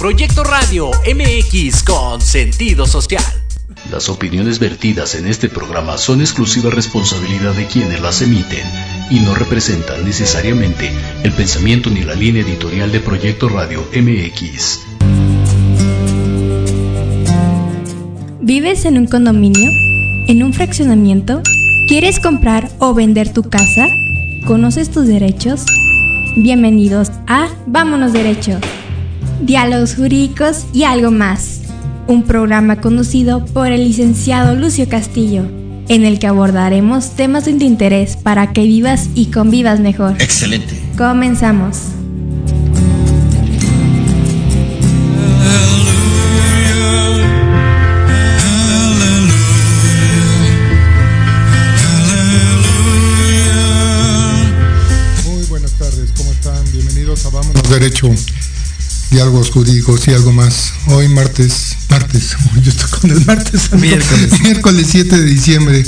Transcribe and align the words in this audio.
Proyecto 0.00 0.44
Radio 0.44 0.90
MX 1.14 1.82
con 1.82 2.22
sentido 2.22 2.86
social. 2.86 3.22
Las 3.90 4.08
opiniones 4.08 4.58
vertidas 4.58 5.14
en 5.14 5.26
este 5.26 5.50
programa 5.50 5.98
son 5.98 6.22
exclusiva 6.22 6.70
responsabilidad 6.70 7.52
de 7.52 7.66
quienes 7.66 8.00
las 8.00 8.22
emiten 8.22 8.64
y 9.10 9.20
no 9.20 9.34
representan 9.34 10.02
necesariamente 10.02 10.90
el 11.22 11.32
pensamiento 11.32 11.90
ni 11.90 12.00
la 12.00 12.14
línea 12.14 12.40
editorial 12.40 12.90
de 12.90 13.00
Proyecto 13.00 13.50
Radio 13.50 13.86
MX. 13.94 14.80
¿Vives 18.40 18.86
en 18.86 18.96
un 18.96 19.06
condominio? 19.06 19.70
¿En 20.28 20.42
un 20.42 20.54
fraccionamiento? 20.54 21.42
¿Quieres 21.88 22.20
comprar 22.20 22.70
o 22.78 22.94
vender 22.94 23.34
tu 23.34 23.42
casa? 23.42 23.86
¿Conoces 24.46 24.90
tus 24.90 25.06
derechos? 25.06 25.66
Bienvenidos 26.36 27.10
a 27.26 27.50
Vámonos 27.66 28.14
Derecho. 28.14 28.58
Diálogos 29.42 29.94
jurídicos 29.94 30.66
y 30.74 30.84
algo 30.84 31.10
más. 31.10 31.62
Un 32.06 32.24
programa 32.24 32.80
conducido 32.80 33.44
por 33.46 33.68
el 33.68 33.84
licenciado 33.84 34.54
Lucio 34.54 34.88
Castillo, 34.88 35.44
en 35.88 36.04
el 36.04 36.18
que 36.18 36.26
abordaremos 36.26 37.16
temas 37.16 37.46
de 37.46 37.52
interés 37.52 38.16
para 38.16 38.52
que 38.52 38.62
vivas 38.62 39.08
y 39.14 39.26
convivas 39.26 39.80
mejor. 39.80 40.20
Excelente. 40.20 40.78
Comenzamos. 40.98 41.78
Muy 55.26 55.44
buenas 55.46 55.72
tardes, 55.72 56.12
¿cómo 56.16 56.30
están? 56.30 56.62
Bienvenidos 56.72 57.24
a 57.24 57.30
Vámonos 57.30 57.70
Derecho, 57.70 58.10
Diálogos 59.10 59.50
Jurídicos 59.50 60.06
y 60.06 60.12
algo 60.12 60.32
más. 60.32 60.72
Hoy 60.86 61.08
martes, 61.08 61.76
martes, 61.88 62.36
yo 62.62 62.70
estoy 62.70 62.90
con 63.00 63.10
el 63.10 63.24
martes. 63.26 63.72
Miércoles. 63.72 64.40
miércoles 64.42 64.86
7 64.90 65.16
de 65.18 65.24
diciembre, 65.24 65.84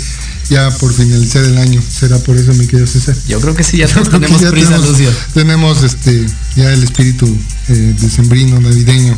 ya 0.50 0.70
por 0.78 0.92
finalizar 0.92 1.44
el 1.44 1.56
año. 1.58 1.80
¿Será 1.82 2.18
por 2.18 2.36
eso, 2.36 2.52
mi 2.54 2.66
querido 2.66 2.86
César? 2.86 3.16
Yo 3.28 3.40
creo 3.40 3.54
que 3.54 3.62
sí, 3.62 3.76
ya 3.78 3.86
todos 3.92 4.10
tenemos 4.10 4.40
ya 4.40 4.50
prisa, 4.50 4.70
tenemos- 4.70 4.88
Lucio. 4.88 5.10
Tenemos 5.34 5.82
este, 5.84 6.26
ya 6.56 6.72
el 6.72 6.82
espíritu 6.82 7.26
eh, 7.68 7.94
decembrino, 8.00 8.60
navideño. 8.60 9.16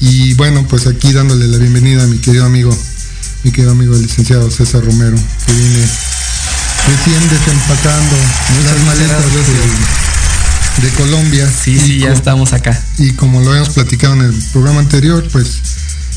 Y 0.00 0.34
bueno, 0.34 0.66
pues 0.68 0.86
aquí 0.86 1.12
dándole 1.12 1.46
la 1.48 1.58
bienvenida 1.58 2.02
a 2.02 2.06
mi 2.08 2.18
querido 2.18 2.44
amigo, 2.44 2.76
mi 3.44 3.50
querido 3.50 3.70
amigo 3.72 3.94
el 3.94 4.02
licenciado 4.02 4.50
César 4.50 4.84
Romero, 4.84 5.16
que 5.46 5.52
viene 5.52 5.86
recién 6.88 7.28
desempacando 7.30 8.16
las 8.64 8.84
maletas 8.84 9.24
de, 9.32 10.11
de 10.80 10.88
Colombia. 10.90 11.48
Sí, 11.64 11.78
sí, 11.78 11.98
ya 11.98 12.12
estamos 12.12 12.52
acá. 12.52 12.80
Y 12.98 13.12
como 13.12 13.40
lo 13.40 13.50
habíamos 13.50 13.70
platicado 13.74 14.14
en 14.14 14.22
el 14.22 14.32
programa 14.52 14.80
anterior, 14.80 15.26
pues 15.32 15.48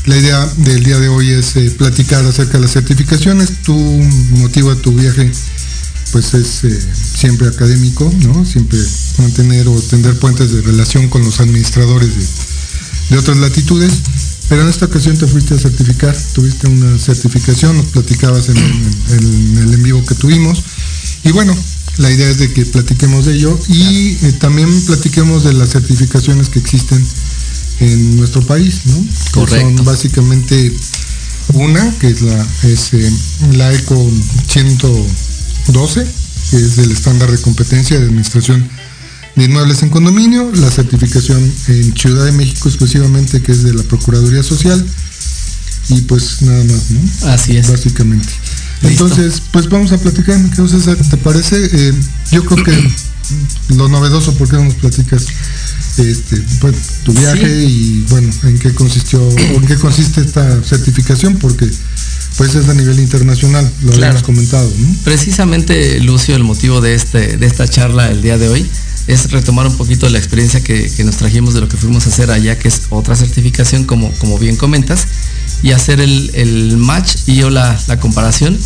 la 0.06 0.16
idea 0.16 0.44
del 0.58 0.82
día 0.84 0.98
de 0.98 1.08
hoy 1.08 1.30
es 1.30 1.56
eh, 1.56 1.70
platicar 1.76 2.24
acerca 2.24 2.54
de 2.54 2.60
las 2.60 2.72
certificaciones. 2.72 3.62
Tu 3.64 3.74
motivo 3.74 4.74
de 4.74 4.80
tu 4.80 4.92
viaje 4.92 5.30
pues 6.12 6.34
es 6.34 6.64
eh, 6.64 6.80
siempre 7.18 7.48
académico, 7.48 8.12
¿no? 8.22 8.44
Siempre 8.44 8.78
mantener 9.18 9.66
o 9.68 9.80
tender 9.82 10.18
puentes 10.18 10.52
de 10.52 10.62
relación 10.62 11.08
con 11.08 11.24
los 11.24 11.40
administradores 11.40 12.08
de, 12.16 12.26
de 13.10 13.18
otras 13.18 13.36
latitudes. 13.38 13.92
Pero 14.48 14.62
en 14.62 14.68
esta 14.68 14.86
ocasión 14.86 15.16
te 15.18 15.26
fuiste 15.26 15.54
a 15.54 15.58
certificar, 15.58 16.16
tuviste 16.32 16.68
una 16.68 16.96
certificación, 16.98 17.76
nos 17.76 17.86
platicabas 17.86 18.48
en, 18.48 18.56
el- 18.56 19.14
en 19.18 19.58
el 19.58 19.74
en 19.74 19.82
vivo 19.82 20.04
que 20.06 20.14
tuvimos. 20.14 20.62
Y 21.24 21.32
bueno, 21.32 21.56
la 21.98 22.10
idea 22.10 22.28
es 22.28 22.38
de 22.38 22.52
que 22.52 22.66
platiquemos 22.66 23.24
de 23.24 23.34
ello 23.34 23.58
y 23.68 24.16
eh, 24.22 24.32
también 24.38 24.68
platiquemos 24.86 25.44
de 25.44 25.54
las 25.54 25.70
certificaciones 25.70 26.48
que 26.48 26.58
existen 26.58 27.04
en 27.80 28.16
nuestro 28.16 28.42
país, 28.42 28.80
¿no? 28.86 28.94
Que 28.94 29.30
Correcto. 29.32 29.76
Son 29.76 29.84
básicamente 29.84 30.72
una, 31.54 31.90
que 31.98 32.08
es 32.08 32.22
la, 32.22 32.46
es, 32.64 32.92
eh, 32.92 33.10
la 33.52 33.72
ECO 33.72 34.10
112, 34.48 36.06
que 36.50 36.56
es 36.56 36.78
el 36.78 36.92
estándar 36.92 37.30
de 37.30 37.38
competencia 37.38 37.98
de 37.98 38.06
administración 38.06 38.68
de 39.36 39.44
inmuebles 39.44 39.82
en 39.82 39.90
condominio, 39.90 40.50
la 40.54 40.70
certificación 40.70 41.52
en 41.68 41.96
Ciudad 41.96 42.24
de 42.24 42.32
México 42.32 42.68
exclusivamente, 42.68 43.42
que 43.42 43.52
es 43.52 43.62
de 43.62 43.74
la 43.74 43.82
Procuraduría 43.82 44.42
Social, 44.42 44.84
y 45.90 46.00
pues 46.02 46.42
nada 46.42 46.64
más, 46.64 46.90
¿no? 46.90 47.30
Así 47.30 47.56
es. 47.56 47.70
Básicamente. 47.70 48.28
Entonces, 48.82 49.42
pues 49.52 49.68
vamos 49.68 49.92
a 49.92 49.98
platicar, 49.98 50.38
mi 50.38 50.48
querido 50.50 50.68
César, 50.68 50.96
¿te 50.96 51.16
parece? 51.16 51.56
Eh, 51.72 51.92
yo 52.32 52.44
creo 52.44 52.62
que 52.64 52.90
lo 53.74 53.88
novedoso, 53.88 54.34
¿por 54.34 54.48
qué 54.48 54.56
no 54.56 54.64
nos 54.64 54.74
platicas 54.74 55.26
este, 55.98 56.36
pues, 56.60 56.74
tu 57.04 57.12
viaje 57.12 57.64
y 57.64 58.04
bueno, 58.10 58.30
en 58.44 58.58
qué 58.58 58.72
consistió, 58.74 59.22
o 59.22 59.30
en 59.38 59.66
qué 59.66 59.76
consiste 59.76 60.20
esta 60.20 60.62
certificación? 60.62 61.36
Porque 61.36 61.68
pues 62.36 62.54
es 62.54 62.68
a 62.68 62.74
nivel 62.74 63.00
internacional, 63.00 63.64
lo 63.82 63.92
Claro. 63.92 64.04
habíamos 64.08 64.22
comentado, 64.22 64.70
¿no? 64.78 64.94
Precisamente, 65.04 65.98
Lucio, 66.00 66.36
el 66.36 66.44
motivo 66.44 66.82
de, 66.82 66.94
este, 66.94 67.38
de 67.38 67.46
esta 67.46 67.66
charla 67.66 68.10
el 68.10 68.20
día 68.20 68.36
de 68.36 68.48
hoy 68.50 68.66
es 69.06 69.30
retomar 69.30 69.66
un 69.66 69.76
poquito 69.76 70.08
la 70.08 70.18
experiencia 70.18 70.62
que, 70.62 70.90
que 70.90 71.04
nos 71.04 71.16
trajimos 71.16 71.54
de 71.54 71.60
lo 71.60 71.68
que 71.68 71.76
fuimos 71.76 72.06
a 72.06 72.10
hacer 72.10 72.30
allá, 72.30 72.58
que 72.58 72.68
es 72.68 72.82
otra 72.90 73.14
certificación, 73.14 73.84
como, 73.84 74.10
como 74.14 74.38
bien 74.38 74.56
comentas, 74.56 75.06
y 75.62 75.72
hacer 75.72 76.00
el, 76.00 76.30
el 76.34 76.76
match 76.76 77.16
y 77.26 77.42
o 77.42 77.50
la, 77.50 77.78
la 77.86 78.00
comparación 78.00 78.58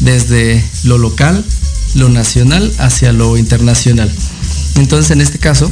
desde 0.00 0.62
lo 0.84 0.98
local, 0.98 1.44
lo 1.94 2.08
nacional 2.08 2.72
hacia 2.78 3.12
lo 3.12 3.36
internacional. 3.36 4.10
Entonces, 4.76 5.10
en 5.12 5.20
este 5.20 5.38
caso, 5.38 5.70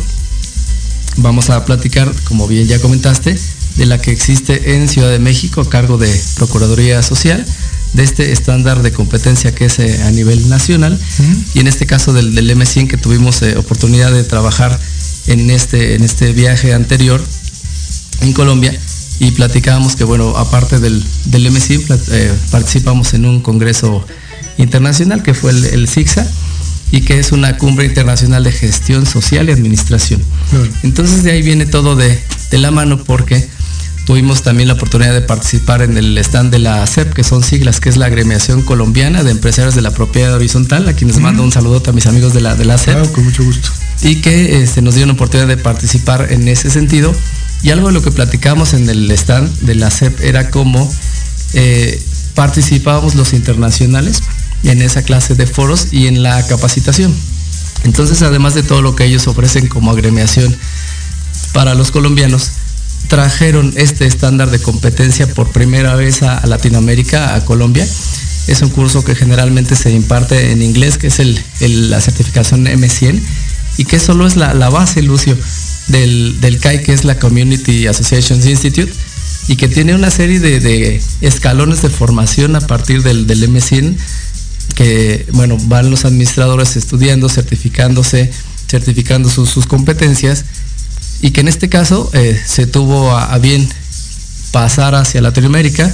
vamos 1.16 1.50
a 1.50 1.64
platicar, 1.64 2.12
como 2.24 2.46
bien 2.46 2.66
ya 2.66 2.80
comentaste, 2.80 3.38
de 3.76 3.86
la 3.86 4.00
que 4.00 4.12
existe 4.12 4.74
en 4.74 4.88
Ciudad 4.88 5.10
de 5.10 5.18
México 5.18 5.62
a 5.62 5.68
cargo 5.68 5.98
de 5.98 6.22
Procuraduría 6.36 7.02
Social, 7.02 7.44
de 7.92 8.02
este 8.04 8.32
estándar 8.32 8.82
de 8.82 8.90
competencia 8.92 9.54
que 9.54 9.66
es 9.66 9.78
eh, 9.78 10.02
a 10.02 10.10
nivel 10.10 10.48
nacional, 10.48 10.98
y 11.54 11.60
en 11.60 11.66
este 11.68 11.86
caso 11.86 12.12
del, 12.12 12.34
del 12.34 12.50
M100 12.56 12.88
que 12.88 12.96
tuvimos 12.96 13.42
eh, 13.42 13.56
oportunidad 13.56 14.10
de 14.12 14.24
trabajar 14.24 14.78
en 15.26 15.50
este, 15.50 15.94
en 15.94 16.02
este 16.02 16.32
viaje 16.32 16.72
anterior 16.72 17.22
en 18.20 18.32
Colombia, 18.32 18.78
y 19.20 19.30
platicábamos 19.32 19.94
que, 19.94 20.04
bueno, 20.04 20.36
aparte 20.36 20.80
del, 20.80 21.04
del 21.26 21.46
M100, 21.46 21.86
plat- 21.86 22.08
eh, 22.12 22.32
participamos 22.50 23.14
en 23.14 23.26
un 23.26 23.40
congreso 23.40 24.04
internacional 24.58 25.22
que 25.22 25.34
fue 25.34 25.50
el, 25.52 25.64
el 25.64 25.88
y 26.90 27.00
que 27.02 27.18
es 27.18 27.32
una 27.32 27.56
cumbre 27.56 27.86
internacional 27.86 28.44
de 28.44 28.52
gestión 28.52 29.06
social 29.06 29.48
y 29.48 29.52
administración. 29.52 30.22
Claro. 30.50 30.68
Entonces 30.82 31.22
de 31.22 31.32
ahí 31.32 31.42
viene 31.42 31.66
todo 31.66 31.96
de, 31.96 32.18
de 32.50 32.58
la 32.58 32.70
mano 32.70 33.02
porque 33.04 33.48
tuvimos 34.04 34.42
también 34.42 34.68
la 34.68 34.74
oportunidad 34.74 35.12
de 35.12 35.20
participar 35.20 35.82
en 35.82 35.96
el 35.96 36.16
stand 36.18 36.50
de 36.50 36.58
la 36.58 36.86
CEP, 36.86 37.12
que 37.12 37.24
son 37.24 37.42
siglas, 37.42 37.80
que 37.80 37.88
es 37.88 37.96
la 37.96 38.06
Agremiación 38.06 38.62
Colombiana 38.62 39.22
de 39.22 39.30
Empresarios 39.30 39.74
de 39.74 39.82
la 39.82 39.92
Propiedad 39.92 40.34
Horizontal, 40.34 40.88
a 40.88 40.94
quienes 40.94 41.18
mando 41.18 41.42
un 41.42 41.52
saludo 41.52 41.82
a 41.86 41.92
mis 41.92 42.06
amigos 42.06 42.32
de 42.34 42.40
la, 42.40 42.54
de 42.54 42.64
la 42.64 42.78
CEP 42.78 42.94
Claro, 42.94 43.12
con 43.12 43.24
mucho 43.24 43.44
gusto. 43.44 43.70
y 44.02 44.16
que 44.16 44.62
este, 44.62 44.82
nos 44.82 44.94
dio 44.94 45.04
una 45.04 45.12
oportunidad 45.14 45.48
de 45.48 45.56
participar 45.56 46.32
en 46.32 46.48
ese 46.48 46.70
sentido. 46.70 47.14
Y 47.62 47.70
algo 47.70 47.86
de 47.88 47.92
lo 47.92 48.02
que 48.02 48.10
platicamos 48.10 48.74
en 48.74 48.90
el 48.90 49.10
stand 49.12 49.48
de 49.60 49.76
la 49.76 49.90
CEP 49.90 50.20
era 50.20 50.50
cómo 50.50 50.92
eh, 51.54 52.02
participábamos 52.34 53.14
los 53.14 53.32
internacionales 53.34 54.22
en 54.64 54.82
esa 54.82 55.02
clase 55.02 55.34
de 55.34 55.46
foros 55.46 55.88
y 55.92 56.08
en 56.08 56.22
la 56.22 56.44
capacitación. 56.46 57.14
Entonces, 57.84 58.22
además 58.22 58.54
de 58.54 58.62
todo 58.62 58.82
lo 58.82 58.96
que 58.96 59.04
ellos 59.04 59.26
ofrecen 59.26 59.68
como 59.68 59.90
agremiación 59.90 60.56
para 61.52 61.74
los 61.74 61.90
colombianos, 61.90 62.52
trajeron 63.12 63.74
este 63.76 64.06
estándar 64.06 64.50
de 64.50 64.58
competencia 64.58 65.26
por 65.26 65.52
primera 65.52 65.94
vez 65.96 66.22
a, 66.22 66.46
Latinoamérica, 66.46 67.34
a 67.34 67.44
Colombia. 67.44 67.86
Es 68.46 68.62
un 68.62 68.70
curso 68.70 69.04
que 69.04 69.14
generalmente 69.14 69.76
se 69.76 69.90
imparte 69.90 70.50
en 70.50 70.62
inglés, 70.62 70.96
que 70.96 71.08
es 71.08 71.20
la 71.60 72.00
certificación 72.00 72.64
M100, 72.64 73.20
y 73.76 73.84
que 73.84 74.00
solo 74.00 74.26
es 74.26 74.36
la, 74.36 74.70
base, 74.70 75.02
Lucio, 75.02 75.36
del, 75.88 76.40
del 76.40 76.58
CAI, 76.58 76.82
que 76.84 76.94
es 76.94 77.04
la 77.04 77.18
Community 77.18 77.86
Associations 77.86 78.46
Institute, 78.46 78.90
y 79.46 79.56
que 79.56 79.68
tiene 79.68 79.94
una 79.94 80.10
serie 80.10 80.40
de, 80.40 80.98
escalones 81.20 81.82
de 81.82 81.90
formación 81.90 82.56
a 82.56 82.62
partir 82.62 83.02
del, 83.02 83.26
del 83.26 83.46
M100, 83.46 83.94
que, 84.74 85.26
bueno, 85.32 85.58
van 85.66 85.90
los 85.90 86.06
administradores 86.06 86.78
estudiando, 86.78 87.28
certificándose, 87.28 88.32
certificando 88.70 89.28
sus 89.28 89.66
competencias, 89.66 90.46
y 91.22 91.30
que 91.30 91.40
en 91.40 91.48
este 91.48 91.68
caso 91.70 92.10
eh, 92.12 92.38
se 92.44 92.66
tuvo 92.66 93.16
a, 93.16 93.32
a 93.32 93.38
bien 93.38 93.66
pasar 94.50 94.94
hacia 94.94 95.22
Latinoamérica, 95.22 95.92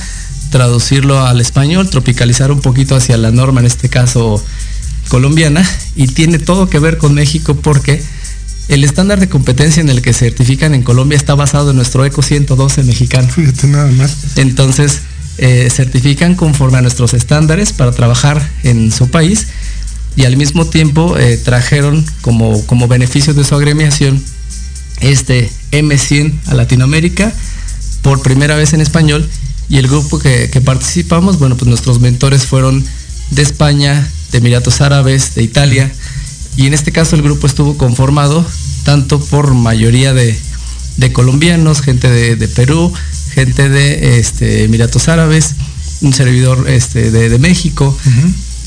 traducirlo 0.51 1.25
al 1.25 1.41
español, 1.41 1.89
tropicalizar 1.89 2.51
un 2.51 2.61
poquito 2.61 2.97
hacia 2.97 3.17
la 3.17 3.31
norma, 3.31 3.61
en 3.61 3.67
este 3.67 3.89
caso 3.89 4.43
colombiana, 5.09 5.65
y 5.95 6.09
tiene 6.09 6.39
todo 6.39 6.69
que 6.69 6.79
ver 6.79 6.99
con 6.99 7.15
México 7.15 7.55
porque 7.55 8.03
el 8.69 8.85
estándar 8.85 9.21
de 9.21 9.29
competencia 9.29 9.81
en 9.81 9.89
el 9.89 10.03
que 10.03 10.13
certifican 10.13 10.75
en 10.75 10.83
Colombia 10.83 11.17
está 11.17 11.35
basado 11.35 11.71
en 11.71 11.77
nuestro 11.77 12.05
ECO 12.05 12.23
112 12.23 12.83
mexicano. 12.85 13.29
Fíjate 13.29 13.67
nada 13.67 13.91
más. 13.93 14.17
Entonces, 14.37 15.01
eh, 15.39 15.69
certifican 15.71 16.35
conforme 16.35 16.79
a 16.79 16.83
nuestros 16.83 17.15
estándares 17.15 17.73
para 17.73 17.93
trabajar 17.93 18.47
en 18.65 18.91
su 18.93 19.09
país 19.09 19.47
y 20.17 20.25
al 20.25 20.37
mismo 20.37 20.67
tiempo 20.67 21.17
eh, 21.17 21.39
trajeron 21.39 22.05
como, 22.23 22.65
como 22.67 22.89
beneficio 22.89 23.35
de 23.35 23.45
su 23.45 23.55
agremiación 23.55 24.23
este 25.01 25.51
M100 25.73 26.33
a 26.47 26.55
Latinoamérica 26.55 27.33
por 28.03 28.23
primera 28.23 28.57
vez 28.57 28.73
en 28.73 28.81
español 28.81 29.29
y 29.69 29.77
el 29.77 29.89
grupo 29.89 30.19
que, 30.19 30.49
participamos, 30.65 31.39
bueno, 31.39 31.57
pues 31.57 31.69
nuestros 31.69 32.01
mentores 32.01 32.47
fueron 32.47 32.85
de 33.31 33.43
España, 33.43 34.11
de 34.33 34.39
Emiratos 34.39 34.81
Árabes, 34.81 35.35
de 35.35 35.43
Italia 35.43 35.93
y 36.57 36.67
en 36.67 36.75
este 36.75 36.93
caso 36.93 37.17
el 37.17 37.23
grupo 37.23 37.47
estuvo 37.47 37.77
conformado 37.77 38.45
tanto 38.85 39.21
por 39.21 39.55
mayoría 39.55 40.15
de, 40.15 40.39
colombianos, 41.13 41.83
gente 41.83 42.09
de, 42.11 42.49
Perú, 42.49 42.93
gente 43.35 43.69
de 43.69 44.19
este, 44.19 44.65
Emiratos 44.65 45.09
Árabes, 45.09 45.55
un 46.01 46.13
servidor 46.13 46.69
este, 46.69 47.11
de, 47.11 47.39
México. 47.39 47.97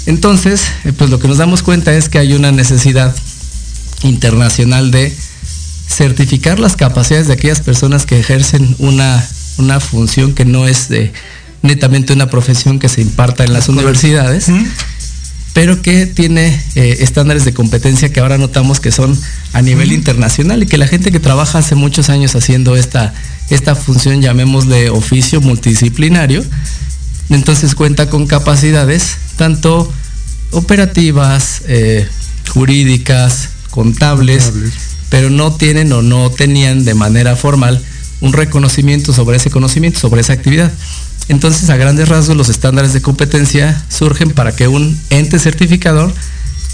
Entonces, 0.05 0.63
eh, 0.85 0.93
pues 0.93 1.09
lo 1.09 1.19
que 1.19 1.27
nos 1.27 1.37
damos 1.37 1.63
cuenta 1.63 1.93
es 1.95 2.09
que 2.09 2.19
hay 2.19 2.33
una 2.33 2.51
necesidad 2.51 3.15
internacional 4.03 4.91
de 4.91 5.15
certificar 5.91 6.59
las 6.59 6.75
capacidades 6.75 7.27
de 7.27 7.33
aquellas 7.33 7.61
personas 7.61 8.05
que 8.05 8.19
ejercen 8.19 8.75
una, 8.79 9.23
una 9.57 9.79
función 9.79 10.33
que 10.33 10.45
no 10.45 10.67
es 10.67 10.89
de 10.89 11.11
netamente 11.61 12.13
una 12.13 12.29
profesión 12.29 12.79
que 12.79 12.89
se 12.89 13.01
imparta 13.01 13.43
en 13.43 13.53
las 13.53 13.69
universidades, 13.69 14.47
pero 15.53 15.81
que 15.81 16.07
tiene 16.07 16.59
eh, 16.75 16.97
estándares 17.01 17.45
de 17.45 17.53
competencia 17.53 18.11
que 18.11 18.19
ahora 18.19 18.37
notamos 18.37 18.79
que 18.79 18.91
son 18.91 19.17
a 19.53 19.61
nivel 19.61 19.91
internacional 19.91 20.63
y 20.63 20.65
que 20.65 20.77
la 20.77 20.87
gente 20.87 21.11
que 21.11 21.19
trabaja 21.19 21.59
hace 21.59 21.75
muchos 21.75 22.09
años 22.09 22.35
haciendo 22.35 22.75
esta, 22.75 23.13
esta 23.49 23.75
función, 23.75 24.21
llamémosle 24.21 24.89
oficio 24.89 25.41
multidisciplinario, 25.41 26.43
entonces 27.29 27.75
cuenta 27.75 28.09
con 28.09 28.27
capacidades 28.27 29.17
tanto 29.35 29.91
operativas, 30.51 31.61
eh, 31.67 32.07
jurídicas, 32.49 33.49
contables, 33.69 34.51
pero 35.11 35.29
no 35.29 35.53
tienen 35.53 35.91
o 35.91 36.01
no 36.01 36.31
tenían 36.31 36.85
de 36.85 36.95
manera 36.95 37.35
formal 37.35 37.83
un 38.21 38.31
reconocimiento 38.31 39.13
sobre 39.13 39.35
ese 39.35 39.51
conocimiento, 39.51 39.99
sobre 39.99 40.21
esa 40.21 40.31
actividad. 40.31 40.71
Entonces, 41.27 41.69
a 41.69 41.75
grandes 41.75 42.07
rasgos, 42.07 42.37
los 42.37 42.47
estándares 42.47 42.93
de 42.93 43.01
competencia 43.01 43.83
surgen 43.89 44.31
para 44.31 44.55
que 44.55 44.69
un 44.69 44.97
ente 45.09 45.37
certificador 45.37 46.13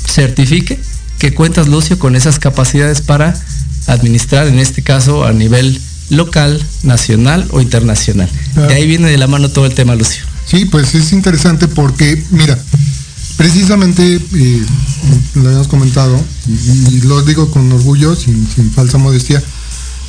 certifique 0.08 0.80
que 1.18 1.34
cuentas, 1.34 1.68
Lucio, 1.68 1.98
con 1.98 2.16
esas 2.16 2.38
capacidades 2.38 3.02
para 3.02 3.34
administrar, 3.88 4.48
en 4.48 4.60
este 4.60 4.84
caso, 4.84 5.26
a 5.26 5.34
nivel 5.34 5.82
local, 6.12 6.64
nacional 6.84 7.48
o 7.50 7.60
internacional. 7.60 8.30
De 8.56 8.74
ahí 8.74 8.86
viene 8.86 9.10
de 9.10 9.18
la 9.18 9.26
mano 9.26 9.50
todo 9.50 9.66
el 9.66 9.74
tema, 9.74 9.96
Lucio. 9.96 10.24
Sí, 10.46 10.66
pues 10.66 10.94
es 10.94 11.12
interesante 11.12 11.68
porque, 11.68 12.24
mira, 12.30 12.58
precisamente 13.38 14.16
eh, 14.16 14.66
lo 15.36 15.48
habíamos 15.48 15.68
comentado, 15.68 16.20
y, 16.48 17.02
lo 17.02 17.22
digo 17.22 17.50
con 17.52 17.72
orgullo, 17.72 18.16
sin, 18.16 18.46
falsa 18.72 18.98
modestia, 18.98 19.42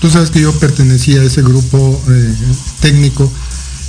tú 0.00 0.10
sabes 0.10 0.30
que 0.30 0.40
yo 0.40 0.52
pertenecía 0.58 1.20
a 1.20 1.24
ese 1.24 1.42
grupo 1.42 2.02
eh, 2.08 2.34
técnico 2.80 3.30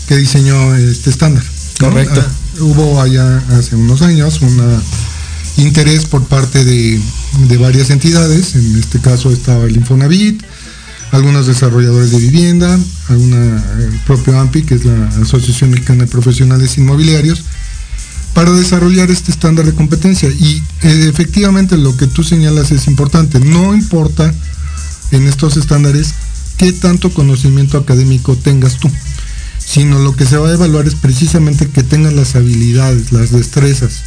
que 0.07 0.17
diseñó 0.17 0.75
este 0.75 1.09
estándar. 1.09 1.43
Correcto. 1.79 2.21
Ah, 2.21 2.61
hubo 2.61 3.01
allá 3.01 3.41
hace 3.57 3.75
unos 3.75 4.01
años 4.01 4.41
un 4.41 4.59
interés 5.57 6.05
por 6.05 6.25
parte 6.25 6.63
de, 6.65 6.99
varias 7.57 7.89
entidades, 7.89 8.55
en 8.55 8.77
este 8.77 8.99
caso 8.99 9.31
estaba 9.31 9.65
el 9.65 9.75
Infonavit, 9.75 10.41
algunos 11.11 11.47
desarrolladores 11.47 12.11
de 12.11 12.19
vivienda, 12.19 12.77
alguna, 13.07 13.63
el 13.79 13.99
propio 14.05 14.39
AMPI, 14.39 14.63
que 14.63 14.75
es 14.75 14.85
la 14.85 15.07
Asociación 15.21 15.71
Mexicana 15.71 16.05
de 16.05 16.11
Profesionales 16.11 16.77
Inmobiliarios, 16.77 17.43
para 18.33 18.51
desarrollar 18.51 19.11
este 19.11 19.31
estándar 19.31 19.65
de 19.65 19.73
competencia. 19.73 20.29
Y 20.29 20.63
eh, 20.83 21.07
efectivamente 21.09 21.77
lo 21.77 21.95
que 21.97 22.07
tú 22.07 22.23
señalas 22.23 22.71
es 22.71 22.87
importante. 22.87 23.39
No 23.39 23.73
importa 23.73 24.33
en 25.11 25.27
estos 25.27 25.57
estándares 25.57 26.13
qué 26.57 26.73
tanto 26.73 27.13
conocimiento 27.13 27.77
académico 27.77 28.35
tengas 28.35 28.77
tú 28.77 28.89
sino 29.69 29.99
lo 29.99 30.15
que 30.15 30.25
se 30.25 30.37
va 30.37 30.49
a 30.49 30.53
evaluar 30.53 30.87
es 30.87 30.95
precisamente 30.95 31.67
que 31.67 31.83
tengas 31.83 32.13
las 32.13 32.35
habilidades, 32.35 33.11
las 33.11 33.31
destrezas. 33.31 34.01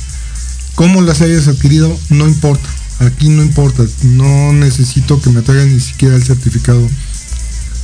Cómo 0.75 1.03
las 1.03 1.21
hayas 1.21 1.47
adquirido, 1.47 1.97
no 2.09 2.27
importa. 2.27 2.69
Aquí 2.99 3.29
no 3.29 3.45
importa. 3.45 3.85
No 4.03 4.53
necesito 4.53 5.21
que 5.21 5.31
me 5.31 5.43
traigan 5.43 5.73
ni 5.73 5.79
siquiera 5.79 6.17
el 6.17 6.25
certificado 6.25 6.89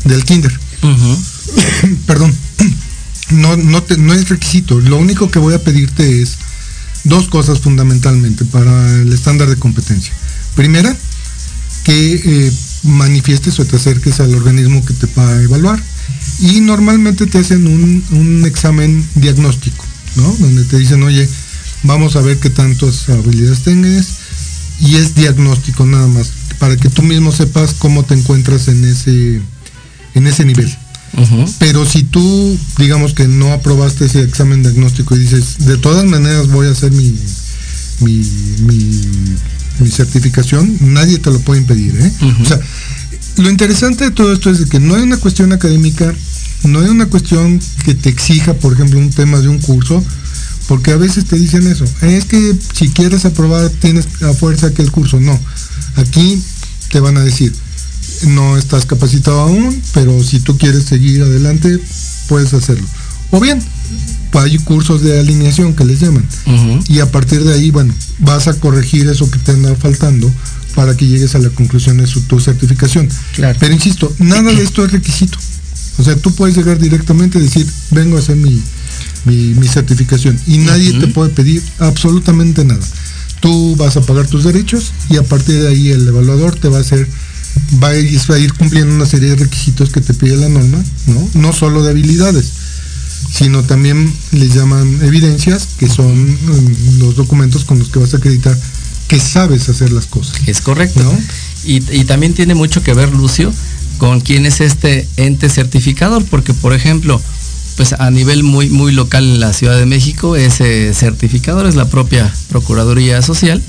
del 0.05 0.25
kinder. 0.25 0.59
Perdón. 2.07 2.35
No, 3.31 3.57
no, 3.57 4.15
es 4.15 4.29
requisito. 4.29 4.81
Lo 4.81 4.97
único 4.97 5.31
que 5.31 5.39
voy 5.39 5.55
a 5.55 5.63
pedirte 5.63 6.23
es 6.23 6.39
dos 7.05 7.29
cosas 7.29 7.61
fundamentalmente 7.61 8.45
para 8.45 8.95
el 9.01 9.13
estándar 9.13 9.49
de 9.49 9.57
competencia. 9.57 10.13
Primera, 10.55 10.97
que 11.85 12.15
eh, 12.15 12.53
manifiestes 12.85 13.59
o 13.61 13.65
te 13.65 13.77
acerques 13.77 14.21
al 14.21 14.35
organismo 14.35 14.85
que 14.85 14.95
te 14.95 15.07
va 15.17 15.29
a 15.29 15.43
evaluar 15.43 15.83
y 16.41 16.61
normalmente 16.61 17.27
te 17.27 17.39
hacen 17.39 17.67
un, 17.67 18.45
examen 18.47 19.05
diagnóstico, 19.15 19.85
¿no? 20.17 20.35
Donde 20.39 20.65
te 20.65 20.79
dicen, 20.79 21.03
oye, 21.03 21.29
vamos 21.83 22.17
a 22.17 22.21
ver 22.21 22.39
qué 22.39 22.51
tantas 22.51 23.09
habilidades 23.09 23.63
tengas 23.63 24.07
y 24.81 24.97
es 24.97 25.15
diagnóstico 25.15 25.85
nada 25.85 26.07
más, 26.07 26.31
para 26.59 26.77
que 26.77 26.89
tú 26.89 27.03
mismo 27.03 27.33
sepas 27.33 27.75
cómo 27.75 28.05
te 28.05 28.15
encuentras 28.15 28.69
en 28.69 28.85
ese, 28.85 29.41
en 30.15 30.27
ese 30.27 30.45
nivel. 30.45 30.75
Pero 31.59 31.85
si 31.87 32.03
tú, 32.03 32.59
digamos 32.79 33.15
que 33.15 33.27
no 33.27 33.53
aprobaste 33.53 34.07
ese 34.07 34.23
examen 34.23 34.63
diagnóstico 34.63 35.17
y 35.17 35.21
dices, 35.21 35.67
de 35.67 35.77
todas 35.77 36.05
maneras 36.05 36.49
voy 36.49 36.69
a 36.69 36.71
hacer 36.71 36.93
mi, 36.93 37.15
mi, 38.01 38.25
mi, 39.81 39.91
certificación, 39.91 40.77
nadie 40.81 41.19
te 41.19 41.31
lo 41.31 41.41
puede 41.41 41.61
impedir. 41.61 41.97
¿eh? 41.99 42.13
O 42.41 42.45
sea, 42.45 42.61
lo 43.39 43.51
interesante 43.51 44.05
de 44.05 44.11
todo 44.11 44.33
esto 44.33 44.51
es 44.51 44.67
que 44.67 44.81
no 44.81 44.95
hay 44.95 45.03
una 45.03 45.17
cuestión 45.17 45.53
académica, 45.53 46.13
no 46.65 46.81
hay 46.81 46.89
una 46.89 47.07
cuestión 47.07 47.61
que 47.85 47.95
te 47.95 48.09
exija, 48.09 48.55
por 48.55 48.73
ejemplo, 48.73 48.99
un 48.99 49.11
tema 49.11 49.41
de 49.41 49.49
un 49.49 49.59
curso, 49.59 50.03
porque 50.67 50.91
a 50.91 50.97
veces 50.97 51.25
te 51.25 51.37
dicen 51.37 51.67
eso, 51.67 51.85
es 52.03 52.25
que 52.27 52.55
si 52.75 52.89
quieres 52.91 53.25
aprobar 53.25 53.71
tienes 53.71 54.07
a 54.23 54.35
fuerza 54.35 54.73
que 54.75 54.83
el 54.83 54.91
curso, 54.91 55.19
no, 55.19 55.39
aquí 55.97 56.43
te 56.91 57.01
van 57.01 57.17
a 57.17 57.23
decir, 57.23 57.53
no 58.27 58.57
estás 58.57 58.87
capacitado 58.87 59.41
aún, 59.41 59.83
pero 59.95 60.23
si 60.23 60.41
tú 60.41 60.57
quieres 60.59 60.85
seguir 60.85 61.23
adelante, 61.23 61.79
puedes 62.29 62.55
hacerlo. 62.55 62.87
O 63.31 63.41
bien, 63.41 63.63
hay 64.33 64.59
cursos 64.59 65.03
de 65.03 65.19
alineación 65.19 65.75
que 65.75 65.85
les 65.85 66.01
llaman, 66.01 66.25
y 66.89 67.01
a 67.01 67.11
partir 67.11 67.45
de 67.45 67.55
ahí, 67.55 67.71
bueno, 67.71 67.93
vas 68.21 68.49
a 68.49 68.55
corregir 68.55 69.09
eso 69.09 69.31
que 69.31 69.39
te 69.39 69.53
anda 69.53 69.75
faltando 69.75 70.31
para 70.75 70.97
que 70.97 71.07
llegues 71.07 71.35
a 71.35 71.39
la 71.39 71.51
conclusión 71.51 71.99
de 71.99 72.07
su, 72.07 72.21
tu 72.23 72.41
certificación. 72.41 73.09
Pero 73.59 73.73
insisto, 73.73 74.15
nada 74.19 74.53
de 74.53 74.63
esto 74.63 74.85
es 74.85 74.93
requisito. 74.93 75.39
O 75.99 76.05
sea, 76.05 76.15
tú 76.17 76.33
puedes 76.33 76.57
llegar 76.57 76.79
directamente 76.79 77.39
y 77.39 77.43
decir, 77.43 77.67
vengo 77.91 78.17
a 78.17 78.21
hacer 78.21 78.37
mi, 78.37 78.63
mi, 79.25 79.69
certificación 79.69 80.39
y 80.47 80.59
nadie 80.59 80.93
te 80.99 81.09
puede 81.09 81.31
pedir 81.31 81.63
absolutamente 81.79 82.65
nada. 82.65 82.85
Tú 83.41 83.77
vas 83.77 83.97
a 83.97 84.01
pagar 84.03 84.27
tus 84.27 84.45
derechos 84.45 84.93
y 85.11 85.17
a 85.17 85.23
partir 85.23 85.61
de 85.61 85.69
ahí 85.69 85.91
el 85.91 86.07
evaluador 86.07 86.55
te 86.55 86.69
va 86.69 86.79
a 86.79 86.81
hacer, 86.81 87.09
va 87.83 87.89
a 87.89 87.97
ir, 87.97 88.19
va 88.31 88.35
a 88.37 88.39
ir 88.39 88.53
cumpliendo 88.55 88.95
una 88.95 89.07
serie 89.07 89.31
de 89.31 89.37
requisitos 89.37 89.91
que 89.91 90.01
te 90.01 90.15
pide 90.15 90.37
la 90.37 90.49
norma, 90.49 90.83
¿no? 91.07 91.29
No 91.35 91.53
solo 91.53 91.83
de 91.83 91.91
habilidades, 91.91 92.53
sino 93.33 93.63
también 93.63 94.13
les 94.33 94.55
llaman 94.55 95.01
evidencias, 95.03 95.69
que 95.79 95.89
son 95.89 96.33
mm, 96.33 96.99
los 96.99 97.17
documentos 97.17 97.65
con 97.65 97.79
los 97.79 97.89
que 97.89 97.99
vas 97.99 98.15
a 98.15 98.19
acreditar 98.19 98.59
que 99.09 99.19
sabes 99.19 99.69
hacer 99.69 99.91
las 99.91 100.07
cosas. 100.07 100.37
Es 100.47 100.61
correcto. 100.61 101.03
Y, 101.65 101.81
también 102.05 102.35
tiene 102.35 102.55
mucho 102.55 102.83
que 102.83 102.95
ver, 102.95 103.13
Lucio, 103.13 103.53
con 103.99 104.21
quién 104.21 104.47
es 104.47 104.61
este 104.61 105.09
ente 105.17 105.49
certificador, 105.49 106.25
porque 106.27 106.55
por 106.55 106.73
ejemplo, 106.73 107.21
pues 107.77 107.95
a 107.95 108.11
nivel 108.11 108.43
muy, 108.43 108.71
muy 108.71 108.93
local 108.93 109.25
en 109.25 109.41
la 109.41 109.53
Ciudad 109.53 109.77
de 109.77 109.87
México, 109.87 110.37
ese 110.37 110.95
certificador 110.95 111.67
es 111.67 111.75
la 111.75 111.89
propia 111.89 112.33
Procuraduría 112.49 113.21
Social, 113.23 113.63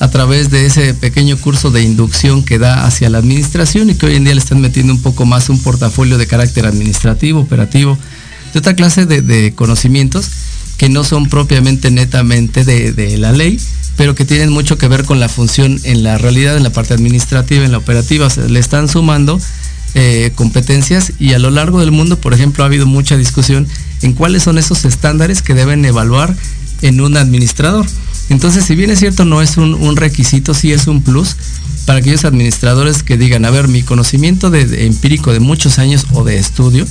a 0.00 0.10
través 0.10 0.50
de 0.50 0.66
ese 0.66 0.94
pequeño 0.94 1.36
curso 1.36 1.70
de 1.70 1.82
inducción 1.82 2.42
que 2.42 2.58
da 2.58 2.84
hacia 2.86 3.10
la 3.10 3.18
administración 3.18 3.90
y 3.90 3.94
que 3.94 4.06
hoy 4.06 4.16
en 4.16 4.24
día 4.24 4.34
le 4.34 4.40
están 4.40 4.60
metiendo 4.60 4.92
un 4.92 5.02
poco 5.02 5.26
más 5.26 5.48
un 5.48 5.62
portafolio 5.62 6.18
de 6.18 6.26
carácter 6.26 6.66
administrativo, 6.66 7.40
operativo, 7.40 7.96
de 8.52 8.58
otra 8.58 8.74
clase 8.74 9.06
de, 9.06 9.54
conocimientos 9.54 10.28
que 10.78 10.88
no 10.88 11.04
son 11.04 11.28
propiamente 11.28 11.90
netamente 11.90 12.64
de 12.64 13.18
la 13.18 13.32
ley, 13.32 13.60
pero 14.00 14.14
que 14.14 14.24
tienen 14.24 14.50
mucho 14.50 14.78
que 14.78 14.88
ver 14.88 15.04
con 15.04 15.20
la 15.20 15.28
función 15.28 15.78
en 15.84 16.02
la 16.02 16.16
realidad, 16.16 16.56
en 16.56 16.62
la 16.62 16.70
parte 16.70 16.94
administrativa, 16.94 17.66
en 17.66 17.72
la 17.72 17.76
operativa. 17.76 18.28
le 18.48 18.58
están 18.58 18.88
sumando 18.88 19.38
eh, 19.94 20.32
competencias 20.36 21.12
y 21.18 21.34
a 21.34 21.38
lo 21.38 21.50
largo 21.50 21.80
del 21.80 21.90
mundo, 21.90 22.18
por 22.18 22.32
ejemplo, 22.32 22.64
ha 22.64 22.66
habido 22.66 22.86
mucha 22.86 23.18
discusión 23.18 23.68
en 24.00 24.14
cuáles 24.14 24.44
son 24.44 24.56
esos 24.56 24.86
estándares 24.86 25.42
que 25.42 25.52
deben 25.52 25.84
evaluar 25.84 26.34
en 26.80 27.02
un 27.02 27.18
administrador. 27.18 27.86
Entonces, 28.30 28.64
si 28.64 28.76
bien 28.76 28.90
es 28.90 29.00
cierto, 29.00 29.24
no 29.24 29.42
es 29.42 29.56
un, 29.56 29.96
requisito, 29.96 30.54
sí 30.54 30.72
es 30.72 30.86
un 30.86 31.02
plus 31.02 31.36
para 31.84 31.98
aquellos 31.98 32.24
administradores 32.24 33.02
que 33.02 33.18
digan, 33.18 33.44
a 33.44 33.50
ver, 33.50 33.66
mi 33.66 33.82
conocimiento 33.82 34.50
de 34.50 34.86
empírico 34.86 35.32
de 35.32 35.40
muchos 35.40 35.80
años 35.80 36.06
o 36.12 36.22
de 36.22 36.38
estudio 36.38 36.86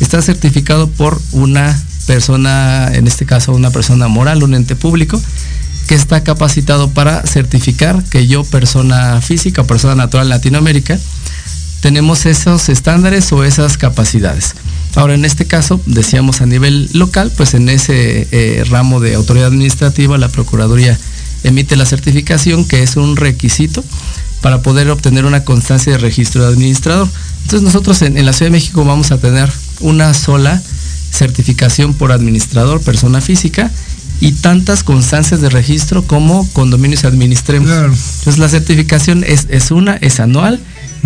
está 0.00 0.20
certificado 0.20 0.88
por 0.90 1.22
una 1.30 1.80
persona, 2.08 2.90
en 2.92 3.06
este 3.06 3.24
caso 3.26 3.52
una 3.52 3.70
persona 3.70 4.08
moral, 4.08 4.42
un 4.42 4.54
ente 4.54 4.74
público, 4.74 5.22
que 5.86 5.94
está 5.94 6.24
capacitado 6.24 6.90
para 6.90 7.24
certificar 7.26 8.02
que 8.04 8.26
yo, 8.26 8.42
persona 8.42 9.20
física 9.20 9.62
o 9.62 9.66
persona 9.66 9.94
natural 9.94 10.26
en 10.26 10.30
Latinoamérica, 10.30 10.98
tenemos 11.80 12.26
esos 12.26 12.68
estándares 12.68 13.30
o 13.32 13.44
esas 13.44 13.78
capacidades. 13.78 14.54
Ahora, 14.94 15.14
en 15.14 15.24
este 15.24 15.46
caso, 15.46 15.80
decíamos 15.86 16.40
a 16.42 16.46
nivel 16.46 16.90
local, 16.92 17.32
pues 17.36 17.54
en 17.54 17.68
ese 17.68 18.28
eh, 18.30 18.64
ramo 18.68 19.00
de 19.00 19.14
autoridad 19.14 19.48
administrativa, 19.48 20.18
la 20.18 20.28
Procuraduría 20.28 20.98
emite 21.44 21.76
la 21.76 21.86
certificación, 21.86 22.66
que 22.66 22.82
es 22.82 22.96
un 22.96 23.16
requisito 23.16 23.82
para 24.42 24.60
poder 24.60 24.90
obtener 24.90 25.24
una 25.24 25.44
constancia 25.44 25.92
de 25.92 25.98
registro 25.98 26.42
de 26.42 26.52
administrador. 26.52 27.08
Entonces 27.42 27.62
nosotros 27.62 28.02
en, 28.02 28.24
la 28.24 28.32
Ciudad 28.32 28.50
de 28.50 28.58
México 28.58 28.84
vamos 28.84 29.12
a 29.12 29.18
tener 29.18 29.50
una 29.80 30.12
sola 30.14 30.60
certificación 31.10 31.94
por 31.94 32.12
administrador, 32.12 32.80
persona 32.82 33.20
física, 33.20 33.70
y 34.20 34.32
tantas 34.32 34.84
constancias 34.84 35.40
de 35.40 35.48
registro 35.48 36.06
como 36.06 36.48
condominios 36.52 37.04
administremos. 37.04 37.68
Entonces 37.70 38.38
la 38.38 38.48
certificación 38.48 39.24
es, 39.26 39.46
es 39.50 39.72
una, 39.72 39.96
es 39.96 40.20
anual, 40.20 40.60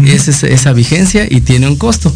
es, 0.04 0.28
esa 0.28 0.72
vigencia 0.74 1.26
y 1.28 1.40
tiene 1.40 1.66
un 1.66 1.76
costo. 1.76 2.14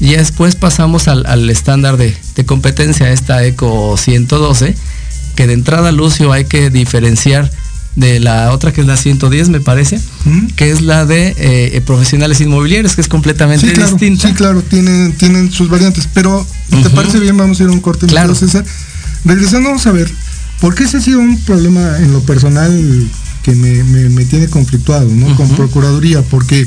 Y 0.00 0.12
después 0.12 0.56
pasamos 0.56 1.08
al, 1.08 1.50
estándar 1.50 1.96
de, 1.98 2.16
de, 2.34 2.46
competencia, 2.46 3.12
esta 3.12 3.44
ECO 3.44 3.96
112, 3.98 4.74
que 5.36 5.46
de 5.46 5.52
entrada, 5.52 5.92
Lucio, 5.92 6.32
hay 6.32 6.46
que 6.46 6.70
diferenciar 6.70 7.50
de 7.96 8.20
la 8.20 8.52
otra 8.52 8.72
que 8.72 8.80
es 8.80 8.86
la 8.86 8.96
110 8.96 9.48
me 9.48 9.60
parece, 9.60 10.00
que 10.56 10.70
es 10.70 10.80
la 10.80 11.06
de 11.06 11.34
eh, 11.36 11.80
profesionales 11.84 12.40
inmobiliarios, 12.40 12.94
que 12.94 13.00
es 13.00 13.08
completamente 13.08 13.66
distinta. 13.66 14.28
Sí, 14.28 14.34
claro, 14.34 14.62
tienen, 14.62 15.12
tienen 15.12 15.50
sus 15.50 15.68
variantes, 15.68 16.08
pero 16.12 16.46
¿te 16.82 16.90
parece 16.90 17.18
bien? 17.18 17.36
Vamos 17.36 17.60
a 17.60 17.64
ir 17.64 17.68
a 17.68 17.72
un 17.72 17.80
corte, 17.80 18.06
claro. 18.06 18.34
César. 18.34 18.64
Regresando, 19.24 19.68
vamos 19.68 19.86
a 19.86 19.92
ver, 19.92 20.10
porque 20.60 20.84
ese 20.84 20.98
ha 20.98 21.00
sido 21.00 21.18
un 21.20 21.38
problema 21.40 21.98
en 21.98 22.12
lo 22.12 22.20
personal 22.22 23.08
que 23.42 23.54
me, 23.54 24.24
tiene 24.26 24.48
conflictuado, 24.48 25.08
¿no? 25.10 25.34
Con 25.36 25.48
Procuraduría, 25.50 26.22
porque 26.22 26.66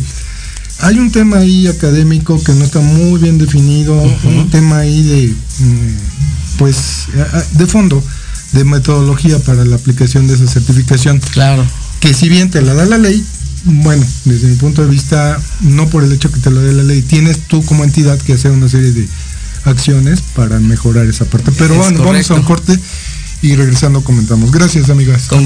hay 0.83 0.99
un 0.99 1.11
tema 1.11 1.37
ahí 1.37 1.67
académico 1.67 2.41
que 2.43 2.53
no 2.53 2.65
está 2.65 2.79
muy 2.79 3.19
bien 3.19 3.37
definido, 3.37 3.93
un 3.95 4.49
tema 4.49 4.79
ahí 4.79 5.03
de, 5.03 5.27
mm, 5.59 6.57
pues, 6.57 7.07
de 7.53 7.65
fondo 7.67 8.03
de 8.51 8.63
metodología 8.65 9.39
para 9.39 9.65
la 9.65 9.75
aplicación 9.75 10.27
de 10.27 10.35
esa 10.35 10.47
certificación. 10.47 11.19
Claro. 11.31 11.65
Que 11.99 12.13
si 12.13 12.29
bien 12.29 12.51
te 12.51 12.61
la 12.61 12.73
da 12.73 12.85
la 12.85 12.97
ley, 12.97 13.23
bueno, 13.63 14.05
desde 14.25 14.47
mi 14.47 14.55
punto 14.55 14.83
de 14.83 14.89
vista, 14.89 15.39
no 15.61 15.87
por 15.89 16.03
el 16.03 16.11
hecho 16.11 16.31
que 16.31 16.39
te 16.39 16.51
lo 16.51 16.61
dé 16.61 16.73
la 16.73 16.83
ley, 16.83 17.01
tienes 17.01 17.39
tú 17.47 17.63
como 17.65 17.83
entidad 17.83 18.19
que 18.19 18.33
hacer 18.33 18.51
una 18.51 18.67
serie 18.67 18.91
de 18.91 19.07
acciones 19.65 20.21
para 20.35 20.59
mejorar 20.59 21.07
esa 21.07 21.25
parte. 21.25 21.51
Pero 21.57 21.75
bueno, 21.75 22.03
vamos 22.03 22.29
a 22.29 22.33
un 22.35 22.43
corte 22.43 22.77
y 23.41 23.55
regresando 23.55 24.03
comentamos. 24.03 24.51
Gracias, 24.51 24.89
amigas. 24.89 25.31
En 25.31 25.45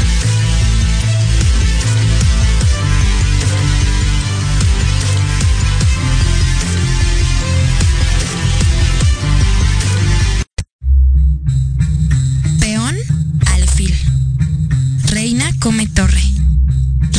Come 15.61 15.87
torre. 15.87 16.23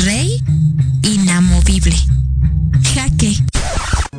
Rey 0.05 0.43
inamovible. 1.03 1.97
Jaque. 2.93 3.41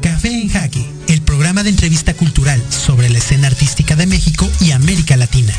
Café 0.02 0.42
en 0.42 0.50
Jaque, 0.50 0.90
el 1.10 1.22
programa 1.22 1.62
de 1.62 1.70
entrevista 1.70 2.14
cultural 2.14 2.64
sobre 2.70 3.10
la 3.10 3.18
escena 3.18 3.48
artística 3.48 3.98
de 3.98 4.08
México 4.08 4.50
y 4.62 4.72
América 4.72 5.18
Latina. 5.18 5.54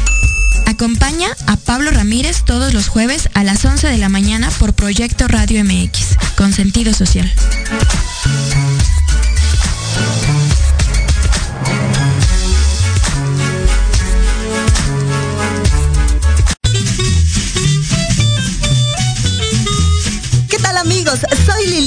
Acompaña 0.66 1.28
a 1.46 1.56
Pablo 1.56 1.90
Ramírez 1.90 2.42
todos 2.44 2.72
los 2.72 2.88
jueves 2.88 3.28
a 3.34 3.44
las 3.44 3.64
11 3.64 3.86
de 3.86 3.98
la 3.98 4.08
mañana 4.08 4.50
por 4.58 4.72
Proyecto 4.72 5.28
Radio 5.28 5.62
MX, 5.62 6.16
con 6.36 6.54
sentido 6.54 6.94
social. 6.94 7.30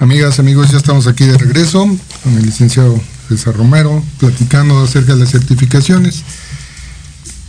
Amigas, 0.00 0.38
amigos, 0.38 0.70
ya 0.70 0.78
estamos 0.78 1.06
aquí 1.06 1.26
de 1.26 1.36
regreso 1.36 1.84
con 2.24 2.32
el 2.34 2.46
licenciado 2.46 2.98
César 3.28 3.54
Romero, 3.54 4.02
platicando 4.18 4.82
acerca 4.82 5.12
de 5.12 5.20
las 5.20 5.30
certificaciones. 5.30 6.22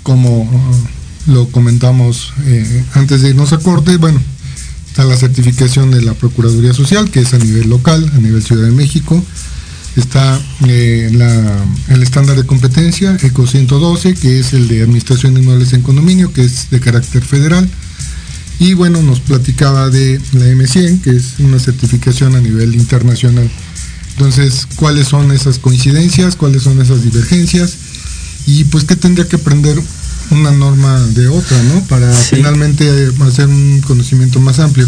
Como 0.04 0.50
lo 1.28 1.48
comentamos 1.48 2.34
eh, 2.44 2.84
antes 2.94 3.22
de 3.22 3.30
irnos 3.30 3.54
a 3.54 3.60
corte, 3.60 3.96
bueno, 3.96 4.22
está 4.86 5.06
la 5.06 5.16
certificación 5.16 5.92
de 5.92 6.02
la 6.02 6.14
Procuraduría 6.14 6.74
Social, 6.74 7.10
que 7.10 7.22
es 7.22 7.34
a 7.34 7.38
nivel 7.38 7.70
local, 7.70 8.12
a 8.14 8.18
nivel 8.18 8.44
Ciudad 8.44 8.66
de 8.66 8.72
México. 8.72 9.24
Está 9.96 10.38
eh, 10.68 11.10
el 11.88 12.04
estándar 12.04 12.36
de 12.36 12.46
competencia, 12.46 13.18
ECO 13.24 13.48
112, 13.48 14.16
que 14.16 14.42
es 14.42 14.52
el 14.52 14.68
de 14.68 14.82
Administración 14.82 15.36
de 15.36 15.40
Inmuebles 15.40 15.72
en 15.72 15.84
Condominio, 15.84 16.34
que 16.34 16.44
es 16.44 16.70
de 16.70 16.82
carácter 16.82 17.24
federal. 17.24 17.70
Y 18.62 18.76
bueno, 18.76 19.02
nos 19.02 19.20
platicaba 19.22 19.90
de 19.90 20.22
la 20.34 20.46
M100, 20.46 21.02
que 21.02 21.10
es 21.10 21.40
una 21.40 21.58
certificación 21.58 22.36
a 22.36 22.42
nivel 22.42 22.76
internacional. 22.76 23.50
Entonces, 24.12 24.68
¿cuáles 24.76 25.08
son 25.08 25.32
esas 25.32 25.58
coincidencias? 25.58 26.36
¿Cuáles 26.36 26.62
son 26.62 26.80
esas 26.80 27.02
divergencias? 27.02 27.74
Y 28.46 28.66
pues, 28.66 28.84
¿qué 28.84 28.96
tendría 28.96 29.28
que 29.28 29.38
aprender 29.38 29.82
una 30.30 30.52
norma 30.52 31.00
de 31.08 31.28
otra, 31.28 31.58
¿no? 31.64 31.84
Para 31.86 32.14
finalmente 32.14 32.88
hacer 33.26 33.48
un 33.48 33.82
conocimiento 33.82 34.40
más 34.40 34.60
amplio. 34.60 34.88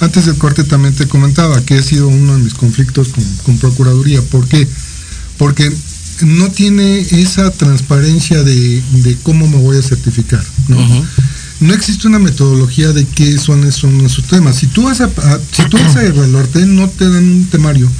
Antes 0.00 0.26
del 0.26 0.36
corte 0.36 0.64
también 0.64 0.94
te 0.94 1.08
comentaba 1.08 1.62
que 1.62 1.78
ha 1.78 1.82
sido 1.82 2.08
uno 2.08 2.36
de 2.36 2.42
mis 2.42 2.52
conflictos 2.52 3.14
con, 3.46 3.56
Procuraduría. 3.56 4.20
¿Por 4.20 4.46
qué? 4.46 4.68
Porque 5.38 5.72
no 6.20 6.50
tiene 6.50 6.98
esa 6.98 7.50
transparencia 7.50 8.42
de, 8.42 8.82
cómo 9.22 9.48
me 9.48 9.56
voy 9.56 9.78
a 9.78 9.82
certificar, 9.82 10.44
¿no? 10.68 10.76
No 11.60 11.72
existe 11.72 12.06
una 12.06 12.18
metodología 12.18 12.92
de 12.92 13.06
qué 13.06 13.38
son 13.38 13.64
esos, 13.64 14.24
temas. 14.28 14.56
Si 14.56 14.66
tú 14.66 14.84
vas 14.84 15.00
a, 15.00 15.10
si 15.52 15.64
tú 15.68 15.78
vas 15.78 15.96
a 15.96 16.04
evaluarte, 16.06 16.66
no 16.66 16.88
te 16.88 17.08
dan 17.08 17.24
un 17.24 17.46
temario, 17.46 17.90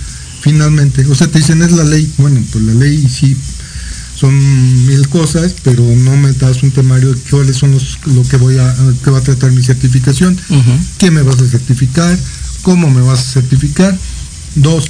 finalmente. 0.40 1.06
O 1.06 1.14
sea, 1.14 1.28
te 1.28 1.38
dicen 1.38 1.62
es 1.62 1.72
la 1.72 1.84
ley. 1.84 2.12
Bueno, 2.18 2.42
pues 2.52 2.64
la 2.64 2.74
ley 2.74 3.06
sí 3.08 3.36
son 4.18 4.86
mil 4.86 5.08
cosas, 5.08 5.54
pero 5.62 5.82
no 5.84 6.16
me 6.16 6.32
das 6.32 6.62
un 6.62 6.70
temario 6.70 7.12
de 7.12 7.20
cuáles 7.30 7.56
son 7.56 7.72
los, 7.72 7.98
lo 8.06 8.22
que 8.22 8.38
voy 8.38 8.58
a, 8.58 8.74
que 9.04 9.10
va 9.10 9.18
a 9.18 9.22
tratar 9.22 9.52
mi 9.52 9.62
certificación, 9.62 10.38
qué 10.98 11.10
me 11.10 11.22
vas 11.22 11.40
a 11.40 11.46
certificar, 11.46 12.18
cómo 12.62 12.90
me 12.90 13.02
vas 13.02 13.20
a 13.20 13.32
certificar. 13.32 13.96
Dos, 14.54 14.86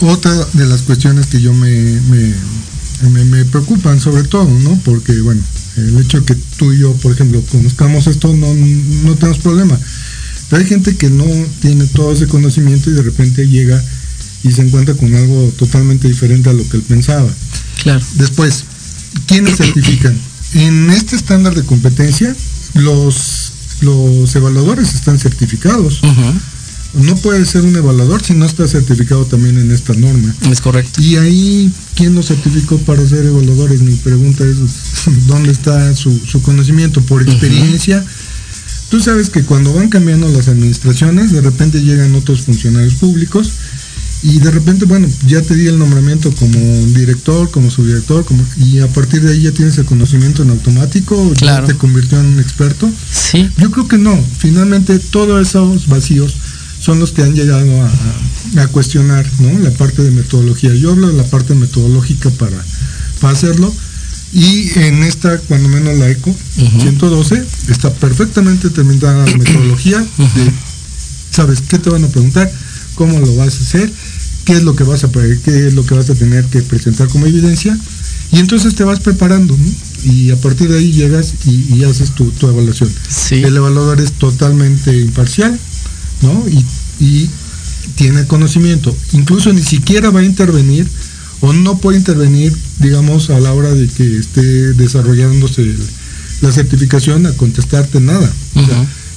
otra 0.00 0.32
de 0.52 0.66
las 0.66 0.82
cuestiones 0.82 1.26
que 1.28 1.40
yo 1.40 1.54
me, 1.54 1.98
me, 3.10 3.44
preocupan 3.46 4.00
sobre 4.00 4.24
todo, 4.24 4.48
¿no? 4.48 4.78
Porque, 4.84 5.18
bueno, 5.20 5.40
el 5.76 5.98
hecho 5.98 6.20
de 6.20 6.26
que 6.26 6.34
tú 6.56 6.72
y 6.72 6.80
yo, 6.80 6.92
por 6.94 7.12
ejemplo, 7.12 7.42
conozcamos 7.50 8.06
esto, 8.06 8.34
no, 8.34 8.52
no 8.54 9.14
tenemos 9.16 9.38
problema. 9.38 9.78
Pero 10.48 10.62
hay 10.62 10.68
gente 10.68 10.96
que 10.96 11.08
no 11.08 11.24
tiene 11.60 11.86
todo 11.86 12.12
ese 12.12 12.26
conocimiento 12.26 12.90
y 12.90 12.94
de 12.94 13.02
repente 13.02 13.48
llega 13.48 13.82
y 14.44 14.52
se 14.52 14.62
encuentra 14.62 14.94
con 14.94 15.14
algo 15.14 15.52
totalmente 15.56 16.08
diferente 16.08 16.50
a 16.50 16.52
lo 16.52 16.68
que 16.68 16.76
él 16.76 16.82
pensaba. 16.82 17.28
Claro. 17.82 18.04
Después, 18.16 18.64
¿quiénes 19.26 19.56
certifican? 19.56 20.14
En 20.54 20.90
este 20.90 21.16
estándar 21.16 21.54
de 21.54 21.62
competencia, 21.62 22.34
los, 22.74 23.52
los 23.80 24.34
evaluadores 24.34 24.94
están 24.94 25.18
certificados. 25.18 26.00
No 26.94 27.16
puede 27.16 27.46
ser 27.46 27.62
un 27.62 27.74
evaluador 27.74 28.22
si 28.22 28.34
no 28.34 28.44
está 28.44 28.68
certificado 28.68 29.24
también 29.24 29.58
en 29.58 29.70
esta 29.70 29.94
norma. 29.94 30.34
Es 30.50 30.60
correcto. 30.60 31.00
Y 31.00 31.16
ahí, 31.16 31.72
¿quién 31.94 32.14
los 32.14 32.26
certificó 32.26 32.76
para 32.78 33.06
ser 33.06 33.24
evaluadores? 33.24 33.80
Mi 33.80 33.94
pregunta 33.94 34.44
es, 34.44 34.56
¿dónde 35.26 35.52
está 35.52 35.94
su, 35.94 36.20
conocimiento? 36.42 37.00
¿Por 37.02 37.22
experiencia? 37.22 38.04
Tú 38.90 39.00
sabes 39.00 39.30
que 39.30 39.42
cuando 39.42 39.72
van 39.72 39.88
cambiando 39.88 40.28
las 40.28 40.48
administraciones, 40.48 41.32
de 41.32 41.40
repente 41.40 41.82
llegan 41.82 42.14
otros 42.14 42.42
funcionarios 42.42 42.94
públicos 42.94 43.52
y 44.22 44.38
de 44.38 44.50
repente, 44.52 44.84
bueno, 44.84 45.08
ya 45.26 45.42
te 45.42 45.54
di 45.54 45.66
el 45.66 45.78
nombramiento 45.78 46.32
como 46.36 46.58
director, 46.88 47.50
como 47.50 47.70
subdirector, 47.70 48.24
como, 48.24 48.44
y 48.56 48.78
a 48.78 48.86
partir 48.86 49.20
de 49.22 49.32
ahí 49.32 49.42
ya 49.42 49.50
tienes 49.50 49.76
el 49.78 49.84
conocimiento 49.84 50.42
en 50.42 50.50
automático, 50.50 51.32
ya 51.34 51.64
te 51.64 51.74
convirtió 51.74 52.20
en 52.20 52.26
un 52.26 52.40
experto. 52.40 52.88
Sí. 53.10 53.48
Yo 53.58 53.70
creo 53.72 53.88
que 53.88 53.98
no, 53.98 54.16
finalmente 54.38 54.98
todos 54.98 55.48
esos 55.48 55.88
vacíos 55.88 56.36
son 56.82 56.98
los 56.98 57.12
que 57.12 57.22
han 57.22 57.34
llegado 57.34 57.70
a, 57.82 58.66
cuestionar 58.68 59.24
¿no? 59.38 59.58
la 59.60 59.70
parte 59.70 60.02
de 60.02 60.10
metodología. 60.10 60.74
Yo 60.74 60.90
hablo 60.90 61.08
de 61.08 61.14
la 61.14 61.24
parte 61.24 61.54
metodológica 61.54 62.28
para, 62.30 62.62
para 63.20 63.32
hacerlo. 63.32 63.72
Y 64.34 64.78
en 64.78 65.02
esta, 65.02 65.38
cuando 65.38 65.68
menos 65.68 65.96
la 65.98 66.08
ECO 66.08 66.34
112, 66.56 67.44
está 67.68 67.92
perfectamente 67.94 68.70
terminada 68.70 69.26
la 69.26 69.36
metodología 69.36 69.98
de, 70.18 70.52
¿sabes 71.30 71.62
qué 71.68 71.78
te 71.78 71.90
van 71.90 72.04
a 72.04 72.08
preguntar? 72.08 72.50
¿Cómo 72.94 73.18
lo 73.20 73.36
vas 73.36 73.58
a 73.58 73.62
hacer? 73.62 73.92
qué 74.44 74.54
es 74.54 74.62
lo 74.62 74.74
que 74.74 74.84
vas 74.84 75.04
a 75.04 75.10
qué 75.10 75.68
es 75.68 75.74
lo 75.74 75.86
que 75.86 75.94
vas 75.94 76.10
a 76.10 76.14
tener 76.14 76.44
que 76.46 76.62
presentar 76.62 77.08
como 77.08 77.26
evidencia 77.26 77.78
y 78.32 78.38
entonces 78.38 78.74
te 78.74 78.84
vas 78.84 79.00
preparando 79.00 79.56
y 80.04 80.30
a 80.30 80.36
partir 80.36 80.68
de 80.68 80.78
ahí 80.78 80.92
llegas 80.92 81.34
y, 81.44 81.84
haces 81.84 82.12
tu, 82.12 82.32
evaluación. 82.42 82.90
El 83.30 83.56
evaluador 83.56 84.00
es 84.00 84.12
totalmente 84.12 84.98
imparcial, 84.98 85.58
¿no? 86.22 86.44
Y, 87.00 87.28
tiene 87.96 88.24
conocimiento. 88.26 88.96
Incluso 89.12 89.52
ni 89.52 89.62
siquiera 89.62 90.10
va 90.10 90.20
a 90.20 90.24
intervenir 90.24 90.88
o 91.40 91.52
no 91.52 91.78
puede 91.78 91.98
intervenir, 91.98 92.56
digamos, 92.78 93.28
a 93.30 93.40
la 93.40 93.52
hora 93.52 93.74
de 93.74 93.88
que 93.88 94.18
esté 94.18 94.72
desarrollándose 94.74 95.74
la 96.40 96.52
certificación 96.52 97.26
a 97.26 97.32
contestarte 97.32 98.00
nada. 98.00 98.32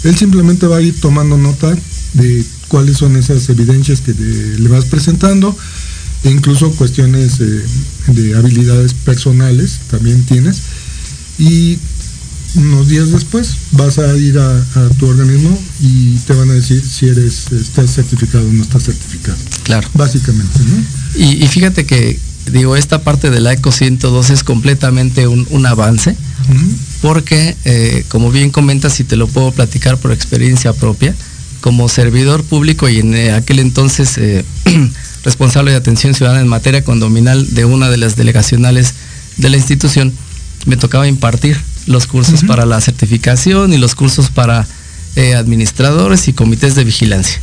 él 0.04 0.18
simplemente 0.18 0.66
va 0.66 0.78
a 0.78 0.82
ir 0.82 1.00
tomando 1.00 1.38
nota 1.38 1.78
de 2.14 2.44
cuáles 2.68 2.98
son 2.98 3.16
esas 3.18 3.48
evidencias 3.50 4.02
que 4.02 4.14
le 4.14 4.68
vas 4.68 4.86
presentando 4.86 5.56
e 6.24 6.32
incluso 6.32 6.72
cuestiones 6.72 7.38
de 7.38 8.36
habilidades 8.36 8.96
personales 8.96 9.80
también 9.92 10.24
tienes 10.26 10.62
y 11.38 11.78
unos 12.56 12.88
días 12.88 13.12
después 13.12 13.56
vas 13.72 13.98
a 14.00 14.16
ir 14.18 14.38
a, 14.40 14.64
tu 14.98 15.08
organismo 15.08 15.58
y 15.82 16.16
te 16.20 16.34
van 16.34 16.50
a 16.50 16.54
decir 16.54 16.82
si 16.84 17.08
eres 17.08 17.52
estás 17.52 17.92
certificado 17.92 18.48
o 18.48 18.52
no 18.52 18.64
estás 18.64 18.84
certificado. 18.84 19.38
Claro. 19.64 19.88
Básicamente, 19.94 20.60
¿no? 20.60 21.22
Y, 21.22 21.48
fíjate 21.48 21.86
que 21.86 22.20
digo, 22.52 22.76
esta 22.76 23.02
parte 23.02 23.30
de 23.30 23.40
la 23.42 23.54
ECO 23.54 23.72
102 23.72 24.30
es 24.30 24.44
completamente 24.44 25.28
un, 25.28 25.66
avance, 25.66 26.16
porque 27.02 27.56
eh, 27.66 28.06
como 28.10 28.32
bien 28.32 28.52
comentas 28.52 29.00
y 29.00 29.04
te 29.04 29.16
lo 29.16 29.28
puedo 29.28 29.52
platicar 29.52 29.98
por 29.98 30.12
experiencia 30.12 30.74
propia, 30.74 31.16
como 31.62 31.90
servidor 31.90 32.44
público 32.44 32.88
y 32.90 33.00
en 33.00 33.16
eh, 33.16 33.32
aquel 33.32 33.58
entonces 33.60 34.18
eh, 34.20 34.46
responsable 35.24 35.72
de 35.72 35.78
atención 35.78 36.14
ciudadana 36.14 36.42
en 36.42 36.48
materia 36.48 36.84
condominal 36.84 37.56
de 37.56 37.66
una 37.66 37.90
de 37.90 37.98
las 37.98 38.16
delegacionales 38.16 38.94
de 39.38 39.50
la 39.50 39.58
institución, 39.58 40.14
me 40.68 40.78
tocaba 40.78 41.08
impartir 41.08 41.58
los 41.86 42.08
cursos 42.08 42.44
para 42.44 42.66
la 42.66 42.82
certificación 42.82 43.74
y 43.74 43.78
los 43.78 43.96
cursos 43.96 44.30
para 44.30 44.68
eh, 45.16 45.36
administradores 45.36 46.28
y 46.28 46.34
comités 46.34 46.76
de 46.76 46.84
vigilancia. 46.84 47.40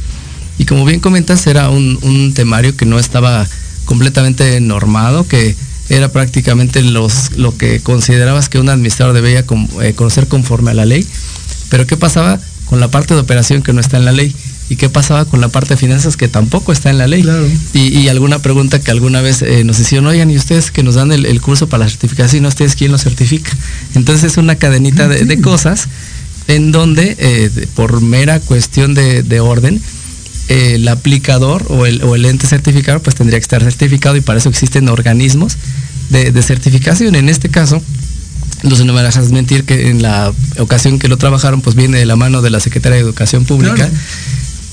Y 0.59 0.65
como 0.65 0.85
bien 0.85 1.01
comentas, 1.01 1.47
era 1.47 1.71
un, 1.71 2.33
temario 2.35 2.77
que 2.77 2.87
no 2.87 2.99
estaba 2.99 3.47
completamente 3.85 4.61
normado, 4.61 5.27
que 5.27 5.57
era 5.89 6.11
prácticamente 6.11 6.83
los, 6.83 7.33
lo 7.37 7.57
que 7.57 7.81
considerabas 7.81 8.49
que 8.49 8.59
un 8.59 8.69
administrador 8.69 9.15
debía 9.15 9.45
conocer 9.47 10.29
conforme 10.29 10.71
a 10.71 10.75
la 10.75 10.87
ley. 10.87 11.07
Pero 11.69 11.87
¿qué 11.87 11.97
pasaba? 11.97 12.39
con 12.73 12.81
la 12.81 12.89
parte 12.89 13.13
de 13.13 13.21
operación 13.21 13.63
que 13.63 13.75
no 13.75 13.83
está 13.83 13.99
en 13.99 14.07
la 14.07 14.13
ley. 14.13 14.35
¿Y 14.73 14.77
qué 14.77 14.89
pasaba 14.89 15.27
con 15.27 15.43
la 15.43 15.49
parte 15.49 15.75
de 15.75 15.77
finanzas 15.77 16.17
que 16.17 16.29
tampoco 16.29 16.73
está 16.73 16.89
en 16.89 16.97
la 16.97 17.07
ley? 17.07 17.23
Y, 17.75 18.09
alguna 18.09 18.39
pregunta 18.39 18.81
que 18.81 18.91
alguna 18.91 19.21
vez 19.21 19.43
eh, 19.43 19.65
nos 19.65 19.79
hicieron, 19.79 20.07
oigan, 20.07 20.31
¿y 20.31 20.37
ustedes 20.39 20.71
que 20.71 20.83
nos 20.83 20.95
dan 20.95 21.13
el, 21.13 21.41
curso 21.43 21.69
para 21.69 21.85
la 21.85 21.91
certificación, 21.91 22.47
ustedes 22.47 22.75
quién 22.75 22.91
lo 22.91 22.97
certifica? 22.97 23.53
Entonces 23.95 24.33
es 24.33 24.39
una 24.39 24.57
cadenita 24.57 25.09
de, 25.09 25.41
cosas 25.43 25.89
en 26.49 26.73
donde, 26.73 27.17
eh, 27.19 27.51
por 27.75 28.01
mera 28.01 28.41
cuestión 28.41 28.95
de, 28.95 29.41
orden, 29.41 29.79
el 30.49 30.89
aplicador 30.89 31.67
o 31.69 31.85
el, 31.85 32.03
o 32.03 32.15
el, 32.15 32.25
ente 32.25 32.47
certificador 32.47 33.03
pues 33.03 33.15
tendría 33.15 33.39
que 33.39 33.43
estar 33.43 33.63
certificado 33.63 34.17
y 34.17 34.23
para 34.23 34.39
eso 34.39 34.49
existen 34.49 34.89
organismos 34.89 35.59
de, 36.09 36.33
de 36.33 36.43
certificación. 36.43 37.15
En 37.15 37.29
este 37.29 37.51
caso, 37.51 37.83
no 38.63 38.93
me 38.93 39.03
dejas 39.03 39.31
mentir 39.33 39.65
que 39.65 39.89
en 39.89 40.03
la 40.03 40.33
ocasión 40.59 40.99
que 40.99 41.09
lo 41.09 41.17
trabajaron, 41.17 41.61
pues 41.61 41.77
viene 41.77 41.99
de 41.99 42.07
la 42.07 42.17
mano 42.17 42.43
de 42.43 42.51
la 42.51 42.61
Secretaría 42.61 42.97
de 42.97 43.03
Educación 43.03 43.45
Pública. 43.45 43.91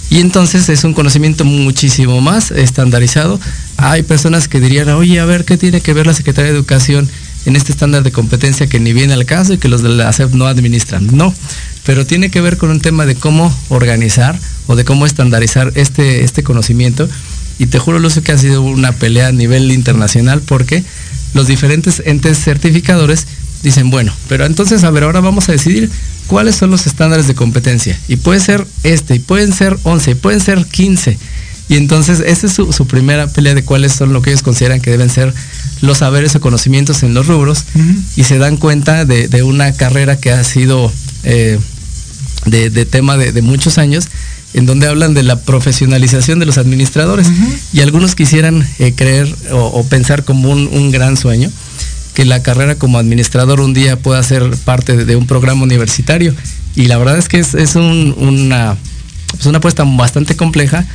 Y 0.09 0.19
entonces 0.19 0.69
es 0.69 0.83
un 0.83 0.93
conocimiento 0.93 1.45
muchísimo 1.45 2.19
más 2.19 2.51
estandarizado. 2.51 3.39
Hay 3.77 4.03
personas 4.03 4.47
que 4.47 4.59
dirían, 4.59 4.89
oye, 4.89 5.19
a 5.19 5.25
ver, 5.25 5.45
¿qué 5.45 5.57
tiene 5.57 5.81
que 5.81 5.93
ver 5.93 6.07
la 6.07 6.13
Secretaría 6.13 6.51
de 6.51 6.57
Educación 6.57 7.07
en 7.45 7.55
este 7.55 7.71
estándar 7.71 8.03
de 8.03 8.11
competencia 8.11 8.67
que 8.67 8.79
ni 8.79 8.91
viene 8.91 9.13
al 9.13 9.25
caso 9.25 9.53
y 9.53 9.57
que 9.59 9.69
los 9.69 9.83
de 9.83 9.89
la 9.89 10.09
ASEP 10.09 10.33
no 10.33 10.47
administran? 10.47 11.15
No, 11.15 11.33
pero 11.85 12.07
tiene 12.07 12.31
que 12.31 12.41
ver 12.41 12.57
con 12.57 12.71
un 12.71 12.81
tema 12.81 13.05
de 13.05 13.15
cómo 13.15 13.55
organizar 13.69 14.37
o 14.65 14.75
de 14.75 14.83
cómo 14.83 15.05
estandarizar 15.05 15.73
este, 15.75 16.23
este 16.23 16.41
conocimiento. 16.43 17.07
Y 17.59 17.67
te 17.67 17.77
juro, 17.77 17.99
Lucio, 17.99 18.23
que 18.23 18.31
ha 18.31 18.37
sido 18.37 18.63
una 18.63 18.93
pelea 18.93 19.27
a 19.27 19.31
nivel 19.31 19.71
internacional 19.71 20.41
porque 20.41 20.83
los 21.33 21.45
diferentes 21.45 22.01
entes 22.05 22.43
certificadores 22.43 23.27
dicen, 23.61 23.89
bueno, 23.91 24.13
pero 24.27 24.45
entonces, 24.45 24.83
a 24.83 24.89
ver, 24.89 25.03
ahora 25.03 25.19
vamos 25.19 25.49
a 25.49 25.51
decidir 25.51 25.89
cuáles 26.29 26.55
son 26.55 26.69
los 26.69 26.85
estándares 26.85 27.27
de 27.27 27.33
competencia. 27.33 27.99
Y 28.07 28.17
puede 28.17 28.39
ser 28.39 28.65
este, 28.83 29.15
y 29.15 29.19
pueden 29.19 29.51
ser 29.51 29.77
11, 29.83 30.11
y 30.11 30.15
pueden 30.15 30.39
ser 30.39 30.63
15. 30.63 31.17
Y 31.69 31.75
entonces, 31.75 32.19
esa 32.19 32.47
es 32.47 32.53
su, 32.53 32.87
primera 32.87 33.27
pelea 33.27 33.55
de 33.55 33.63
cuáles 33.63 33.93
son 33.93 34.13
lo 34.13 34.21
que 34.21 34.29
ellos 34.29 34.43
consideran 34.43 34.79
que 34.79 34.91
deben 34.91 35.09
ser 35.09 35.33
los 35.81 35.99
saberes 35.99 36.35
o 36.35 36.41
conocimientos 36.41 37.03
en 37.03 37.13
los 37.13 37.27
rubros 37.27 37.65
y 38.15 38.23
se 38.23 38.37
dan 38.37 38.57
cuenta 38.57 39.05
de, 39.05 39.43
una 39.43 39.71
carrera 39.73 40.19
que 40.19 40.31
ha 40.31 40.43
sido 40.43 40.91
eh, 41.23 41.59
de, 42.45 42.85
tema 42.85 43.17
de, 43.17 43.41
muchos 43.41 43.77
años, 43.77 44.07
en 44.53 44.65
donde 44.65 44.87
hablan 44.87 45.13
de 45.13 45.23
la 45.23 45.41
profesionalización 45.41 46.39
de 46.39 46.45
los 46.45 46.57
administradores. 46.57 47.27
Y 47.73 47.81
algunos 47.81 48.15
quisieran 48.15 48.67
eh, 48.79 48.93
creer 48.95 49.33
o, 49.51 49.83
pensar 49.83 50.23
como 50.23 50.51
un, 50.51 50.91
gran 50.91 51.17
sueño 51.17 51.51
que 52.13 52.25
la 52.25 52.41
carrera 52.41 52.75
como 52.75 52.97
administrador 52.97 53.61
un 53.61 53.73
día 53.73 53.97
pueda 53.97 54.21
ser 54.23 54.49
parte 54.65 55.05
de, 55.05 55.15
un 55.15 55.27
programa 55.27 55.63
universitario. 55.63 56.33
Y 56.75 56.85
la 56.85 56.97
verdad 56.97 57.17
es 57.17 57.27
que 57.27 57.39
es, 57.39 57.75
una, 57.75 58.77
pues 59.31 59.45
una 59.45 59.57
apuesta 59.57 59.83
bastante 59.85 60.35
compleja 60.35 60.85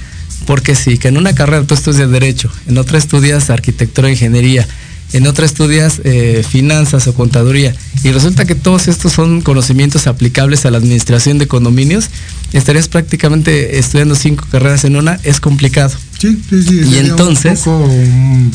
porque 0.46 0.74
sí, 0.74 0.98
que 0.98 1.09
en 1.09 1.16
una 1.16 1.35
carrera 1.35 1.64
tú 1.64 1.74
estudias 1.74 2.11
Derecho, 2.11 2.50
en 2.66 2.77
otra 2.79 2.98
estudias 2.98 3.50
Arquitectura 3.50 4.09
e 4.09 4.12
Ingeniería, 4.12 4.66
en 5.14 5.27
otra 5.27 5.46
estudias 5.46 6.00
eh, 6.05 6.44
Finanzas 6.46 7.07
o 7.07 7.14
Contaduría, 7.14 7.74
y 8.03 8.12
resulta 8.12 8.44
que 8.44 8.55
todos 8.55 8.88
estos 8.88 9.12
son 9.12 9.40
conocimientos 9.40 10.07
aplicables 10.07 10.66
a 10.66 10.70
la 10.70 10.79
administración 10.79 11.38
de 11.38 11.48
condominios, 11.48 12.11
estarías 12.53 12.88
prácticamente 12.88 13.79
estudiando 13.79 14.14
cinco 14.14 14.46
carreras 14.50 14.85
en 14.85 14.96
una, 14.96 15.18
es 15.22 15.40
complicado. 15.40 15.94
Sí, 16.18 16.38
sí, 16.48 16.62
sí. 16.62 16.81
Y 16.85 16.98
entonces, 16.98 17.62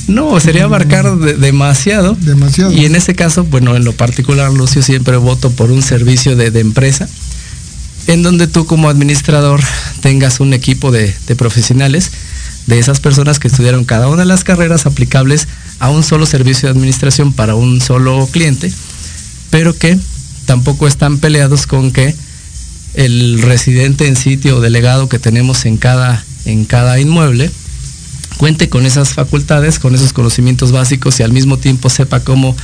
no, 0.08 0.40
sería 0.40 0.66
abarcar 0.66 1.18
demasiado. 1.18 2.16
Demasiado. 2.20 2.72
Y 2.72 2.86
en 2.86 2.96
ese 2.96 3.16
caso, 3.16 3.44
bueno, 3.44 3.76
en 3.76 3.84
lo 3.84 3.94
particular, 3.94 4.52
Lucio, 4.54 4.84
siempre 4.84 5.18
voto 5.18 5.52
por 5.52 5.72
un 5.72 5.82
servicio 5.82 6.36
de, 6.36 6.52
de 6.52 6.60
empresa 6.60 7.10
en 8.10 8.24
donde 8.24 8.48
tú 8.48 8.66
como 8.66 8.90
administrador 8.90 9.62
tengas 10.02 10.40
un 10.40 10.54
equipo 10.54 10.92
de, 10.92 11.14
profesionales, 11.38 12.12
de 12.66 12.80
esas 12.80 13.00
personas 13.00 13.38
que 13.38 13.48
estudiaron 13.48 13.86
cada 13.86 14.08
una 14.08 14.24
de 14.24 14.26
las 14.26 14.44
carreras 14.44 14.88
aplicables 14.88 15.48
a 15.80 15.90
un 15.90 16.04
solo 16.04 16.26
servicio 16.26 16.68
de 16.68 16.74
administración 16.74 17.34
para 17.34 17.56
un 17.56 17.82
solo 17.82 18.28
cliente, 18.32 18.72
pero 19.50 19.78
que 19.78 19.98
tampoco 20.46 20.88
están 20.88 21.20
peleados 21.20 21.68
con 21.68 21.92
que 21.92 22.16
el 22.94 23.42
residente 23.42 24.08
en 24.08 24.16
sitio 24.16 24.58
o 24.58 24.62
delegado 24.62 25.10
que 25.10 25.20
tenemos 25.20 25.66
en 25.66 25.78
cada, 25.78 26.24
en 26.46 26.66
cada 26.66 27.00
inmueble 27.00 27.52
cuente 28.38 28.70
con 28.70 28.86
esas 28.86 29.14
facultades, 29.14 29.80
con 29.80 29.96
esos 29.96 30.14
conocimientos 30.14 30.72
básicos 30.72 31.20
y 31.20 31.24
al 31.24 31.34
mismo 31.34 31.58
tiempo 31.58 31.90
sepa 31.90 32.22
cómo 32.22 32.56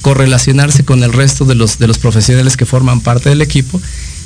correlacionarse 0.00 0.84
con 0.84 1.02
el 1.02 1.12
resto 1.12 1.44
de 1.44 1.54
los, 1.54 1.78
de 1.78 1.86
los 1.86 1.98
profesionales 1.98 2.56
que 2.56 2.66
forman 2.66 3.00
parte 3.00 3.28
del 3.28 3.42
equipo 3.42 3.80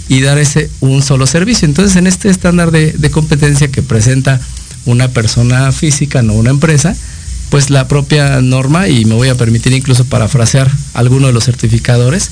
y 0.09 0.21
dar 0.21 0.39
ese 0.39 0.71
un 0.81 1.03
solo 1.03 1.27
servicio. 1.27 1.67
Entonces, 1.67 1.97
en 1.97 2.07
este 2.07 2.29
estándar 2.29 2.71
de, 2.71 3.11
competencia 3.11 3.69
que 3.69 3.83
presenta 3.83 4.41
una 4.85 5.09
persona 5.09 5.73
física, 5.73 6.23
no 6.23 6.35
una 6.35 6.51
empresa, 6.51 6.95
pues 7.53 7.69
la 7.69 7.87
propia 7.87 8.41
norma, 8.41 8.89
y 8.89 9.05
me 9.05 9.15
voy 9.15 9.29
a 9.29 9.35
permitir 9.35 9.75
incluso 9.75 10.07
parafrasear 10.07 10.71
alguno 10.95 11.27
de 11.27 11.35
los 11.35 11.45
certificadores, 11.45 12.31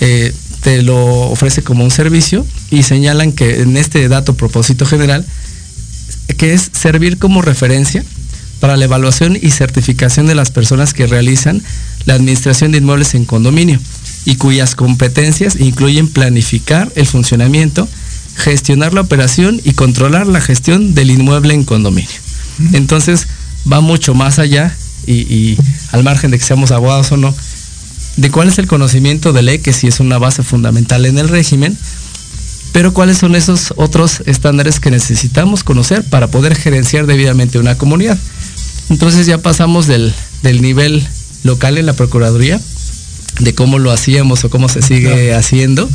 eh, 0.00 0.34
te 0.60 0.82
lo 0.82 0.96
ofrece 1.30 1.62
como 1.62 1.84
un 1.84 1.92
servicio 1.92 2.44
y 2.72 2.82
señalan 2.82 3.30
que 3.30 3.60
en 3.60 3.76
este 3.76 4.08
dato 4.08 4.34
propósito 4.34 4.84
general, 4.84 5.24
que 6.36 6.52
es 6.52 6.68
servir 6.72 7.18
como 7.18 7.42
referencia 7.42 8.04
para 8.58 8.76
la 8.76 8.86
evaluación 8.86 9.38
y 9.40 9.52
certificación 9.52 10.26
de 10.26 10.34
las 10.34 10.50
personas 10.50 10.94
que 10.94 11.06
realizan 11.06 11.62
la 12.04 12.14
administración 12.14 12.72
de 12.72 12.78
inmuebles 12.78 13.14
en 13.14 13.24
condominio 13.24 13.78
y 14.24 14.34
cuyas 14.34 14.74
competencias 14.74 15.54
incluyen 15.60 16.08
planificar 16.08 16.90
el 16.96 17.06
funcionamiento, 17.06 17.88
gestionar 18.34 18.94
la 18.94 19.02
operación 19.02 19.60
y 19.62 19.74
controlar 19.74 20.26
la 20.26 20.40
gestión 20.40 20.92
del 20.92 21.12
inmueble 21.12 21.54
en 21.54 21.62
condominio. 21.62 22.18
Entonces 22.72 23.28
va 23.70 23.80
mucho 23.80 24.14
más 24.14 24.38
allá 24.38 24.74
y, 25.06 25.56
al 25.92 26.02
margen 26.02 26.30
de 26.30 26.38
que 26.38 26.44
seamos 26.44 26.72
abogados 26.72 27.12
o 27.12 27.16
no, 27.16 27.34
de 28.16 28.30
cuál 28.30 28.48
es 28.48 28.58
el 28.58 28.66
conocimiento 28.66 29.32
de 29.32 29.42
ley, 29.42 29.58
que 29.58 29.72
sí 29.72 29.86
es 29.86 30.00
una 30.00 30.18
base 30.18 30.42
fundamental 30.42 31.06
en 31.06 31.18
el 31.18 31.28
régimen, 31.28 31.76
pero 32.72 32.92
cuáles 32.92 33.18
son 33.18 33.36
esos 33.36 33.72
otros 33.76 34.22
estándares 34.26 34.80
que 34.80 34.90
necesitamos 34.90 35.64
conocer 35.64 36.02
para 36.04 36.26
poder 36.28 36.56
gerenciar 36.56 37.06
debidamente 37.06 37.58
una 37.58 37.78
comunidad. 37.78 38.18
Entonces 38.90 39.26
ya 39.26 39.38
pasamos 39.38 39.86
del, 39.86 40.12
del 40.42 40.60
nivel 40.62 41.06
local 41.44 41.78
en 41.78 41.86
la 41.86 41.92
Procuraduría 41.92 42.60
de 43.40 43.54
cómo 43.54 43.78
lo 43.78 43.92
hacíamos 43.92 44.44
o 44.44 44.50
cómo 44.50 44.68
se 44.68 44.82
sigue 44.82 45.34
haciendo 45.34 45.88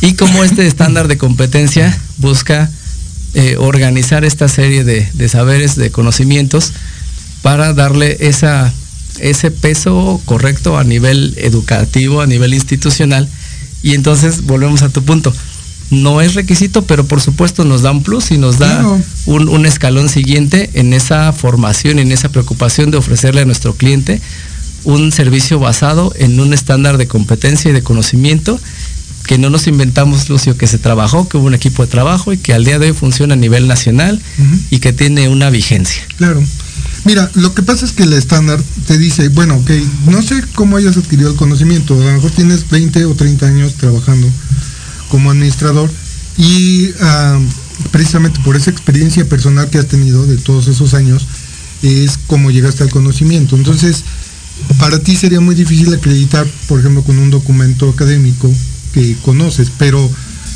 y 0.00 0.14
cómo 0.14 0.44
este 0.44 0.66
estándar 0.66 1.08
de 1.08 1.16
competencia 1.16 1.98
busca 2.18 2.70
eh, 3.34 3.56
organizar 3.58 4.24
esta 4.24 4.46
serie 4.48 4.84
de, 4.84 5.28
saberes, 5.28 5.76
de 5.76 5.90
conocimientos 5.90 6.72
para 7.40 7.72
darle 7.72 8.18
esa, 8.20 8.72
ese 9.20 9.50
peso 9.50 10.20
correcto 10.26 10.76
a 10.76 10.84
nivel 10.84 11.34
educativo, 11.38 12.20
a 12.20 12.26
nivel 12.26 12.52
institucional. 12.52 13.28
Y 13.82 13.94
entonces 13.94 14.42
volvemos 14.42 14.82
a 14.82 14.90
tu 14.90 15.02
punto. 15.02 15.32
No 15.90 16.20
es 16.20 16.34
requisito, 16.34 16.82
pero 16.82 17.06
por 17.06 17.20
supuesto 17.20 17.64
nos 17.64 17.82
da 17.82 17.90
un 17.90 18.02
plus 18.02 18.30
y 18.30 18.38
nos 18.38 18.58
da 18.58 18.84
un, 19.26 19.48
un 19.48 19.66
escalón 19.66 20.08
siguiente 20.08 20.70
en 20.74 20.92
esa 20.92 21.32
formación, 21.32 21.98
en 21.98 22.12
esa 22.12 22.28
preocupación 22.28 22.90
de 22.90 22.98
ofrecerle 22.98 23.42
a 23.42 23.46
nuestro 23.46 23.74
cliente 23.74 24.20
un 24.84 25.12
servicio 25.12 25.58
basado 25.58 26.12
en 26.16 26.40
un 26.40 26.52
estándar 26.52 26.98
de 26.98 27.06
competencia 27.06 27.70
y 27.70 27.74
de 27.74 27.82
conocimiento 27.82 28.58
que 29.26 29.38
no 29.38 29.50
nos 29.50 29.66
inventamos, 29.66 30.28
Lucio, 30.28 30.56
que 30.56 30.66
se 30.66 30.78
trabajó, 30.78 31.28
que 31.28 31.36
hubo 31.36 31.46
un 31.46 31.54
equipo 31.54 31.84
de 31.84 31.90
trabajo 31.90 32.32
y 32.32 32.38
que 32.38 32.54
al 32.54 32.64
día 32.64 32.78
de 32.78 32.88
hoy 32.88 32.92
funciona 32.92 33.34
a 33.34 33.36
nivel 33.36 33.68
nacional 33.68 34.20
y 34.70 34.78
que 34.80 34.92
tiene 34.92 35.28
una 35.28 35.50
vigencia. 35.50 36.02
Claro. 36.16 36.42
Mira, 37.04 37.30
lo 37.34 37.52
que 37.54 37.62
pasa 37.62 37.84
es 37.84 37.92
que 37.92 38.04
el 38.04 38.12
estándar 38.12 38.62
te 38.86 38.96
dice, 38.96 39.28
bueno, 39.28 39.56
ok, 39.56 39.70
no 40.06 40.22
sé 40.22 40.42
cómo 40.54 40.76
hayas 40.76 40.96
adquirido 40.96 41.30
el 41.30 41.36
conocimiento, 41.36 41.94
a 41.94 42.04
lo 42.04 42.12
mejor 42.12 42.30
tienes 42.30 42.68
20 42.68 43.04
o 43.06 43.14
30 43.14 43.46
años 43.46 43.74
trabajando 43.74 44.28
como 45.08 45.30
administrador 45.30 45.90
y 46.38 46.90
ah, 47.00 47.38
precisamente 47.90 48.40
por 48.44 48.56
esa 48.56 48.70
experiencia 48.70 49.28
personal 49.28 49.68
que 49.68 49.78
has 49.78 49.88
tenido 49.88 50.26
de 50.26 50.36
todos 50.36 50.68
esos 50.68 50.94
años, 50.94 51.26
es 51.82 52.18
como 52.26 52.50
llegaste 52.50 52.84
al 52.84 52.90
conocimiento. 52.90 53.56
Entonces, 53.56 54.04
para 54.78 55.00
ti 55.00 55.16
sería 55.16 55.40
muy 55.40 55.56
difícil 55.56 55.92
acreditar, 55.92 56.46
por 56.68 56.78
ejemplo, 56.78 57.02
con 57.02 57.18
un 57.18 57.30
documento 57.30 57.88
académico 57.88 58.52
que 58.92 59.16
conoces, 59.22 59.70
pero 59.78 60.10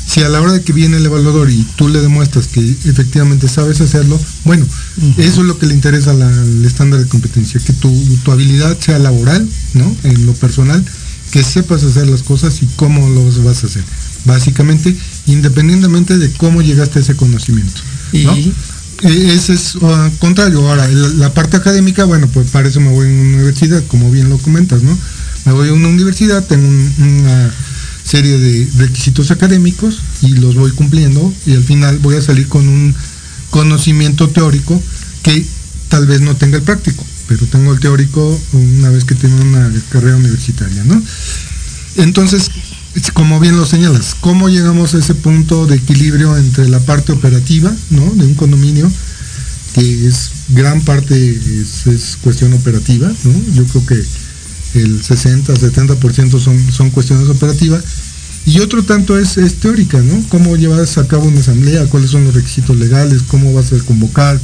si 0.07 0.21
a 0.21 0.29
la 0.29 0.41
hora 0.41 0.53
de 0.53 0.61
que 0.61 0.71
viene 0.71 0.97
el 0.97 1.05
evaluador 1.05 1.49
y 1.49 1.65
tú 1.75 1.89
le 1.89 1.99
demuestras 1.99 2.47
que 2.47 2.61
efectivamente 2.61 3.49
sabes 3.49 3.81
hacerlo, 3.81 4.19
bueno, 4.45 4.65
eso 5.17 5.41
es 5.41 5.47
lo 5.47 5.59
que 5.59 5.65
le 5.65 5.73
interesa 5.73 6.11
al 6.11 6.65
estándar 6.65 7.01
de 7.01 7.07
competencia, 7.07 7.59
que 7.59 7.73
tu, 7.73 7.91
tu, 8.23 8.31
habilidad 8.31 8.77
sea 8.79 8.99
laboral, 8.99 9.47
¿no? 9.73 9.95
En 10.03 10.25
lo 10.25 10.33
personal, 10.33 10.83
que 11.31 11.43
sepas 11.43 11.83
hacer 11.83 12.07
las 12.07 12.23
cosas 12.23 12.61
y 12.61 12.67
cómo 12.77 13.09
lo 13.09 13.25
vas 13.43 13.63
a 13.63 13.67
hacer. 13.67 13.83
Básicamente, 14.23 14.95
independientemente 15.25 16.17
de 16.17 16.31
cómo 16.31 16.61
llegaste 16.61 16.99
a 16.99 17.01
ese 17.01 17.15
conocimiento. 17.15 17.81
¿no? 18.13 18.33
Eh, 19.03 19.33
ese 19.35 19.53
es 19.53 19.75
uh, 19.75 20.09
contrario. 20.19 20.67
Ahora, 20.67 20.87
la, 20.87 21.33
parte 21.33 21.57
académica, 21.57 22.05
bueno, 22.05 22.27
pues 22.27 22.49
para 22.49 22.67
eso 22.67 22.79
me 22.79 22.89
voy 22.89 23.07
a 23.07 23.11
una 23.11 23.37
universidad, 23.37 23.83
como 23.87 24.09
bien 24.09 24.29
lo 24.29 24.37
comentas, 24.37 24.83
¿no? 24.83 24.97
Me 25.45 25.51
voy 25.51 25.69
a 25.69 25.73
una 25.73 25.89
universidad, 25.89 26.45
tengo 26.45 26.67
una 26.67 27.51
serie 28.07 28.37
de 28.37 28.67
requisitos 28.77 29.31
académicos 29.31 29.99
y 30.21 30.29
los 30.35 30.55
voy 30.55 30.71
cumpliendo 30.71 31.33
y 31.45 31.53
al 31.53 31.63
final 31.63 31.99
voy 31.99 32.15
a 32.15 32.21
salir 32.21 32.47
con 32.47 32.67
un 32.67 32.95
conocimiento 33.49 34.29
teórico 34.29 34.81
que 35.23 35.45
tal 35.89 36.07
vez 36.07 36.21
no 36.21 36.35
tenga 36.35 36.57
el 36.57 36.63
práctico, 36.63 37.05
pero 37.27 37.45
tengo 37.47 37.73
el 37.73 37.79
teórico 37.79 38.39
una 38.53 38.89
vez 38.89 39.03
que 39.03 39.15
tengo 39.15 39.35
una 39.41 39.71
carrera 39.89 40.15
universitaria, 40.15 40.83
¿no? 40.85 41.01
Entonces, 41.97 42.49
como 43.13 43.39
bien 43.39 43.57
lo 43.57 43.65
señalas, 43.65 44.15
¿cómo 44.19 44.49
llegamos 44.49 44.93
a 44.93 44.99
ese 44.99 45.13
punto 45.13 45.65
de 45.67 45.75
equilibrio 45.75 46.37
entre 46.37 46.69
la 46.69 46.79
parte 46.79 47.11
operativa 47.11 47.73
¿no? 47.89 48.05
de 48.15 48.25
un 48.25 48.35
condominio, 48.35 48.91
que 49.73 50.07
es 50.07 50.31
gran 50.49 50.81
parte 50.81 51.15
es, 51.15 52.17
cuestión 52.21 52.53
operativa, 52.53 53.11
¿no? 53.23 53.33
yo 53.53 53.65
creo 53.65 53.85
que 53.85 54.03
el 54.73 55.03
60, 55.03 55.53
70% 55.53 56.39
son, 56.39 56.71
son 56.71 56.89
cuestiones 56.89 57.29
operativas, 57.29 57.83
y 58.45 58.59
otro 58.59 58.83
tanto 58.83 59.17
es, 59.17 59.35
teórica, 59.59 59.99
¿no? 59.99 60.23
¿Cómo 60.29 60.55
llevas 60.55 60.97
a 60.97 61.07
cabo 61.07 61.25
una 61.25 61.41
asamblea? 61.41 61.85
¿Cuáles 61.85 62.11
son 62.11 62.23
los 62.23 62.33
requisitos 62.33 62.77
legales? 62.77 63.23
¿Cómo 63.23 63.53
vas 63.53 63.73
a 63.73 63.79
convocar? 63.79 64.39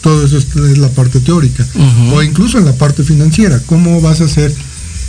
Todo 0.00 0.24
eso 0.24 0.38
es, 0.38 0.78
la 0.78 0.88
parte 0.90 1.18
teórica. 1.18 1.66
O 2.12 2.22
incluso 2.22 2.58
en 2.58 2.64
la 2.64 2.74
parte 2.74 3.02
financiera, 3.02 3.60
¿cómo 3.66 4.00
vas 4.00 4.20
a 4.20 4.24
hacer 4.24 4.54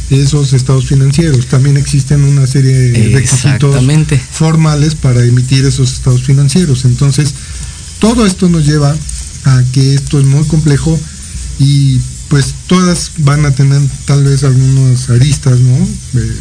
esos 0.10 0.54
estados 0.54 0.86
financieros. 0.86 1.48
También 1.48 1.78
existen 1.78 2.24
una 2.24 2.48
serie 2.48 2.74
de 2.74 3.10
requisitos 3.10 3.76
formales 4.32 4.96
para 4.96 5.24
emitir 5.24 5.66
esos 5.66 5.94
estados 5.94 6.24
financieros. 6.24 6.86
Entonces, 6.86 7.34
todo 8.00 8.26
esto 8.26 8.50
nos 8.50 8.66
lleva 8.66 8.96
a 9.46 9.64
que 9.72 9.96
esto 9.96 10.20
es 10.20 10.26
muy 10.26 10.46
complejo 10.46 11.00
y 11.60 12.00
pues 12.30 12.54
todas 12.68 13.12
van 13.18 13.46
a 13.46 13.52
tener 13.52 13.82
tal 14.06 14.24
vez 14.24 14.44
algunas 14.44 15.10
aristas, 15.10 15.60
¿no? 15.60 15.88
Eh, 16.20 16.36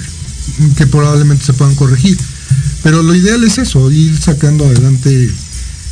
que 0.77 0.87
probablemente 0.87 1.45
se 1.45 1.53
puedan 1.53 1.75
corregir. 1.75 2.18
Pero 2.83 3.03
lo 3.03 3.14
ideal 3.14 3.45
es 3.45 3.59
eso, 3.59 3.90
ir 3.90 4.18
sacando 4.18 4.66
adelante 4.66 5.31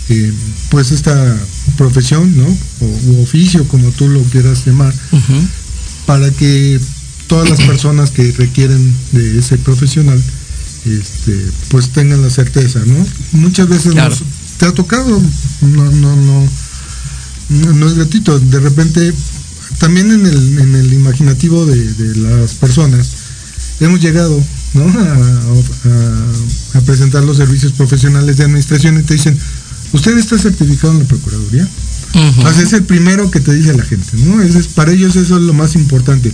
eh, 0.08 0.32
pues 0.70 0.90
esta 0.90 1.36
profesión, 1.76 2.36
¿no? 2.36 2.46
O, 2.80 3.22
oficio, 3.22 3.66
como 3.68 3.90
tú 3.92 4.08
lo 4.08 4.22
quieras 4.24 4.66
llamar, 4.66 4.92
para 6.06 6.30
que 6.30 6.80
todas 7.28 7.48
las 7.48 7.60
personas 7.60 8.10
que 8.10 8.32
requieren 8.32 8.92
de 9.12 9.38
ese 9.38 9.56
profesional, 9.58 10.20
este, 10.84 11.46
pues 11.68 11.90
tengan 11.90 12.22
la 12.22 12.30
certeza, 12.30 12.80
¿no? 12.84 13.06
Muchas 13.32 13.68
veces 13.68 13.94
te 14.58 14.66
ha 14.66 14.72
tocado, 14.72 15.22
no, 15.60 15.84
no, 15.92 16.16
no, 16.16 16.48
no, 17.74 17.88
es 17.88 17.94
gatito, 17.94 18.38
de 18.38 18.58
repente, 18.58 19.14
también 19.78 20.10
en 20.12 20.26
el, 20.26 20.58
en 20.58 20.74
el 20.74 20.92
imaginativo 20.92 21.66
de, 21.66 22.16
las 22.16 22.54
personas, 22.54 23.08
hemos 23.80 24.00
llegado 24.00 24.42
¿no? 24.74 24.84
A, 26.74 26.80
presentar 26.82 27.24
los 27.24 27.36
servicios 27.36 27.72
profesionales 27.72 28.36
de 28.36 28.44
administración 28.44 28.98
y 28.98 29.02
te 29.02 29.14
dicen, 29.14 29.38
¿usted 29.92 30.16
está 30.18 30.38
certificado 30.38 30.92
en 30.92 31.00
la 31.00 31.04
Procuraduría? 31.04 31.68
es 32.60 32.72
el 32.72 32.82
primero 32.84 33.30
que 33.30 33.40
te 33.40 33.54
dice 33.54 33.74
la 33.74 33.84
gente, 33.84 34.16
¿no? 34.24 34.42
Es, 34.42 34.66
para 34.68 34.92
ellos 34.92 35.16
eso 35.16 35.36
es 35.36 35.42
lo 35.42 35.52
más 35.52 35.74
importante. 35.76 36.32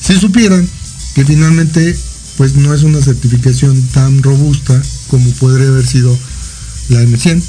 Si 0.00 0.18
supieran 0.18 0.68
que 1.14 1.24
finalmente 1.24 1.96
pues 2.38 2.54
no 2.54 2.72
es 2.72 2.84
una 2.84 3.02
certificación 3.02 3.82
tan 3.88 4.22
robusta 4.22 4.80
como 5.08 5.28
podría 5.32 5.68
haber 5.68 5.84
sido 5.84 6.16
la 6.88 7.02
M100 7.02 7.42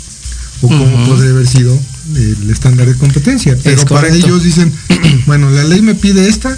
o 0.63 0.67
como 0.67 1.05
podría 1.05 1.29
haber 1.29 1.47
sido 1.47 1.79
el 2.15 2.49
estándar 2.49 2.87
de 2.87 2.95
competencia. 2.95 3.57
Pero 3.63 3.83
para 3.85 4.09
ellos 4.09 4.43
dicen, 4.43 4.71
bueno, 5.25 5.49
la 5.49 5.63
ley 5.63 5.81
me 5.81 5.95
pide 5.95 6.27
esta 6.27 6.57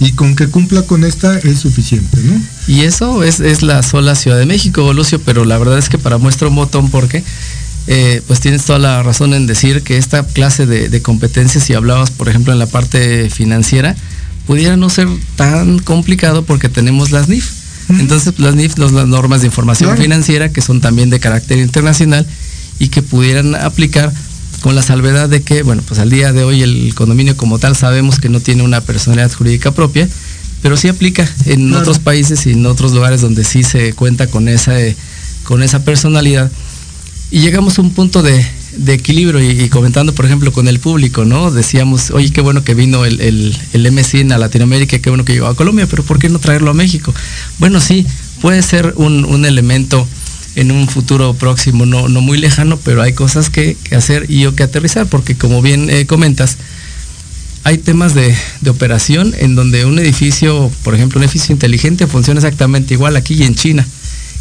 y 0.00 0.12
con 0.12 0.36
que 0.36 0.46
cumpla 0.48 0.82
con 0.82 1.04
esta 1.04 1.38
es 1.38 1.58
suficiente, 1.58 2.18
¿no? 2.22 2.40
Y 2.68 2.82
eso 2.82 3.24
es, 3.24 3.62
la 3.62 3.82
sola 3.82 4.14
Ciudad 4.14 4.38
de 4.38 4.46
México, 4.46 4.92
Lucio, 4.92 5.20
pero 5.20 5.44
la 5.44 5.58
verdad 5.58 5.78
es 5.78 5.88
que 5.88 5.98
para 5.98 6.18
muestra 6.18 6.48
un 6.48 6.54
botón 6.54 6.90
porque 6.90 7.24
eh, 7.88 8.22
pues 8.26 8.40
tienes 8.40 8.64
toda 8.64 8.78
la 8.78 9.02
razón 9.02 9.34
en 9.34 9.46
decir 9.46 9.82
que 9.82 9.96
esta 9.96 10.24
clase 10.24 10.66
de, 10.66 11.02
competencias, 11.02 11.64
si 11.64 11.74
hablabas, 11.74 12.10
por 12.10 12.28
ejemplo, 12.28 12.52
en 12.52 12.58
la 12.58 12.66
parte 12.66 13.28
financiera, 13.30 13.96
pudiera 14.46 14.76
no 14.76 14.88
ser 14.88 15.08
tan 15.36 15.78
complicado 15.80 16.44
porque 16.44 16.68
tenemos 16.68 17.10
las 17.10 17.28
NIF. 17.28 17.50
Entonces, 17.88 18.38
las 18.38 18.54
NIF, 18.54 18.76
las 18.76 18.92
normas 18.92 19.40
de 19.40 19.46
información 19.46 19.96
financiera, 19.96 20.50
que 20.50 20.60
son 20.60 20.80
también 20.80 21.08
de 21.08 21.18
carácter 21.20 21.58
internacional 21.58 22.26
y 22.78 22.88
que 22.88 23.02
pudieran 23.02 23.54
aplicar 23.54 24.12
con 24.60 24.74
la 24.74 24.82
salvedad 24.82 25.28
de 25.28 25.42
que, 25.42 25.62
bueno, 25.62 25.82
pues 25.86 26.00
al 26.00 26.10
día 26.10 26.32
de 26.32 26.44
hoy 26.44 26.62
el 26.62 26.94
condominio 26.94 27.36
como 27.36 27.58
tal 27.58 27.76
sabemos 27.76 28.18
que 28.18 28.28
no 28.28 28.40
tiene 28.40 28.62
una 28.62 28.80
personalidad 28.80 29.32
jurídica 29.32 29.72
propia, 29.72 30.08
pero 30.62 30.76
sí 30.76 30.88
aplica 30.88 31.28
en 31.46 31.72
otros 31.74 31.98
países 31.98 32.46
y 32.46 32.52
en 32.52 32.66
otros 32.66 32.92
lugares 32.92 33.20
donde 33.20 33.44
sí 33.44 33.62
se 33.62 33.92
cuenta 33.92 34.26
con 34.26 34.48
esa, 34.48 34.74
con 35.44 35.62
esa 35.62 35.84
personalidad 35.84 36.50
y 37.30 37.40
llegamos 37.40 37.78
a 37.78 37.82
un 37.82 37.90
punto 37.90 38.22
de, 38.22 38.44
equilibrio 38.86 39.40
y, 39.42 39.68
comentando, 39.68 40.14
por 40.14 40.24
ejemplo, 40.24 40.50
con 40.50 40.66
el 40.66 40.78
público, 40.78 41.26
¿no? 41.26 41.50
Decíamos, 41.50 42.10
oye, 42.10 42.30
qué 42.32 42.40
bueno 42.40 42.64
que 42.64 42.74
vino 42.74 43.04
el, 43.04 43.20
el, 43.20 43.56
el 43.74 44.32
a 44.32 44.38
Latinoamérica, 44.38 44.98
qué 44.98 45.10
bueno 45.10 45.24
que 45.24 45.34
llegó 45.34 45.46
a 45.46 45.54
Colombia, 45.54 45.86
pero 45.90 46.02
¿por 46.02 46.18
qué 46.18 46.30
no 46.30 46.38
traerlo 46.38 46.70
a 46.70 46.74
México? 46.74 47.12
Bueno, 47.58 47.80
sí, 47.80 48.06
puede 48.40 48.62
ser 48.62 48.94
un, 48.96 49.44
elemento 49.44 50.08
en 50.60 50.70
un 50.70 50.88
futuro 50.88 51.34
próximo, 51.34 51.86
no, 51.86 52.08
no 52.08 52.20
muy 52.20 52.38
lejano, 52.38 52.78
pero 52.78 53.02
hay 53.02 53.12
cosas 53.12 53.50
que, 53.50 53.76
hacer 53.96 54.30
y 54.30 54.46
o 54.46 54.54
que 54.54 54.62
aterrizar, 54.62 55.06
porque 55.06 55.36
como 55.36 55.62
bien 55.62 55.88
eh, 55.90 56.06
comentas, 56.06 56.58
hay 57.64 57.78
temas 57.78 58.14
de, 58.14 58.34
de, 58.60 58.70
operación 58.70 59.34
en 59.38 59.54
donde 59.54 59.84
un 59.84 59.98
edificio, 59.98 60.70
por 60.82 60.94
ejemplo, 60.94 61.18
un 61.18 61.24
edificio 61.24 61.52
inteligente 61.52 62.06
funciona 62.06 62.40
exactamente 62.40 62.94
igual 62.94 63.16
aquí 63.16 63.34
y 63.34 63.42
en 63.42 63.54
China 63.54 63.86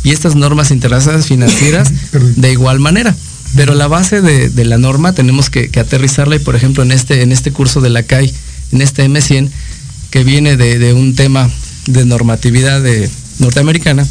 y 0.04 0.12
estas 0.12 0.36
normas 0.36 0.72
internacionales 0.72 1.26
financieras 1.26 1.92
de 2.36 2.52
igual 2.52 2.80
manera. 2.80 3.16
Pero 3.56 3.76
la 3.76 3.88
base 3.88 4.22
de, 4.22 4.66
la 4.66 4.78
norma 4.78 5.14
tenemos 5.14 5.50
que, 5.50 5.70
aterrizarla 5.80 6.36
y 6.36 6.40
por 6.40 6.56
ejemplo 6.56 6.84
en 6.84 6.92
este, 6.92 7.22
en 7.22 7.32
este 7.32 7.52
curso 7.52 7.82
de 7.82 7.90
la 7.90 8.04
CAI, 8.04 8.34
en 8.72 8.82
este 8.82 9.06
M100, 9.06 9.50
que 10.12 10.24
viene 10.24 10.58
de, 10.58 10.94
un 10.94 11.16
tema 11.16 11.50
de 11.86 12.06
normatividad 12.06 12.82
de 12.82 13.10
norteamericana, 13.40 14.06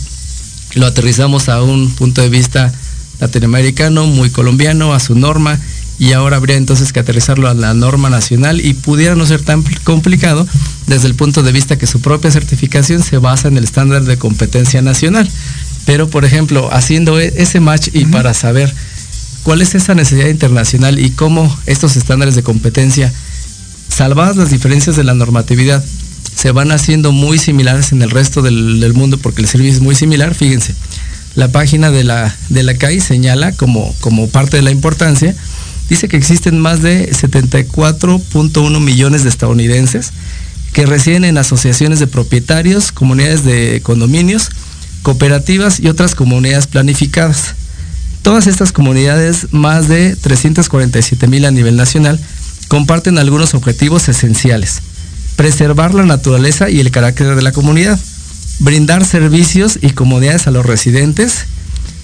lo 0.74 0.86
aterrizamos 0.86 1.48
a 1.48 1.62
un 1.62 1.94
punto 1.94 2.22
de 2.22 2.28
vista 2.28 2.72
latinoamericano, 3.20 4.06
muy 4.06 4.30
colombiano, 4.30 4.92
a 4.94 5.00
su 5.00 5.14
norma, 5.14 5.58
y 5.98 6.12
ahora 6.12 6.36
habría 6.36 6.56
entonces 6.56 6.92
que 6.92 7.00
aterrizarlo 7.00 7.48
a 7.48 7.54
la 7.54 7.72
norma 7.72 8.10
nacional 8.10 8.60
y 8.60 8.74
pudiera 8.74 9.14
no 9.14 9.24
ser 9.24 9.42
tan 9.42 9.62
complicado 9.84 10.46
desde 10.86 11.06
el 11.06 11.14
punto 11.14 11.42
de 11.42 11.52
vista 11.52 11.78
que 11.78 11.86
su 11.86 12.00
propia 12.00 12.30
certificación 12.30 13.02
se 13.02 13.16
basa 13.18 13.48
en 13.48 13.56
el 13.56 13.64
estándar 13.64 14.04
de 14.04 14.18
competencia 14.18 14.82
nacional. 14.82 15.28
Pero, 15.86 16.10
por 16.10 16.24
ejemplo, 16.24 16.68
haciendo 16.72 17.18
e-, 17.18 17.32
ese 17.36 17.60
match 17.60 17.88
y 17.92 18.04
para 18.06 18.34
saber 18.34 18.74
cuál 19.42 19.62
es 19.62 19.74
esa 19.74 19.94
necesidad 19.94 20.28
internacional 20.28 20.98
y 20.98 21.10
cómo 21.10 21.56
estos 21.66 21.96
estándares 21.96 22.34
de 22.34 22.42
competencia, 22.42 23.12
salvadas 23.88 24.36
las 24.36 24.50
diferencias 24.50 24.96
de 24.96 25.04
la 25.04 25.14
normatividad, 25.14 25.82
se 26.36 26.52
van 26.52 26.70
haciendo 26.70 27.12
muy 27.12 27.38
similares 27.38 27.92
en 27.92 28.02
el 28.02 28.10
resto 28.10 28.42
del, 28.42 28.92
mundo 28.92 29.16
porque 29.16 29.40
el 29.40 29.48
servicio 29.48 29.72
es 29.72 29.80
muy 29.80 29.94
similar, 29.94 30.34
fíjense. 30.34 30.74
La 31.34 31.48
página 31.48 31.90
de 31.90 32.04
la, 32.04 32.34
de 32.50 32.62
la 32.62 32.74
CAI 32.74 33.00
señala 33.00 33.52
como, 33.52 33.94
como 34.00 34.28
parte 34.28 34.58
de 34.58 34.62
la 34.62 34.70
importancia, 34.70 35.34
dice 35.88 36.08
que 36.08 36.18
existen 36.18 36.60
más 36.60 36.82
de 36.82 37.10
74.1 37.10 38.80
millones 38.80 39.22
de 39.22 39.30
estadounidenses 39.30 40.12
que 40.74 40.84
residen 40.84 41.24
en 41.24 41.38
asociaciones 41.38 42.00
de 42.00 42.06
propietarios, 42.06 42.92
comunidades 42.92 43.42
de 43.42 43.80
condominios, 43.82 44.50
cooperativas 45.00 45.80
y 45.80 45.88
otras 45.88 46.14
comunidades 46.14 46.66
planificadas. 46.66 47.54
Todas 48.20 48.46
estas 48.46 48.72
comunidades, 48.72 49.46
más 49.52 49.88
de 49.88 50.16
347 50.16 51.28
mil 51.28 51.46
a 51.46 51.50
nivel 51.50 51.76
nacional, 51.76 52.20
comparten 52.68 53.16
algunos 53.16 53.54
objetivos 53.54 54.10
esenciales. 54.10 54.82
Preservar 55.36 55.94
la 55.94 56.04
naturaleza 56.04 56.70
y 56.70 56.80
el 56.80 56.90
carácter 56.90 57.34
de 57.34 57.42
la 57.42 57.52
comunidad, 57.52 57.98
brindar 58.58 59.04
servicios 59.04 59.78
y 59.80 59.90
comodidades 59.90 60.46
a 60.46 60.50
los 60.50 60.66
residentes, 60.66 61.46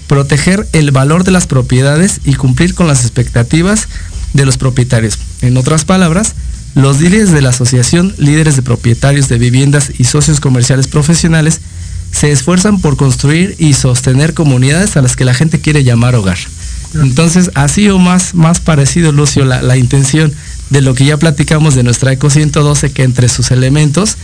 proteger 0.07 0.67
el 0.73 0.91
valor 0.91 1.23
de 1.23 1.31
las 1.31 1.47
propiedades 1.47 2.21
y 2.23 2.35
cumplir 2.35 2.75
con 2.75 2.87
las 2.87 3.01
expectativas 3.01 3.87
de 4.33 4.45
los 4.45 4.57
propietarios. 4.57 5.17
En 5.41 5.57
otras 5.57 5.85
palabras, 5.85 6.35
los 6.75 7.01
líderes 7.01 7.31
de 7.31 7.41
la 7.41 7.49
asociación, 7.49 8.13
líderes 8.17 8.55
de 8.55 8.61
propietarios 8.61 9.29
de 9.29 9.37
viviendas 9.37 9.91
y 9.97 10.05
socios 10.05 10.39
comerciales 10.39 10.87
profesionales 10.87 11.61
se 12.11 12.31
esfuerzan 12.31 12.79
por 12.79 12.95
construir 12.95 13.55
y 13.57 13.73
sostener 13.73 14.33
comunidades 14.33 14.97
a 14.97 15.01
las 15.01 15.15
que 15.15 15.25
la 15.25 15.33
gente 15.33 15.59
quiere 15.59 15.83
llamar 15.83 16.15
hogar. 16.15 16.37
Entonces, 16.93 17.49
así 17.55 17.89
o 17.89 17.97
más, 17.97 18.35
más 18.35 18.59
parecido, 18.59 19.11
Lucio, 19.11 19.45
la, 19.45 19.77
intención 19.77 20.31
de 20.73 20.81
lo 20.81 20.95
que 20.95 21.05
ya 21.05 21.17
platicamos 21.17 21.75
de 21.75 21.83
nuestra 21.83 22.11
ECO 22.11 22.31
112, 22.31 22.91
que 22.91 23.03
entre 23.03 23.29
sus 23.29 23.51
elementos 23.51 24.17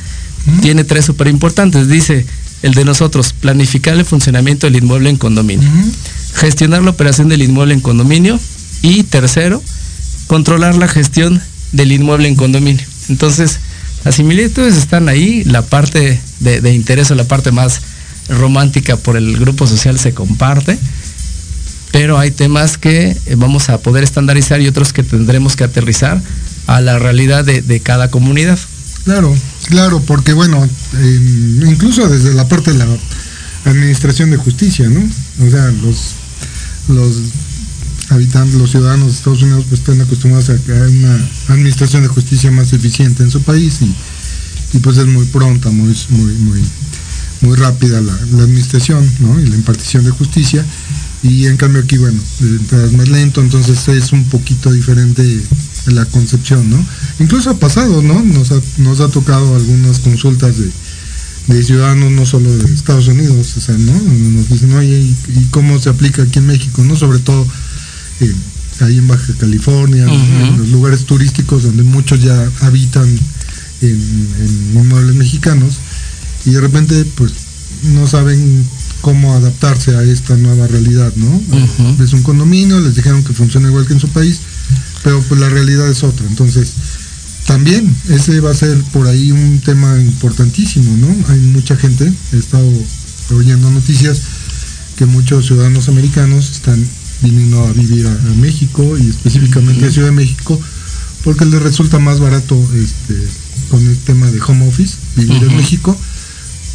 tiene 0.61 0.83
tres 0.83 1.05
súper 1.05 1.27
importantes. 1.27 1.87
Dice 1.87 2.25
el 2.63 2.73
de 2.73 2.85
nosotros, 2.85 3.33
planificar 3.33 3.93
el 3.93 4.03
funcionamiento 4.03 4.65
del 4.65 4.77
inmueble 4.77 5.11
en 5.11 5.17
condominio, 5.17 5.69
gestionar 6.33 6.81
la 6.81 6.89
operación 6.89 7.29
del 7.29 7.43
inmueble 7.43 7.75
en 7.75 7.81
condominio. 7.81 8.39
Y 8.81 9.03
tercero, 9.03 9.61
controlar 10.25 10.75
la 10.75 10.87
gestión 10.87 11.39
del 11.71 11.91
inmueble 11.91 12.27
en 12.27 12.35
condominio. 12.35 12.85
Entonces, 13.09 13.59
las 14.03 14.15
similitudes 14.15 14.75
están 14.75 15.07
ahí, 15.07 15.43
la 15.43 15.61
parte 15.61 16.19
de, 16.39 16.73
interés 16.73 17.11
o 17.11 17.15
la 17.15 17.25
parte 17.25 17.51
más 17.51 17.81
romántica 18.27 18.97
por 18.97 19.17
el 19.17 19.37
grupo 19.37 19.67
social 19.67 19.99
se 19.99 20.13
comparte, 20.13 20.79
pero 21.91 22.17
hay 22.19 22.31
temas 22.31 22.77
que 22.77 23.17
eh, 23.25 23.35
vamos 23.35 23.69
a 23.69 23.79
poder 23.79 24.03
estandarizar 24.03 24.61
y 24.61 24.67
otros 24.67 24.93
que 24.93 25.03
tendremos 25.03 25.55
que 25.55 25.63
aterrizar 25.63 26.21
a 26.67 26.81
la 26.81 26.99
realidad 26.99 27.43
de, 27.45 27.79
cada 27.79 28.11
comunidad. 28.11 28.59
Claro, 29.05 29.35
claro, 29.65 30.01
porque 30.05 30.33
bueno, 30.33 30.67
incluso 31.65 32.07
desde 32.07 32.33
la 32.35 32.47
parte 32.47 32.73
de 32.73 32.77
la 32.77 32.87
administración 33.65 34.29
de 34.29 34.37
justicia, 34.37 34.87
¿no? 34.87 35.01
O 35.45 35.49
sea, 35.49 35.65
los, 35.71 36.13
los 36.89 37.15
habitantes, 38.09 38.55
los 38.55 38.71
ciudadanos 38.71 39.07
de 39.07 39.13
Estados 39.13 39.41
Unidos 39.41 39.65
pues 39.69 39.81
están 39.81 40.01
acostumbrados 40.01 40.49
a 40.49 40.57
que 40.57 40.73
haya 40.73 40.87
una 40.87 41.29
administración 41.47 42.03
de 42.03 42.09
justicia 42.09 42.51
más 42.51 42.73
eficiente 42.73 43.23
en 43.23 43.31
su 43.31 43.41
país 43.41 43.79
y, 43.81 44.79
pues 44.79 44.97
es 44.97 45.07
muy 45.07 45.25
pronta, 45.25 45.69
muy, 45.69 45.95
muy, 46.09 46.33
muy, 46.33 46.61
muy 47.41 47.57
rápida 47.57 48.01
la, 48.01 48.13
administración 48.13 49.09
y 49.43 49.49
la 49.49 49.55
impartición 49.55 50.03
de 50.03 50.11
justicia. 50.11 50.63
Y 51.21 51.47
en 51.47 51.57
cambio 51.57 51.81
aquí, 51.81 51.97
bueno, 51.97 52.19
es 52.39 52.91
más 52.93 53.09
lento, 53.09 53.41
entonces 53.41 53.87
es 53.89 54.13
un 54.13 54.23
poquito 54.25 54.71
diferente 54.71 55.41
la 55.87 56.05
concepción, 56.05 56.69
¿no? 56.69 56.83
Incluso 57.19 57.49
ha 57.49 57.57
pasado, 57.57 58.01
¿no? 58.01 58.21
Nos 58.21 58.51
ha, 58.51 58.61
nos 58.77 58.99
ha 59.01 59.09
tocado 59.09 59.55
algunas 59.55 59.99
consultas 59.99 60.55
de, 60.57 60.71
ciudadanos 61.63 62.11
no 62.11 62.25
solo 62.27 62.55
de 62.55 62.73
Estados 62.73 63.07
Unidos, 63.07 63.57
o 63.57 63.59
sea, 63.59 63.75
¿no? 63.77 63.93
Nos 63.93 64.49
dicen, 64.49 64.71
oye, 64.73 64.99
¿y, 64.99 65.45
cómo 65.51 65.79
se 65.79 65.89
aplica 65.89 66.21
aquí 66.21 66.39
en 66.39 66.47
México, 66.47 66.83
no? 66.83 66.95
Sobre 66.95 67.19
todo 67.19 67.45
ahí 68.81 68.97
en 68.97 69.07
Baja 69.07 69.33
California, 69.39 70.05
en 70.05 70.57
los 70.57 70.69
lugares 70.69 71.05
turísticos 71.05 71.63
donde 71.63 71.83
muchos 71.83 72.21
ya 72.21 72.49
habitan 72.61 73.07
en, 73.81 74.29
inmuebles 74.75 75.15
mexicanos 75.15 75.75
y 76.45 76.51
de 76.51 76.61
repente 76.61 77.05
pues 77.15 77.33
no 77.93 78.07
saben 78.07 78.65
cómo 79.01 79.33
adaptarse 79.33 79.95
a 79.95 80.03
esta 80.03 80.35
nueva 80.35 80.67
realidad, 80.67 81.13
¿no? 81.15 81.41
Es 82.03 82.13
un 82.13 82.23
condominio, 82.23 82.79
les 82.79 82.95
dijeron 82.95 83.23
que 83.23 83.33
funciona 83.33 83.69
igual 83.69 83.85
que 83.85 83.93
en 83.93 83.99
su 83.99 84.09
país, 84.09 84.39
pero 85.03 85.21
pues 85.21 85.39
la 85.39 85.49
realidad 85.49 85.89
es 85.89 86.03
otra. 86.03 86.25
Entonces, 86.27 86.73
también 87.45 87.95
ese 88.09 88.39
va 88.41 88.51
a 88.51 88.55
ser 88.55 88.77
por 88.93 89.07
ahí 89.07 89.31
un 89.31 89.59
tema 89.59 89.99
importantísimo, 89.99 90.95
¿no? 90.97 91.07
Hay 91.29 91.39
mucha 91.39 91.75
gente, 91.75 92.11
he 92.31 92.37
estado 92.37 92.69
oyendo 93.31 93.69
noticias 93.71 94.21
que 94.97 95.05
muchos 95.05 95.47
ciudadanos 95.47 95.87
americanos 95.87 96.51
están 96.51 96.85
viniendo 97.21 97.65
a 97.65 97.73
vivir 97.73 98.07
a, 98.07 98.15
México 98.35 98.97
y 98.97 99.09
específicamente 99.09 99.85
a 99.85 99.91
Ciudad 99.91 100.09
de 100.09 100.15
México 100.15 100.59
porque 101.23 101.45
les 101.45 101.61
resulta 101.61 101.99
más 101.99 102.19
barato 102.19 102.55
este, 102.75 103.15
con 103.69 103.85
el 103.85 103.97
tema 103.97 104.29
de 104.31 104.41
home 104.41 104.67
office, 104.67 104.95
vivir 105.15 105.43
en 105.43 105.55
México, 105.57 105.97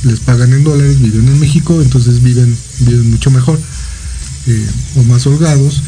les 0.05 0.21
pagan 0.21 0.53
en 0.53 0.65
dólares, 0.65 1.01
viven 1.01 1.29
en 1.29 1.41
México, 1.41 1.81
entonces 1.83 2.23
viven, 2.23 2.57
viven 2.81 3.11
mucho 3.11 3.31
mejor 3.31 3.59
eh, 4.47 4.67
o 4.97 5.03
más 5.05 5.27
holgados 5.27 5.83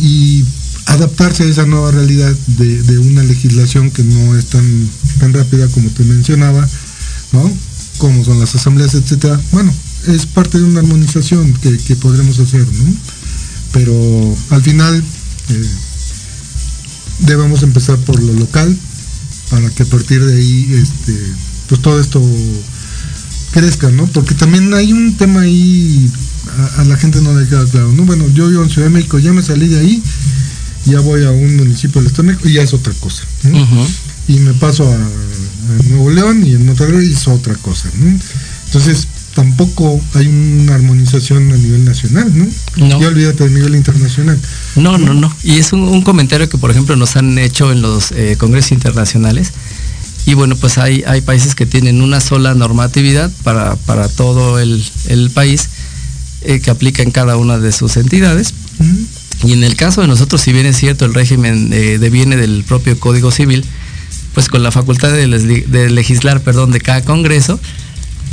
y 0.00 0.44
adaptarse 0.86 1.44
a 1.44 1.46
esa 1.46 1.66
nueva 1.66 1.92
realidad 1.92 2.34
de, 2.46 2.98
una 2.98 3.22
legislación 3.22 3.90
que 3.90 4.02
no 4.02 4.36
es 4.36 4.46
tan, 4.46 4.88
tan 5.18 5.32
rápida 5.32 5.68
como 5.68 5.88
te 5.90 6.04
mencionaba, 6.04 6.68
¿no? 7.32 7.50
Como 7.98 8.24
son 8.24 8.40
las 8.40 8.54
asambleas, 8.54 8.94
etcétera. 8.94 9.40
Bueno, 9.52 9.72
es 10.08 10.26
parte 10.26 10.58
de 10.58 10.64
una 10.64 10.80
armonización 10.80 11.52
que, 11.54 11.96
podremos 11.96 12.38
hacer, 12.38 12.66
¿no? 12.66 12.94
Pero 13.72 14.36
al 14.50 14.62
final 14.62 15.04
eh, 15.50 15.70
debemos 17.20 17.62
empezar 17.62 17.96
por 17.98 18.20
lo 18.20 18.32
local 18.32 18.76
para 19.50 19.70
que 19.70 19.82
a 19.82 19.86
partir 19.86 20.24
de 20.24 20.34
ahí 20.34 20.82
este, 20.82 21.16
pues 21.68 21.82
todo 21.82 22.00
esto 22.00 22.20
crezca, 23.50 23.90
¿no? 23.90 24.06
Porque 24.06 24.34
también 24.34 24.72
hay 24.74 24.92
un 24.92 25.16
tema 25.16 25.42
ahí, 25.42 26.10
a, 26.76 26.84
la 26.84 26.96
gente 26.96 27.20
no 27.20 27.38
le 27.38 27.46
queda 27.48 27.64
claro, 27.66 27.92
¿no? 27.92 28.04
Bueno, 28.04 28.24
yo 28.34 28.48
vivo 28.48 28.62
en 28.62 28.70
Ciudad 28.70 28.88
de 28.88 28.94
México, 28.94 29.18
ya 29.18 29.32
me 29.32 29.42
salí 29.42 29.68
de 29.68 29.80
ahí, 29.80 30.02
ya 30.86 31.00
voy 31.00 31.24
a 31.24 31.30
un 31.30 31.56
municipio 31.56 32.00
del 32.00 32.10
Estado 32.10 32.24
de 32.24 32.32
México 32.32 32.48
y 32.48 32.54
ya 32.54 32.62
es 32.62 32.72
otra 32.72 32.92
cosa, 32.94 33.24
Y 34.28 34.38
me 34.38 34.54
paso 34.54 34.90
a, 34.90 34.98
Nuevo 35.88 36.10
León 36.10 36.44
y 36.44 36.54
en 36.54 36.66
Monterrey 36.66 37.12
es 37.12 37.28
otra 37.28 37.54
cosa, 37.54 37.88
¿no? 38.00 38.18
Entonces, 38.66 39.06
tampoco 39.34 40.00
hay 40.14 40.26
una 40.26 40.74
armonización 40.74 41.52
a 41.52 41.56
nivel 41.56 41.84
nacional, 41.84 42.30
¿no? 42.36 42.46
no. 42.76 43.00
Ya 43.00 43.06
olvídate 43.06 43.44
a 43.44 43.48
nivel 43.48 43.76
internacional. 43.76 44.38
No, 44.74 44.98
no, 44.98 45.14
no. 45.14 45.34
Y 45.44 45.58
es 45.58 45.72
un, 45.72 46.02
comentario 46.02 46.48
que, 46.48 46.58
por 46.58 46.70
ejemplo, 46.70 46.96
nos 46.96 47.16
han 47.16 47.38
hecho 47.38 47.70
en 47.70 47.82
los 47.82 48.10
eh, 48.12 48.36
congresos 48.38 48.72
internacionales. 48.72 49.52
Y 50.26 50.34
bueno, 50.34 50.56
pues 50.56 50.78
hay, 50.78 51.02
hay 51.06 51.20
países 51.20 51.54
que 51.54 51.66
tienen 51.66 52.02
una 52.02 52.20
sola 52.20 52.54
normatividad 52.54 53.30
para, 53.42 53.76
todo 54.08 54.58
el, 54.58 54.82
país 55.34 55.68
eh, 56.42 56.60
que 56.60 56.70
aplica 56.70 57.02
en 57.02 57.10
cada 57.10 57.36
una 57.36 57.58
de 57.58 57.72
sus 57.72 57.96
entidades. 57.96 58.54
Y 59.44 59.52
en 59.52 59.64
el 59.64 59.76
caso 59.76 60.02
de 60.02 60.06
nosotros, 60.06 60.40
si 60.40 60.52
bien 60.52 60.66
es 60.66 60.76
cierto, 60.76 61.04
el 61.04 61.14
régimen 61.14 61.70
eh, 61.72 61.98
deviene 61.98 62.36
del 62.36 62.64
propio 62.64 62.98
Código 62.98 63.30
Civil, 63.30 63.64
pues 64.34 64.48
con 64.48 64.62
la 64.62 64.70
facultad 64.70 65.10
de, 65.10 65.26
de 65.26 65.90
legislar, 65.90 66.40
perdón, 66.42 66.70
de 66.70 66.80
cada 66.80 67.02
congreso, 67.02 67.58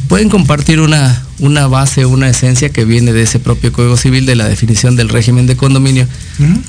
pueden 0.08 0.30
compartir 0.30 0.80
una, 0.80 1.24
una 1.40 1.68
base, 1.68 2.06
una 2.06 2.30
esencia 2.30 2.70
que 2.70 2.86
viene 2.86 3.14
de 3.14 3.24
ese 3.24 3.40
propio 3.40 3.72
Código 3.72 3.98
Civil, 3.98 4.26
de 4.26 4.36
la 4.36 4.48
definición 4.48 4.96
del 4.96 5.10
régimen 5.10 5.48
de 5.48 5.56
condominio, 5.56 6.08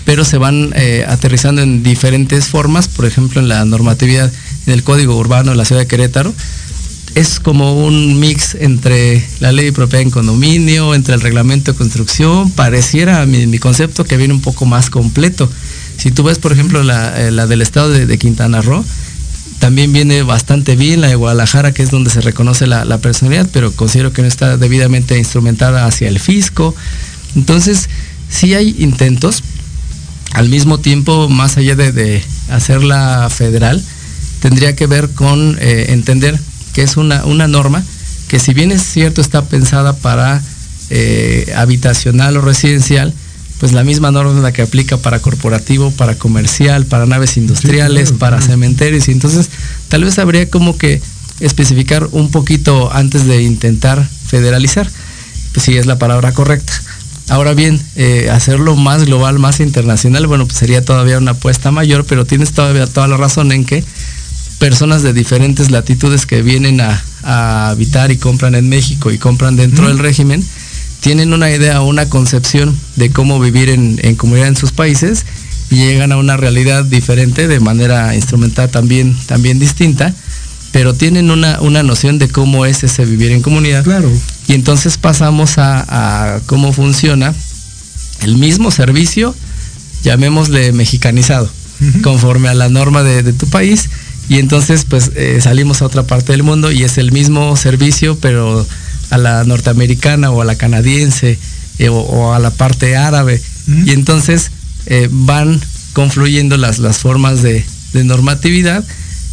pero 0.05 0.25
se 0.25 0.39
van 0.39 0.73
eh, 0.75 1.05
aterrizando 1.09 1.63
en 1.63 1.83
diferentes 1.83 2.47
formas, 2.47 2.89
por 2.89 3.07
ejemplo, 3.07 3.41
en 3.41 3.49
la 3.49 3.65
normatividad 3.65 4.33
en 4.69 4.75
el 4.75 4.85
Código 4.85 5.17
Urbano 5.17 5.51
de 5.51 5.57
la 5.57 5.65
Ciudad 5.65 5.83
de 5.83 5.87
Querétaro, 5.89 6.33
es 7.15 7.41
como 7.41 7.85
un 7.85 8.21
mix 8.21 8.55
entre 8.55 9.27
la 9.41 9.51
ley 9.51 9.73
propia 9.73 10.01
en 10.01 10.11
condominio, 10.11 10.95
entre 10.95 11.15
el 11.15 11.21
reglamento 11.21 11.73
de 11.73 11.79
construcción, 11.79 12.51
pareciera 12.53 13.27
mi, 13.27 13.47
mi 13.47 13.59
concepto 13.59 14.05
que 14.05 14.17
viene 14.17 14.35
un 14.35 14.41
poco 14.41 14.67
más 14.67 14.91
completo. 14.91 15.51
Si 15.97 16.13
tú 16.13 16.23
ves, 16.23 16.39
por 16.39 16.53
ejemplo, 16.53 16.85
la, 16.85 17.21
eh, 17.21 17.33
del 17.33 17.63
estado 17.63 17.91
de 17.91 18.19
Quintana 18.19 18.61
Roo, 18.61 18.85
también 19.59 19.93
viene 19.93 20.23
bastante 20.23 20.77
bien 20.77 21.01
la 21.01 21.09
de 21.09 21.17
Guadalajara, 21.17 21.73
que 21.73 21.83
es 21.83 21.91
donde 21.91 22.11
se 22.11 22.21
reconoce 22.21 22.67
la, 22.67 22.99
personalidad, 22.99 23.49
pero 23.53 23.73
considero 23.73 24.13
que 24.13 24.23
no 24.23 24.29
está 24.29 24.57
debidamente 24.57 25.19
instrumentada 25.19 25.87
hacia 25.87 26.09
el 26.09 26.21
fisco. 26.21 26.75
Entonces, 27.35 27.89
sí 28.29 28.55
hay 28.55 28.77
intentos, 28.79 29.43
al 30.33 30.49
mismo 30.49 30.79
tiempo, 30.79 31.29
más 31.29 31.57
allá 31.57 31.75
de, 31.75 32.23
hacerla 32.51 33.29
federal, 33.31 33.83
tendría 34.41 34.77
que 34.77 34.87
ver 34.87 35.11
con 35.11 35.57
eh, 35.61 35.87
entender 35.89 36.39
que 36.73 36.83
es 36.83 36.97
una, 36.97 37.25
una 37.25 37.49
norma 37.49 37.83
que 38.29 38.39
si 38.39 38.55
bien 38.55 38.71
es 38.71 38.83
cierto 38.83 39.21
está 39.21 39.47
pensada 39.47 39.95
para 39.95 40.43
eh, 40.91 41.53
habitacional 41.57 42.37
o 42.37 42.41
residencial, 42.43 43.13
pues 43.59 43.73
la 43.73 43.83
misma 43.83 44.11
norma 44.11 44.41
la 44.41 44.53
que 44.53 44.63
aplica 44.63 44.99
para 44.99 45.21
corporativo, 45.21 45.91
para 45.91 46.15
comercial, 46.15 46.87
para 46.87 47.07
naves 47.07 47.37
industriales, 47.37 48.13
para 48.13 48.41
cementerios. 48.41 49.09
Y 49.09 49.13
entonces 49.13 49.51
tal 49.89 50.05
vez 50.05 50.19
habría 50.19 50.49
como 50.49 50.79
que 50.79 51.03
especificar 51.41 52.09
un 52.13 52.31
poquito 52.31 52.93
antes 52.93 53.27
de 53.27 53.43
intentar 53.43 54.07
federalizar, 54.27 54.89
pues 55.53 55.65
si 55.65 55.77
es 55.77 55.87
la 55.87 55.99
palabra 55.99 56.33
correcta. 56.33 56.73
Ahora 57.29 57.53
bien, 57.53 57.81
eh, 57.97 58.31
hacerlo 58.31 58.77
más 58.77 59.05
global, 59.05 59.39
más 59.39 59.61
internacional, 59.61 60.27
bueno, 60.27 60.47
pues 60.47 60.59
sería 60.59 60.83
todavía 60.85 61.19
una 61.19 61.33
apuesta 61.33 61.71
mayor, 61.71 62.07
pero 62.07 62.25
tienes 62.25 62.53
todavía 62.53 62.87
toda 62.87 63.09
la 63.09 63.19
razón 63.19 63.53
en 63.53 63.67
que 63.67 63.85
personas 64.59 65.03
de 65.03 65.13
diferentes 65.13 65.71
latitudes 65.71 66.27
que 66.27 66.43
vienen 66.43 66.81
a, 66.81 67.03
habitar 67.69 68.11
y 68.11 68.17
compran 68.17 68.55
en 68.55 68.69
México 68.69 69.11
y 69.11 69.19
compran 69.19 69.57
dentro 69.57 69.89
del 69.89 69.99
régimen, 69.99 70.43
tienen 71.01 71.33
una 71.33 71.51
idea 71.51 71.81
una 71.83 72.09
concepción 72.09 72.79
de 72.97 73.11
cómo 73.11 73.39
vivir 73.39 73.69
en, 73.69 74.15
comunidad 74.17 74.49
en 74.49 74.57
sus 74.57 74.73
países 74.73 75.27
y 75.71 75.77
llegan 75.77 76.13
a 76.13 76.17
una 76.17 76.37
realidad 76.37 76.85
diferente 76.85 77.47
de 77.47 77.61
manera 77.61 78.15
instrumental 78.15 78.71
también, 78.71 79.17
también 79.27 79.59
distinta, 79.59 80.15
pero 80.73 80.95
tienen 80.95 81.31
una, 81.31 81.61
una 81.61 81.83
noción 81.83 82.19
de 82.19 82.29
cómo 82.29 82.67
es 82.67 82.83
ese 82.83 83.05
vivir 83.05 83.33
en 83.33 83.43
comunidad. 83.43 83.85
Claro. 83.85 84.11
Y 84.49 84.55
entonces 84.55 84.97
pasamos 84.97 85.59
a, 85.59 86.41
cómo 86.47 86.73
funciona 86.73 87.35
el 88.23 88.37
mismo 88.37 88.71
servicio, 88.71 89.35
llamémosle 90.03 90.73
mexicanizado, 90.73 91.51
conforme 92.03 92.49
a 92.49 92.55
la 92.55 92.71
norma 92.71 93.03
de, 93.03 93.33
tu 93.35 93.47
país. 93.49 93.91
Y 94.29 94.39
entonces 94.39 94.85
pues 94.85 95.13
eh, 95.15 95.41
salimos 95.41 95.83
a 95.83 95.87
otra 95.87 96.03
parte 96.03 96.33
del 96.33 96.43
mundo 96.43 96.71
y 96.71 96.85
es 96.85 96.99
el 96.99 97.13
mismo 97.13 97.57
servicio, 97.57 98.19
pero 98.19 98.67
a 99.11 99.19
la 99.19 99.45
norteamericana 99.45 100.31
o 100.31 100.43
a 100.43 100.45
la 100.45 100.57
canadiense 100.57 101.39
eh, 101.79 101.89
o, 101.89 102.35
a 102.35 102.39
la 102.39 102.51
parte 102.51 102.97
árabe. 102.97 103.41
Y 103.85 103.91
entonces 103.91 104.51
eh, 104.87 105.09
van 105.11 105.61
confluyendo 105.93 106.57
las, 106.57 106.79
las 106.79 106.99
formas 106.99 107.43
de, 107.43 107.65
normatividad, 107.93 108.85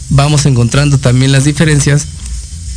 vamos 0.10 0.46
encontrando 0.48 0.98
también 0.98 1.32
las 1.32 1.46
diferencias, 1.46 2.08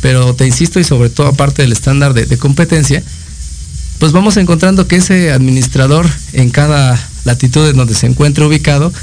pero 0.01 0.35
te 0.35 0.45
insisto 0.45 0.79
y 0.79 0.83
sobre 0.83 1.09
todo 1.09 1.27
aparte 1.27 1.63
del 1.63 1.71
estándar 1.71 2.13
de, 2.13 2.37
competencia, 2.37 3.01
pues 3.97 4.11
vamos 4.11 4.37
encontrando 4.37 4.87
que 4.87 4.97
ese 4.97 5.31
administrador 5.31 6.07
en 6.33 6.51
cada 6.51 6.99
latitud 7.25 7.67
en 7.67 7.77
donde 7.77 7.95
se 7.95 8.05
encuentra 8.05 8.45
ubicado, 8.45 8.93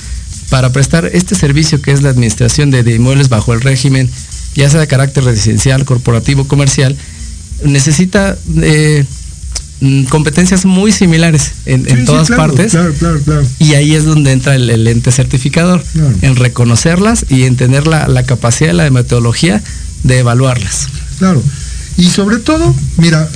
para 0.51 0.73
prestar 0.73 1.07
este 1.07 1.35
servicio 1.35 1.81
que 1.81 1.93
es 1.93 2.03
la 2.03 2.11
administración 2.11 2.71
de, 2.71 2.81
inmuebles 2.95 3.29
bajo 3.29 3.53
el 3.53 3.61
régimen, 3.61 4.09
ya 4.55 4.71
sea 4.71 4.81
de 4.81 4.87
carácter 4.87 5.25
residencial, 5.25 5.85
corporativo, 5.85 6.47
comercial, 6.47 6.97
necesita 7.65 8.37
eh, 8.63 9.05
mm, 9.81 10.05
competencias 10.05 10.65
muy 10.65 10.93
similares 10.93 11.53
en, 11.67 12.05
todas 12.05 12.29
partes. 12.29 12.77
Y 13.59 13.75
ahí 13.75 13.95
es 13.95 14.05
donde 14.05 14.33
entra 14.33 14.55
el, 14.55 14.87
ente 14.87 15.11
certificador, 15.11 15.83
en 16.23 16.37
reconocerlas 16.37 17.27
y 17.29 17.45
en 17.45 17.57
tener 17.57 17.87
la, 17.87 18.23
capacidad, 18.25 18.73
la 18.73 18.89
metodología 18.91 19.63
de 20.05 20.21
evaluarlas. 20.21 20.89
Claro. 21.19 21.43
Y 21.99 22.05
sobre 22.05 22.39
todo, 22.39 22.75
mira, 22.99 23.27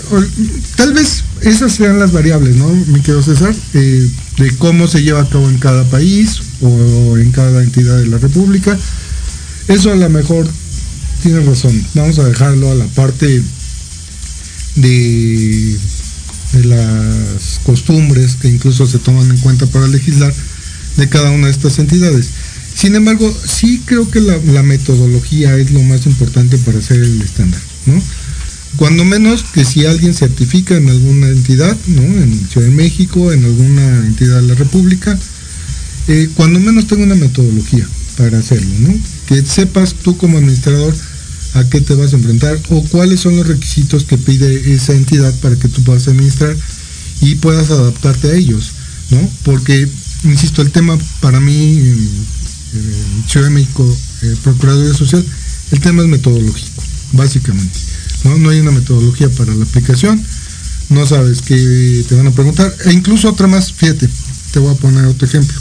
tal 0.77 0.93
vez 0.93 1.25
esas 1.41 1.73
sean 1.73 1.99
las 1.99 2.13
variables, 2.13 2.57
¿no, 2.57 2.69
mi 2.69 3.01
querido 3.01 3.23
César? 3.23 3.55
Eh, 3.73 4.07
de 4.41 4.57
cómo 4.57 4.89
se 4.89 5.03
lleva 5.03 5.21
a 5.21 5.29
cabo 5.29 5.51
en 5.51 5.59
cada 5.59 5.85
país 5.85 6.41
o 6.63 7.19
en 7.19 7.31
cada 7.31 7.63
entidad 7.63 7.99
de 7.99 8.07
la 8.07 8.17
República. 8.17 8.77
Eso 9.69 9.93
a 9.93 9.97
lo 9.97 10.09
mejor 10.09 10.49
tiene 11.23 11.41
razón. 11.41 11.85
Vamos 11.95 12.19
a 12.19 12.25
dejarlo 12.25 12.71
a 12.71 12.75
la 12.75 12.87
parte 12.87 13.43
de, 14.77 15.77
las 16.65 17.61
costumbres 17.65 18.37
que 18.37 18.49
incluso 18.49 18.87
se 18.87 18.99
toman 18.99 19.31
en 19.31 19.39
cuenta 19.39 19.67
para 19.67 19.87
legislar 19.87 20.33
de 20.97 21.09
cada 21.09 21.31
una 21.31 21.47
de 21.47 21.53
estas 21.53 21.79
entidades. 21.79 22.31
Sin 22.75 22.95
embargo, 22.95 23.33
sí 23.47 23.83
creo 23.85 24.11
que 24.11 24.21
la, 24.21 24.63
metodología 24.63 25.55
es 25.57 25.71
lo 25.71 25.83
más 25.83 26.07
importante 26.07 26.57
para 26.59 26.79
hacer 26.79 27.03
el 27.03 27.21
estándar, 27.21 27.61
¿no? 27.85 28.03
Cuando 28.77 29.05
menos 29.05 29.43
que 29.43 29.65
si 29.65 29.85
alguien 29.85 30.15
certifica 30.15 30.77
en 30.77 30.89
alguna 30.89 31.29
entidad, 31.29 31.77
¿no? 31.87 32.03
En 32.03 32.49
Ciudad 32.49 32.69
de 32.69 32.75
México, 32.75 33.33
en 33.33 33.45
alguna 33.45 34.07
entidad 34.07 34.41
de 34.41 34.49
la 34.49 34.55
República, 34.55 35.19
eh, 36.09 36.31
cuando 36.35 36.61
menos 36.61 36.87
tenga 36.87 37.05
una 37.05 37.15
metodología 37.15 37.87
para 38.17 38.39
hacerlo, 38.39 38.75
¿no? 38.81 38.95
Que 39.27 39.45
sepas 39.45 39.95
tú 39.95 40.17
como 40.17 40.39
administrador 40.39 40.95
a 41.55 41.65
qué 41.65 41.81
te 41.81 41.95
vas 41.95 42.13
a 42.13 42.17
enfrentar 42.17 42.59
o 42.71 42.83
cuáles 42.85 43.21
son 43.21 43.37
los 43.37 43.47
requisitos 43.47 44.05
que 44.05 44.19
pide 44.19 44.73
esa 44.73 44.93
entidad 44.93 45.35
para 45.41 45.57
que 45.57 45.69
tú 45.69 45.83
puedas 45.83 46.07
administrar 46.07 46.57
y 47.21 47.35
puedas 47.37 47.71
adaptarte 47.71 48.31
a 48.31 48.35
ellos, 48.35 48.73
¿no? 49.11 49.31
Porque, 49.43 49.89
insisto, 50.25 50.63
el 50.63 50.71
tema 50.71 50.97
para 51.21 51.41
mí 51.41 51.83
Ciudad 53.27 53.47
de 53.47 53.55
México 53.55 53.99
eh, 54.23 54.37
Procuraduría 54.43 54.95
Social, 54.95 55.25
el 55.73 55.81
tema 55.81 56.03
es 56.03 56.09
metodológico, 56.09 56.83
básicamente. 57.13 57.79
¿No? 58.25 58.39
no 58.39 58.51
hay 58.51 58.61
una 58.61 58.71
metodología 58.71 59.29
para 59.31 59.55
la 59.55 59.65
aplicación, 59.65 60.23
no 60.89 61.07
sabes 61.07 61.43
qué 61.43 62.05
te 62.09 62.15
van 62.15 62.27
a 62.27 62.31
preguntar. 62.31 62.75
E 62.87 62.93
incluso 62.93 63.29
otra 63.29 63.47
más, 63.47 63.73
fíjate, 63.73 64.09
te 64.53 64.59
voy 64.59 64.75
a 64.75 64.79
poner 64.79 65.05
otro 65.05 65.27
ejemplo. 65.27 65.59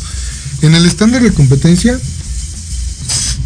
En 0.62 0.76
el 0.76 0.86
estándar 0.86 1.22
de 1.22 1.32
competencia, 1.32 1.99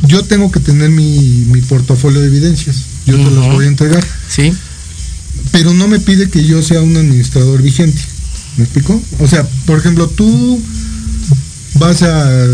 yo 0.07 0.23
tengo 0.23 0.51
que 0.51 0.59
tener 0.59 0.89
mi, 0.89 1.45
portafolio 1.67 2.21
de 2.21 2.27
evidencias. 2.27 2.77
Yo 3.05 3.15
te 3.17 3.31
los 3.31 3.47
voy 3.47 3.65
a 3.65 3.67
entregar. 3.67 4.05
Sí. 4.29 4.53
Pero 5.51 5.73
no 5.73 5.87
me 5.87 5.99
pide 5.99 6.29
que 6.29 6.45
yo 6.45 6.61
sea 6.61 6.81
un 6.81 6.95
administrador 6.95 7.61
vigente. 7.61 8.01
¿Me 8.57 8.63
explico? 8.63 9.01
O 9.19 9.27
sea, 9.27 9.47
por 9.65 9.79
ejemplo, 9.79 10.07
tú 10.07 10.61
vas 11.75 12.01
a 12.03 12.47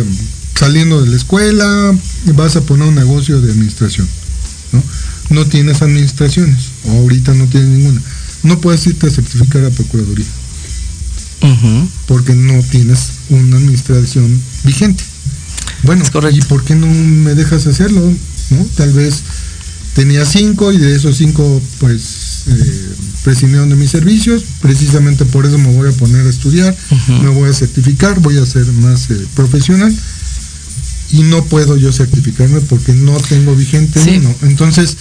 saliendo 0.59 1.01
de 1.01 1.09
la 1.09 1.15
escuela, 1.15 1.97
vas 2.35 2.57
a 2.57 2.61
poner 2.61 2.89
un 2.89 2.95
negocio 2.95 3.39
de 3.39 3.51
administración. 3.51 4.07
¿No? 5.29 5.45
tienes 5.45 5.81
administraciones, 5.81 6.69
o 6.85 6.91
ahorita 6.91 7.33
no 7.33 7.45
tienes 7.47 7.69
ninguna. 7.69 8.01
No 8.43 8.59
puedes 8.59 8.85
irte 8.87 9.07
a 9.07 9.11
certificar 9.11 9.65
a 9.65 9.69
Procuraduría. 9.69 10.25
Porque 12.07 12.33
no 12.33 12.61
tienes 12.63 13.11
una 13.29 13.57
administración 13.57 14.41
vigente. 14.63 15.03
Bueno, 15.83 16.03
¿y 16.31 16.41
por 16.41 16.63
qué 16.63 16.75
no 16.75 16.87
me 16.87 17.35
dejas 17.35 17.65
hacerlo? 17.67 18.01
¿No? 18.49 18.65
Tal 18.75 18.91
vez 18.93 19.23
tenía 19.93 20.25
cinco 20.25 20.71
y 20.71 20.77
de 20.77 20.95
esos 20.95 21.17
cinco 21.17 21.61
pues 21.79 22.43
eh, 22.47 22.89
prescindieron 23.23 23.69
de 23.69 23.75
mis 23.75 23.91
servicios, 23.91 24.43
precisamente 24.61 25.25
por 25.25 25.45
eso 25.45 25.57
me 25.57 25.73
voy 25.73 25.89
a 25.89 25.93
poner 25.93 26.25
a 26.25 26.29
estudiar, 26.29 26.75
me 27.21 27.29
voy 27.29 27.49
a 27.49 27.53
certificar, 27.53 28.19
voy 28.19 28.37
a 28.37 28.45
ser 28.45 28.65
más 28.73 29.09
eh, 29.11 29.27
profesional 29.35 29.93
y 31.11 31.21
no 31.23 31.43
puedo 31.45 31.77
yo 31.77 31.91
certificarme 31.91 32.61
porque 32.61 32.93
no 32.93 33.17
tengo 33.19 33.55
vigente 33.55 33.99
uno. 34.17 34.33
Entonces, 34.43 34.97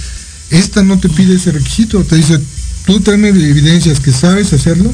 esta 0.51 0.83
no 0.83 0.99
te 0.99 1.09
pide 1.09 1.35
ese 1.35 1.53
requisito, 1.53 2.03
te 2.05 2.17
dice, 2.17 2.41
tú 2.87 3.01
tráeme 3.01 3.29
evidencias 3.29 4.01
que 4.01 4.13
sabes 4.13 4.53
hacerlo 4.53 4.93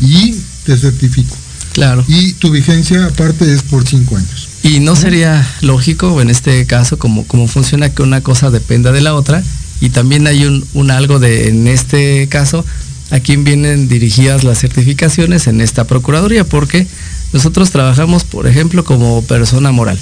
y 0.00 0.34
te 0.64 0.76
certifico. 0.76 1.36
Claro. 1.72 2.04
Y 2.08 2.32
tu 2.34 2.50
vigencia 2.50 3.04
aparte 3.06 3.52
es 3.52 3.62
por 3.62 3.86
cinco 3.86 4.16
años. 4.16 4.48
Y 4.62 4.80
no 4.80 4.96
sería 4.96 5.46
lógico 5.60 6.20
en 6.20 6.30
este 6.30 6.66
caso 6.66 6.98
como, 6.98 7.24
como 7.26 7.46
funciona 7.46 7.90
que 7.90 8.02
una 8.02 8.20
cosa 8.22 8.50
dependa 8.50 8.90
de 8.90 9.00
la 9.00 9.14
otra 9.14 9.44
y 9.80 9.90
también 9.90 10.26
hay 10.26 10.44
un, 10.44 10.66
un 10.74 10.90
algo 10.90 11.18
de, 11.18 11.48
en 11.48 11.68
este 11.68 12.26
caso, 12.28 12.64
a 13.10 13.20
quién 13.20 13.44
vienen 13.44 13.88
dirigidas 13.88 14.44
las 14.44 14.58
certificaciones 14.58 15.46
en 15.46 15.60
esta 15.60 15.86
Procuraduría, 15.86 16.44
porque 16.44 16.86
nosotros 17.32 17.70
trabajamos, 17.70 18.24
por 18.24 18.46
ejemplo, 18.46 18.84
como 18.84 19.22
persona 19.22 19.70
moral. 19.70 19.98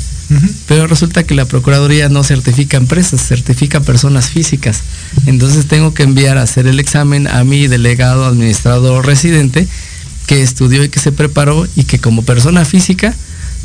Pero 0.67 0.87
resulta 0.87 1.23
que 1.23 1.35
la 1.35 1.45
Procuraduría 1.45 2.09
no 2.09 2.25
certifica 2.25 2.77
empresas, 2.77 3.27
certifica 3.27 3.81
personas 3.81 4.31
físicas. 4.31 4.83
Entonces 5.27 5.67
tengo 5.67 5.95
que 5.95 6.03
enviar 6.03 6.39
a 6.39 6.43
hacer 6.43 6.67
el 6.67 6.81
examen 6.81 7.29
a 7.29 7.45
mi 7.45 7.69
delegado, 7.69 8.27
administrador 8.27 9.07
residente, 9.07 9.69
que 10.27 10.43
estudió 10.43 10.83
y 10.85 10.89
que 10.89 11.01
se 11.01 11.13
preparó 11.13 11.67
y 11.77 11.85
que 11.85 12.01
como 12.01 12.23
persona 12.23 12.65
física 12.65 13.15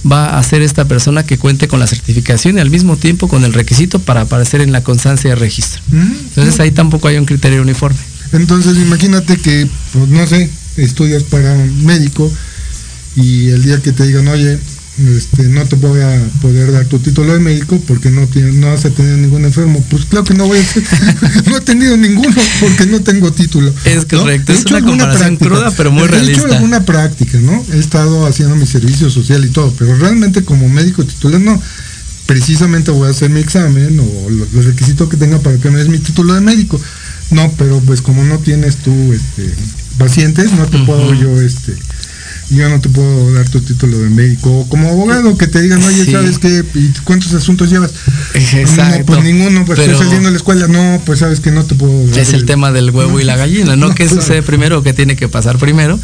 va 0.10 0.38
a 0.38 0.44
ser 0.44 0.62
esta 0.62 0.86
persona 0.86 1.24
que 1.24 1.38
cuente 1.38 1.68
con 1.68 1.80
la 1.80 1.88
certificación 1.88 2.58
y 2.58 2.62
al 2.62 2.70
mismo 2.70 2.98
tiempo 2.98 3.28
con 3.28 3.44
el 3.44 3.54
requisito 3.54 4.00
para 4.00 4.22
aparecer 4.22 4.62
en 4.62 4.72
la 4.72 4.84
constancia 4.84 5.30
de 5.32 5.36
registro. 5.36 5.82
Entonces 5.92 6.60
ahí 6.60 6.72
tampoco 6.72 7.08
hay 7.08 7.18
un 7.18 7.26
criterio 7.26 7.62
uniforme. 7.62 8.00
Entonces 8.34 8.78
imagínate 8.78 9.38
que, 9.38 9.68
pues 9.94 10.10
no 10.10 10.26
sé, 10.26 10.50
estudias 10.78 11.24
para 11.24 11.56
médico 11.84 12.32
y 13.16 13.50
el 13.50 13.64
día 13.64 13.82
que 13.82 13.92
te 13.92 14.08
digan, 14.08 14.28
oye, 14.28 14.58
este, 15.10 15.44
no 15.44 15.66
te 15.66 15.76
voy 15.76 16.02
a 16.02 16.22
poder 16.42 16.72
dar 16.72 16.86
tu 16.86 17.00
título 17.00 17.34
de 17.34 17.40
médico 17.40 17.82
porque 17.88 18.10
no, 18.10 18.28
tiene, 18.28 18.52
no 18.54 18.72
has 18.72 18.82
tenido 18.82 19.18
ningún 19.18 19.46
enfermo. 19.46 19.84
Pues 19.90 20.06
claro 20.06 20.26
que 20.26 20.34
no 20.34 20.48
voy 20.48 20.60
a 20.60 20.62
no 21.50 21.58
he 21.58 21.62
tenido 21.62 21.98
ninguno 21.98 22.36
porque 22.60 22.86
no 22.86 23.02
tengo 23.02 23.32
título. 23.32 23.74
Es 23.86 24.06
correcto, 24.06 24.52
es 24.54 24.66
una 24.66 24.82
comparación 24.82 25.38
cruda 25.38 25.72
pero 25.76 25.92
muy 25.92 26.08
realista. 26.08 26.42
He 26.42 26.46
hecho 26.46 26.54
alguna 26.54 26.86
práctica, 26.86 27.38
¿no? 27.40 27.64
He 27.74 27.80
estado 27.80 28.26
haciendo 28.26 28.56
mi 28.56 28.66
servicio 28.66 29.10
social 29.10 29.44
y 29.46 29.50
todo, 29.50 29.74
pero 29.78 29.96
realmente 29.98 30.44
como 30.44 30.70
médico 30.70 31.06
titular 31.06 31.42
no. 31.42 31.62
Precisamente 32.26 32.92
voy 32.92 33.08
a 33.08 33.12
hacer 33.12 33.30
mi 33.30 33.42
examen 33.42 34.00
o 34.00 34.30
los 34.30 34.66
requisitos 34.66 35.10
que 35.10 35.18
tenga 35.18 35.40
para 35.40 35.58
que 35.58 35.70
me 35.70 35.80
des 35.80 35.90
mi 35.90 36.00
título 36.00 36.34
de 36.34 36.42
médico. 36.42 36.80
No, 37.32 37.52
pero 37.58 37.80
pues 37.82 38.02
como 38.02 38.24
no 38.24 38.40
tienes 38.40 38.78
tú 38.78 39.14
este, 39.14 39.54
pacientes, 39.98 40.52
no 40.54 40.66
te 40.66 40.80
puedo 40.80 41.14
yo 41.14 41.42
este 41.42 41.76
yo 42.52 42.70
no 42.70 42.82
te 42.82 42.90
puedo 42.90 43.34
dar 43.34 43.48
tu 43.50 43.62
título 43.62 43.98
de 43.98 44.10
médico. 44.10 44.66
como 44.70 44.90
abogado, 44.90 45.38
que 45.38 45.48
te 45.48 45.62
digan, 45.62 45.82
oye, 45.82 46.12
¿sabes 46.12 46.38
qué? 46.38 46.64
¿Y 46.76 46.90
cuántos 47.04 47.34
asuntos 47.34 47.70
llevas? 47.70 47.92
Exacto. 48.34 49.00
No, 49.00 49.06
pues 49.06 49.24
ninguno, 49.24 49.66
pues 49.66 49.80
estoy 49.80 49.96
saliendo 49.96 50.28
de 50.28 50.32
la 50.32 50.38
escuela. 50.38 50.68
No, 50.68 51.02
pues 51.06 51.20
sabes 51.20 51.40
que 51.40 51.52
no 51.52 51.64
te 51.64 51.76
puedo 51.76 52.08
dar. 52.08 52.20
Es 52.20 52.34
el, 52.34 52.46
tema 52.46 52.72
del 52.72 52.92
huevo 52.92 53.20
y 53.20 53.24
la 53.24 53.38
gallina, 53.38 53.76
¿no? 53.76 53.96
¿Qué 53.96 54.10
sucede 54.10 54.44
primero? 54.44 54.84
¿Qué 54.84 54.94
tiene 54.94 55.16
que 55.16 55.30
pasar 55.30 55.58
primero? 55.58 56.00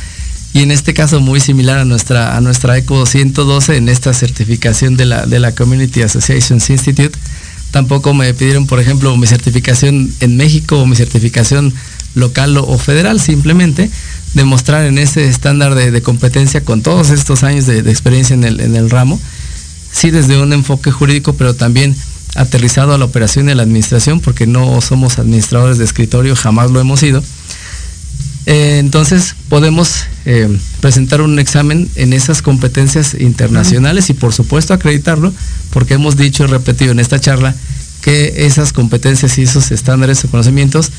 Y 0.54 0.62
en 0.62 0.72
este 0.72 0.94
caso 0.94 1.20
muy 1.20 1.40
similar 1.40 1.80
a 1.80 1.86
nuestra, 1.86 2.38
a 2.38 2.42
nuestra 2.42 2.78
ECO 2.78 3.06
112, 3.06 3.76
en 3.76 3.90
esta 3.90 4.14
certificación 4.14 4.96
de 4.96 5.06
la, 5.06 5.26
de 5.26 5.40
la 5.40 5.54
Community 5.54 6.02
Associations 6.02 6.70
Institute, 6.70 7.18
tampoco 7.72 8.14
me 8.14 8.34
pidieron, 8.34 8.66
por 8.66 8.80
ejemplo, 8.80 9.16
mi 9.18 9.28
certificación 9.28 10.12
en 10.22 10.38
México 10.38 10.80
o 10.80 10.86
mi 10.86 10.96
certificación 10.96 11.74
local 12.16 12.58
o 12.58 12.78
federal, 12.78 13.20
simplemente 13.20 13.92
demostrar 14.38 14.86
en 14.86 14.98
ese 15.00 15.28
estándar 15.28 15.76
de, 15.76 16.02
competencia 16.02 16.62
con 16.62 16.82
todos 16.82 17.10
estos 17.10 17.44
años 17.44 17.66
de, 17.66 17.80
experiencia 17.80 18.36
en 18.36 18.44
el, 18.44 18.90
ramo, 18.90 19.20
sí 19.92 20.12
desde 20.12 20.42
un 20.42 20.54
enfoque 20.54 20.92
jurídico, 20.92 21.34
pero 21.34 21.56
también 21.56 21.96
aterrizado 22.36 22.94
a 22.94 22.98
la 22.98 23.06
operación 23.06 23.50
y 23.50 23.52
a 23.52 23.56
la 23.56 23.64
administración, 23.64 24.20
porque 24.20 24.48
no 24.48 24.80
somos 24.80 25.20
administradores 25.20 25.80
de 25.80 25.86
escritorio, 25.86 26.36
jamás 26.36 26.72
lo 26.72 26.80
hemos 26.80 27.00
sido. 27.00 27.24
Eh, 28.46 28.78
entonces 28.80 29.36
podemos 29.50 30.06
eh, 30.26 30.48
presentar 30.80 31.22
un 31.22 31.38
examen 31.40 31.90
en 31.96 32.14
esas 32.14 32.42
competencias 32.42 33.14
internacionales 33.20 34.10
y 34.10 34.14
por 34.14 34.34
supuesto 34.34 34.74
acreditarlo, 34.74 35.34
porque 35.72 35.96
hemos 35.96 36.16
dicho 36.16 36.46
y 36.46 36.48
repetido 36.48 36.92
en 36.92 37.00
esta 37.00 37.20
charla 37.20 37.54
que 38.02 38.46
esas 38.46 38.72
competencias 38.72 39.38
y 39.38 39.42
esos 39.42 39.72
estándares 39.72 40.24
o 40.24 40.30
conocimientos 40.30 40.92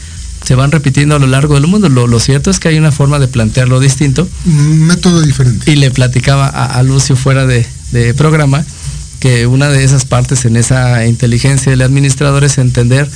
se 0.44 0.54
van 0.54 0.70
repitiendo 0.70 1.16
a 1.16 1.18
lo 1.18 1.26
largo 1.26 1.54
del 1.54 1.66
mundo. 1.66 1.88
Lo, 1.88 2.20
cierto 2.20 2.50
es 2.50 2.58
que 2.58 2.68
hay 2.68 2.78
una 2.78 2.92
forma 2.92 3.18
de 3.18 3.28
plantearlo 3.28 3.80
distinto. 3.80 4.28
Un 4.46 4.86
método 4.86 5.20
diferente. 5.20 5.70
Y 5.70 5.76
le 5.76 5.90
platicaba 5.90 6.46
a, 6.46 6.82
Lucio 6.82 7.16
fuera 7.16 7.46
de, 7.46 7.66
programa 8.16 8.64
que 9.20 9.46
una 9.46 9.68
de 9.68 9.82
esas 9.82 10.04
partes 10.04 10.44
en 10.44 10.56
esa 10.56 11.04
inteligencia 11.06 11.70
del 11.70 11.82
administrador 11.82 12.44
es 12.44 12.58
entender 12.58 13.10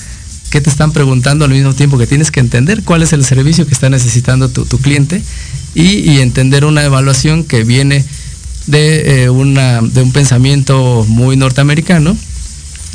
qué 0.51 0.61
te 0.61 0.69
están 0.69 0.93
preguntando 0.93 1.45
al 1.45 1.53
mismo 1.53 1.75
tiempo 1.75 1.97
que 1.97 2.07
tienes 2.07 2.31
que 2.31 2.41
entender 2.41 2.83
cuál 2.83 3.03
es 3.03 3.13
el 3.13 3.25
servicio 3.25 3.67
que 3.67 3.73
está 3.73 3.89
necesitando 3.89 4.49
tu, 4.49 4.79
cliente 4.79 5.23
y, 5.75 6.19
entender 6.19 6.65
una 6.65 6.85
evaluación 6.85 7.45
que 7.45 7.63
viene 7.63 8.05
de, 8.67 9.25
eh, 9.25 9.31
una, 9.31 9.81
de 9.81 10.03
un 10.03 10.13
pensamiento 10.13 11.07
muy 11.09 11.37
norteamericano 11.37 12.17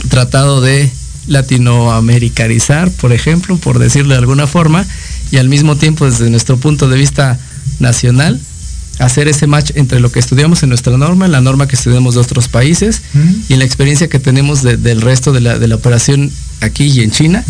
tratado 0.09 0.61
de 0.61 0.91
latinoamericanizar, 1.27 2.91
por 2.91 3.13
ejemplo, 3.13 3.57
por 3.57 3.79
decirlo 3.79 4.13
de 4.13 4.19
alguna 4.19 4.47
forma, 4.47 4.85
y 5.31 5.37
al 5.37 5.49
mismo 5.49 5.75
tiempo 5.75 6.05
desde 6.05 6.29
nuestro 6.29 6.57
punto 6.57 6.87
de 6.87 6.97
vista 6.97 7.39
nacional, 7.79 8.39
hacer 8.99 9.27
ese 9.27 9.45
match 9.47 9.71
entre 9.75 9.99
lo 9.99 10.11
que 10.11 10.19
estudiamos 10.19 10.63
en 10.63 10.69
nuestra 10.69 10.97
norma, 10.97 11.27
la 11.27 11.41
norma 11.41 11.67
que 11.67 11.75
estudiamos 11.75 12.15
de 12.15 12.21
otros 12.21 12.47
países 12.47 13.01
y 13.47 13.55
la 13.55 13.65
experiencia 13.65 14.07
que 14.07 14.19
tenemos 14.19 14.63
del 14.63 15.01
resto 15.01 15.33
de 15.33 15.41
la, 15.41 15.59
de 15.59 15.67
la, 15.67 15.75
operación 15.75 16.31
aquí 16.61 16.85
y 16.85 17.01
en 17.01 17.11
China, 17.11 17.43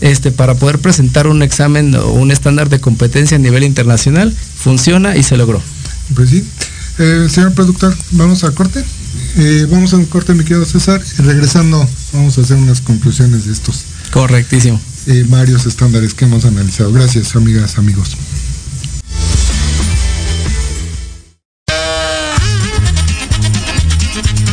este, 0.00 0.30
para 0.30 0.54
poder 0.54 0.80
presentar 0.80 1.26
un 1.26 1.42
examen 1.42 1.94
o 1.94 2.12
un 2.12 2.30
estándar 2.30 2.68
de 2.68 2.80
competencia 2.80 3.36
a 3.36 3.40
nivel 3.40 3.64
internacional, 3.64 4.34
funciona 4.56 5.16
y 5.16 5.22
se 5.22 5.36
logró. 5.36 5.62
Pues 6.14 6.30
sí. 6.30 6.44
Eh, 6.98 7.28
señor 7.28 7.52
productor, 7.54 7.96
¿vamos 8.12 8.44
a 8.44 8.52
corte? 8.52 8.84
Eh, 9.36 9.66
vamos 9.68 9.92
a 9.92 9.96
un 9.96 10.06
corte, 10.06 10.32
mi 10.32 10.44
querido 10.44 10.64
César, 10.64 11.02
y 11.18 11.22
regresando 11.22 11.88
vamos 12.12 12.38
a 12.38 12.42
hacer 12.42 12.56
unas 12.56 12.80
conclusiones 12.80 13.46
de 13.46 13.52
estos. 13.52 13.84
Correctísimo. 14.12 14.80
Eh, 15.06 15.24
varios 15.28 15.66
estándares 15.66 16.14
que 16.14 16.24
hemos 16.24 16.44
analizado. 16.44 16.92
Gracias, 16.92 17.34
amigas, 17.34 17.78
amigos. 17.78 18.16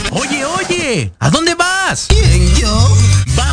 Oye, 0.09 0.43
oye, 0.45 1.11
¿a 1.19 1.29
dónde 1.29 1.53
vas? 1.53 2.07
¿Quién, 2.09 2.23
yo? 2.23 2.30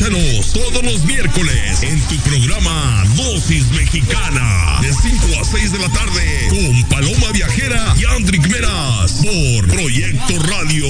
Escúchanos 0.00 0.52
todos 0.52 0.84
los 0.84 1.04
miércoles 1.06 1.82
en 1.82 2.00
tu 2.02 2.14
programa 2.18 3.02
Dosis 3.16 3.68
Mexicana, 3.72 4.78
de 4.80 4.92
5 4.92 5.26
a 5.40 5.44
6 5.44 5.72
de 5.72 5.78
la 5.80 5.88
tarde, 5.88 6.48
con 6.50 6.84
Paloma 6.84 7.32
Viajera 7.32 7.96
y 7.98 8.04
Andrick 8.04 8.46
Meras, 8.48 9.14
por 9.14 9.66
Proyecto 9.66 10.38
Radio 10.44 10.86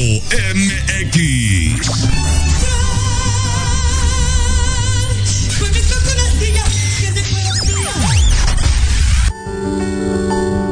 MX. 0.54 1.90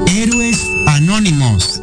Héroes 0.09 0.59
Anónimos 0.89 1.81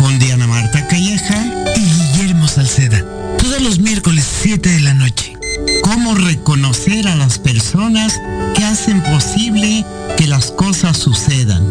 con 0.00 0.18
Diana 0.18 0.48
Marta 0.48 0.88
Calleja 0.88 1.44
y 1.76 1.84
Guillermo 1.84 2.48
Salceda. 2.48 3.04
Todos 3.38 3.62
los 3.62 3.78
miércoles 3.78 4.26
7 4.42 4.68
de 4.68 4.80
la 4.80 4.94
noche. 4.94 5.35
Cómo 5.82 6.14
reconocer 6.14 7.08
a 7.08 7.16
las 7.16 7.38
personas 7.38 8.20
que 8.54 8.64
hacen 8.64 9.02
posible 9.02 9.84
que 10.16 10.26
las 10.26 10.50
cosas 10.52 10.96
sucedan. 10.96 11.64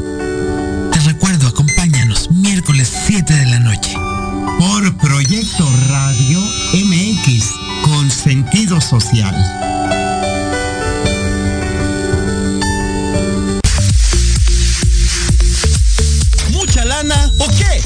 Te 0.91 0.99
recuerdo, 1.01 1.47
acompáñanos 1.47 2.31
miércoles 2.31 2.91
7 3.07 3.33
de 3.33 3.45
la 3.45 3.59
noche. 3.59 3.93
Por 4.59 4.97
Proyecto 4.97 5.69
Radio 5.89 6.39
MX 6.73 7.45
con 7.83 8.09
sentido 8.09 8.79
social. 8.81 9.35
¿Mucha 16.51 16.85
lana 16.85 17.31
o 17.37 17.47
qué? 17.47 17.81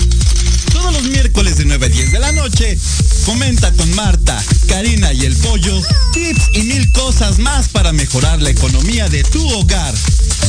Todos 0.72 0.94
los 0.94 1.04
miércoles 1.04 1.58
de 1.58 1.66
9 1.66 1.86
a 1.86 1.90
10 1.90 2.12
de 2.12 2.20
la 2.20 2.32
noche, 2.32 2.78
comenta 3.26 3.72
con 3.74 3.94
Marta, 3.96 4.42
Karina 4.70 5.12
y 5.12 5.26
el 5.26 5.36
Pollo 5.36 5.82
tips 6.14 6.52
y 6.54 6.62
mil 6.64 6.92
cosas 6.92 7.40
más 7.40 7.68
para 7.68 7.92
mejorar 7.92 8.42
la 8.42 8.52
economía 8.52 9.10
de 9.10 9.24
tu 9.24 9.46
hogar. 9.50 9.94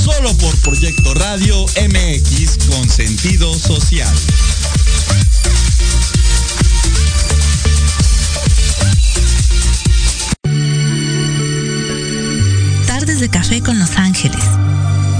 Solo 0.04 0.36
por 0.36 0.54
Proyecto 0.58 1.14
Radio 1.14 1.64
MX 1.64 2.66
con 2.68 2.88
sentido 2.88 3.52
social. 3.58 4.14
Tardes 12.86 13.20
de 13.20 13.28
café 13.30 13.62
con 13.62 13.78
Los 13.78 13.96
Ángeles. 13.96 14.44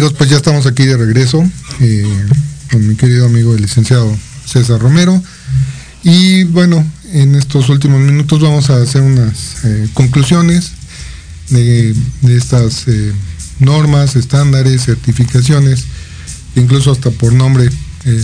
Pues 0.00 0.30
ya 0.30 0.38
estamos 0.38 0.64
aquí 0.64 0.86
de 0.86 0.96
regreso 0.96 1.44
eh, 1.80 2.06
con 2.70 2.88
mi 2.88 2.96
querido 2.96 3.26
amigo 3.26 3.54
el 3.54 3.60
licenciado 3.60 4.16
César 4.46 4.80
Romero. 4.80 5.22
Y 6.02 6.44
bueno, 6.44 6.90
en 7.12 7.34
estos 7.34 7.68
últimos 7.68 8.00
minutos 8.00 8.40
vamos 8.40 8.70
a 8.70 8.80
hacer 8.80 9.02
unas 9.02 9.62
eh, 9.64 9.88
conclusiones 9.92 10.72
de, 11.50 11.94
estas 12.28 12.88
eh, 12.88 13.12
normas, 13.58 14.16
estándares, 14.16 14.86
certificaciones, 14.86 15.84
incluso 16.56 16.92
hasta 16.92 17.10
por 17.10 17.34
nombre 17.34 17.68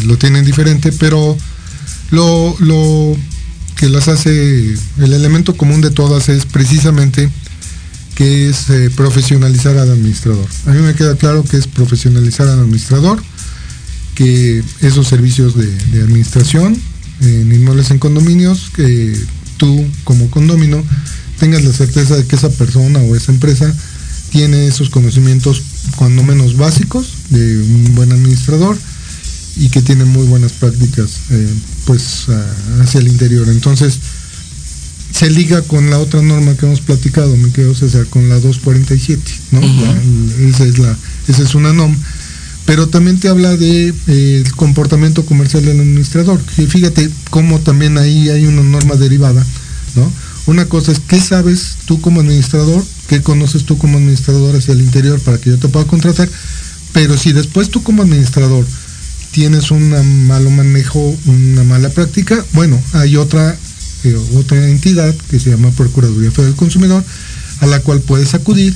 lo 0.06 0.16
tienen 0.16 0.46
diferente, 0.46 0.92
pero 0.92 1.36
lo, 2.10 2.56
lo 2.58 3.18
que 3.76 3.90
las 3.90 4.08
hace, 4.08 4.72
el 4.72 5.12
elemento 5.12 5.54
común 5.54 5.82
de 5.82 5.90
todas 5.90 6.30
es 6.30 6.46
precisamente 6.46 7.28
que 8.16 8.48
es 8.48 8.70
eh, 8.70 8.90
profesionalizar 8.96 9.76
al 9.76 9.90
administrador. 9.90 10.48
A 10.64 10.70
mí 10.70 10.80
me 10.80 10.94
queda 10.94 11.14
claro 11.16 11.44
que 11.44 11.58
es 11.58 11.66
profesionalizar 11.68 12.48
al 12.48 12.60
administrador, 12.60 13.22
que 14.14 14.64
esos 14.80 15.06
servicios 15.06 15.54
de, 15.54 15.68
administración 16.02 16.76
en 17.20 17.52
inmuebles 17.52 17.90
en 17.90 17.98
condominios, 17.98 18.70
que 18.74 19.14
tú 19.58 19.86
como 20.04 20.30
condomino 20.30 20.82
tengas 21.38 21.62
la 21.62 21.72
certeza 21.72 22.16
de 22.16 22.24
que 22.24 22.36
esa 22.36 22.48
persona 22.48 23.00
o 23.00 23.14
esa 23.14 23.32
empresa 23.32 23.72
tiene 24.30 24.66
esos 24.66 24.88
conocimientos 24.88 25.62
cuando 25.96 26.22
menos 26.22 26.56
básicos 26.56 27.12
de 27.28 27.58
un 27.58 27.94
buen 27.94 28.12
administrador 28.12 28.78
y 29.56 29.68
que 29.68 29.82
tiene 29.82 30.06
muy 30.06 30.26
buenas 30.26 30.52
prácticas 30.52 31.18
eh, 31.30 31.48
pues 31.84 32.26
hacia 32.80 33.00
el 33.00 33.08
interior. 33.08 33.46
Entonces, 33.50 33.98
se 35.16 35.30
liga 35.30 35.62
con 35.62 35.88
la 35.90 35.98
otra 35.98 36.20
norma 36.22 36.54
que 36.56 36.66
hemos 36.66 36.80
platicado, 36.80 37.36
me 37.36 37.50
quedo 37.50 37.74
César, 37.74 38.06
con 38.06 38.28
la 38.28 38.34
247, 38.36 39.22
¿no? 39.52 39.60
La- 39.60 40.48
esa, 40.48 40.64
es 40.64 40.78
la, 40.78 40.96
esa 41.28 41.42
es 41.42 41.54
una 41.54 41.72
NOM. 41.72 41.96
Pero 42.66 42.88
también 42.88 43.18
te 43.20 43.28
habla 43.28 43.56
de 43.56 43.94
eh, 44.08 44.42
el 44.44 44.52
comportamiento 44.56 45.24
comercial 45.24 45.64
del 45.64 45.80
administrador. 45.80 46.40
que 46.56 46.66
fíjate 46.66 47.08
cómo 47.30 47.60
también 47.60 47.96
ahí 47.96 48.28
hay 48.28 48.46
una 48.46 48.62
norma 48.62 48.96
derivada, 48.96 49.44
¿no? 49.94 50.10
Una 50.46 50.66
cosa 50.66 50.92
es 50.92 51.00
qué 51.00 51.20
sabes 51.20 51.76
tú 51.86 52.00
como 52.00 52.20
administrador, 52.20 52.84
qué 53.08 53.22
conoces 53.22 53.64
tú 53.64 53.78
como 53.78 53.98
administrador 53.98 54.54
hacia 54.56 54.72
el 54.74 54.80
interior 54.82 55.18
para 55.20 55.38
que 55.38 55.50
yo 55.50 55.58
te 55.58 55.68
pueda 55.68 55.86
contratar, 55.86 56.28
pero 56.92 57.16
si 57.16 57.32
después 57.32 57.70
tú 57.70 57.82
como 57.82 58.02
administrador 58.02 58.64
tienes 59.32 59.70
un 59.70 60.26
malo 60.26 60.50
manejo, 60.50 61.16
una 61.26 61.64
mala 61.64 61.88
práctica, 61.90 62.44
bueno, 62.52 62.80
hay 62.92 63.16
otra 63.16 63.56
eh, 64.08 64.16
otra 64.36 64.68
entidad 64.68 65.14
que 65.30 65.38
se 65.40 65.50
llama 65.50 65.70
Procuraduría 65.70 66.30
Federal 66.30 66.52
del 66.52 66.58
Consumidor, 66.58 67.04
a 67.60 67.66
la 67.66 67.80
cual 67.80 68.00
puedes 68.00 68.34
acudir 68.34 68.74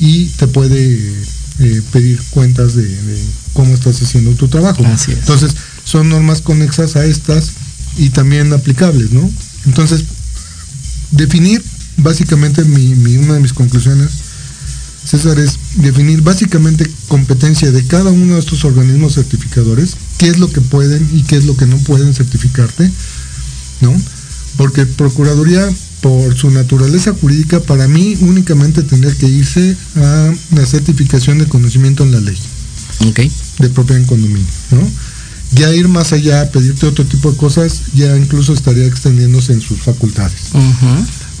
y 0.00 0.26
te 0.26 0.46
puede 0.46 1.12
eh, 1.60 1.82
pedir 1.92 2.20
cuentas 2.30 2.74
de, 2.74 2.84
de 2.84 3.18
cómo 3.52 3.74
estás 3.74 4.00
haciendo 4.02 4.32
tu 4.32 4.48
trabajo. 4.48 4.84
Así 4.86 5.12
es. 5.12 5.18
Entonces, 5.18 5.52
son 5.84 6.08
normas 6.08 6.40
conexas 6.42 6.96
a 6.96 7.04
estas 7.04 7.50
y 7.96 8.10
también 8.10 8.52
aplicables, 8.52 9.10
¿no? 9.12 9.28
Entonces, 9.66 10.04
definir 11.10 11.62
básicamente 11.96 12.64
mi, 12.64 12.94
mi- 12.94 13.16
una 13.16 13.34
de 13.34 13.40
mis 13.40 13.52
conclusiones, 13.52 14.08
César, 15.04 15.38
es 15.38 15.58
definir 15.76 16.20
básicamente 16.20 16.88
competencia 17.08 17.72
de 17.72 17.82
cada 17.86 18.10
uno 18.10 18.34
de 18.34 18.40
estos 18.40 18.64
organismos 18.64 19.14
certificadores, 19.14 19.96
qué 20.18 20.28
es 20.28 20.38
lo 20.38 20.50
que 20.52 20.60
pueden 20.60 21.08
y 21.14 21.22
qué 21.22 21.36
es 21.36 21.44
lo 21.46 21.56
que 21.56 21.66
no 21.66 21.78
pueden 21.78 22.12
certificarte, 22.14 22.90
¿no? 23.80 23.94
Porque 24.58 24.84
Procuraduría, 24.84 25.66
por 26.02 26.36
su 26.36 26.50
naturaleza 26.50 27.14
jurídica, 27.18 27.60
para 27.60 27.88
mí 27.88 28.16
únicamente 28.20 28.82
tendría 28.82 29.14
que 29.14 29.26
irse 29.26 29.74
a 29.96 30.32
la 30.54 30.66
certificación 30.66 31.38
de 31.38 31.46
conocimiento 31.46 32.02
en 32.04 32.12
la 32.12 32.20
ley 32.20 32.36
Ok. 33.08 33.20
de 33.60 33.68
propiedad 33.70 34.02
en 34.02 34.06
condominio, 34.06 34.46
¿no? 34.72 34.82
Ya 35.52 35.72
ir 35.72 35.88
más 35.88 36.12
allá, 36.12 36.50
pedirte 36.50 36.86
otro 36.86 37.06
tipo 37.06 37.30
de 37.30 37.38
cosas, 37.38 37.80
ya 37.94 38.14
incluso 38.16 38.52
estaría 38.52 38.84
extendiéndose 38.84 39.54
en 39.54 39.62
sus 39.62 39.78
facultades. 39.80 40.50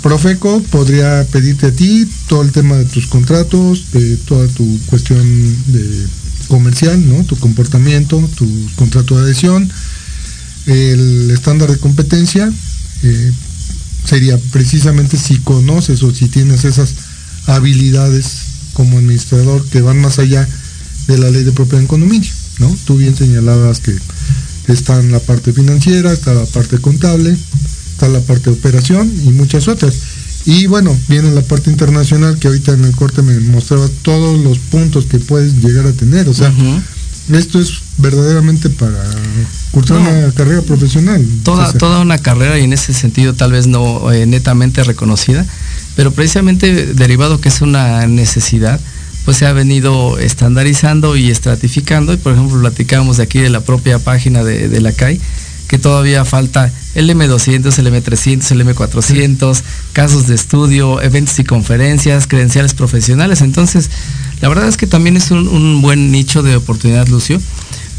Profeco 0.02 0.62
podría 0.70 1.26
pedirte 1.30 1.66
a 1.66 1.72
ti 1.72 2.08
todo 2.28 2.42
el 2.42 2.52
tema 2.52 2.76
de 2.76 2.84
tus 2.86 3.06
contratos, 3.08 3.90
de 3.92 4.16
toda 4.16 4.46
tu 4.48 4.78
cuestión 4.86 5.20
de 5.66 6.06
comercial, 6.46 7.06
¿no? 7.06 7.24
Tu 7.24 7.36
comportamiento, 7.36 8.16
tu 8.36 8.46
contrato 8.76 9.16
de 9.16 9.24
adhesión, 9.24 9.70
el 10.66 11.30
estándar 11.30 11.70
de 11.70 11.78
competencia 11.78 12.50
eh, 13.02 13.32
sería 14.04 14.38
precisamente 14.52 15.16
si 15.16 15.38
conoces 15.38 16.02
o 16.02 16.14
si 16.14 16.28
tienes 16.28 16.64
esas 16.64 16.94
habilidades 17.46 18.26
como 18.72 18.98
administrador 18.98 19.64
que 19.66 19.80
van 19.80 20.00
más 20.00 20.18
allá 20.18 20.48
de 21.06 21.18
la 21.18 21.30
ley 21.30 21.44
de 21.44 21.52
propiedad 21.52 21.80
en 21.80 21.86
condominio, 21.86 22.30
¿no? 22.58 22.74
Tú 22.86 22.96
bien 22.96 23.16
señalabas 23.16 23.80
que 23.80 23.96
está 24.68 25.00
en 25.00 25.10
la 25.10 25.20
parte 25.20 25.52
financiera, 25.52 26.12
está 26.12 26.34
la 26.34 26.44
parte 26.46 26.78
contable, 26.78 27.36
está 27.92 28.08
la 28.08 28.20
parte 28.20 28.50
de 28.50 28.56
operación 28.56 29.10
y 29.24 29.30
muchas 29.30 29.68
otras. 29.68 29.94
Y 30.44 30.66
bueno, 30.66 30.96
viene 31.08 31.30
la 31.34 31.42
parte 31.42 31.70
internacional 31.70 32.38
que 32.38 32.48
ahorita 32.48 32.72
en 32.72 32.84
el 32.84 32.94
corte 32.94 33.22
me 33.22 33.38
mostraba 33.40 33.88
todos 34.02 34.38
los 34.40 34.58
puntos 34.58 35.06
que 35.06 35.18
puedes 35.18 35.54
llegar 35.62 35.86
a 35.86 35.92
tener. 35.92 36.28
O 36.28 36.34
sea, 36.34 36.52
esto 37.36 37.60
es 37.60 37.80
verdaderamente 37.98 38.70
para 38.70 38.94
cursar 39.70 40.00
No. 40.00 40.08
una 40.10 40.32
carrera 40.32 40.62
profesional. 40.62 41.24
toda, 41.44 41.66
César. 41.66 41.78
toda 41.78 42.00
una 42.00 42.18
carrera 42.18 42.58
y 42.58 42.64
en 42.64 42.72
ese 42.72 42.92
sentido 42.94 43.34
tal 43.34 43.52
vez 43.52 43.66
no 43.66 44.10
eh, 44.12 44.26
netamente 44.26 44.82
reconocida, 44.84 45.44
pero 45.96 46.12
precisamente 46.12 46.94
derivado 46.94 47.40
que 47.40 47.48
es 47.48 47.60
una 47.60 48.06
necesidad, 48.06 48.80
pues 49.24 49.36
se 49.36 49.46
ha 49.46 49.52
venido 49.52 50.18
estandarizando 50.18 51.16
y 51.16 51.30
estratificando 51.30 52.12
y 52.14 52.16
por 52.16 52.32
ejemplo 52.32 52.58
platicábamos 52.60 53.18
de 53.18 53.24
aquí 53.24 53.40
de 53.40 53.50
la 53.50 53.60
propia 53.60 53.98
página 53.98 54.42
de, 54.44 54.68
de 54.68 54.80
la 54.80 54.92
CAI 54.92 55.20
que 55.68 55.78
todavía 55.78 56.24
falta 56.24 56.72
el 56.94 57.10
M200, 57.10 57.78
el 57.78 57.86
M300, 57.92 58.50
el 58.50 58.66
M400, 58.66 59.62
casos 59.92 60.26
de 60.26 60.34
estudio, 60.34 61.00
eventos 61.02 61.38
y 61.38 61.44
conferencias, 61.44 62.26
credenciales 62.26 62.74
profesionales. 62.74 63.40
Entonces, 63.40 63.90
la 64.40 64.48
verdad 64.48 64.68
es 64.68 64.76
que 64.76 64.86
también 64.86 65.16
es 65.16 65.30
un, 65.30 65.82
buen 65.82 66.10
nicho 66.10 66.42
de 66.42 66.56
oportunidad, 66.56 67.06
Lucio, 67.08 67.40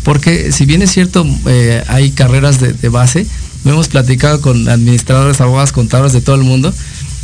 porque 0.04 0.52
si 0.52 0.66
bien 0.66 0.82
es 0.82 0.92
cierto, 0.92 1.26
eh, 1.46 1.84
hay 1.88 2.12
carreras 2.12 2.60
de, 2.60 2.90
base, 2.90 3.28
hemos 3.66 3.88
platicado 3.88 4.42
con 4.42 4.68
administradores, 4.68 5.42
abogados, 5.42 5.72
contadores 5.72 6.14
de 6.14 6.22
todo 6.22 6.36
el 6.36 6.44
mundo 6.44 6.74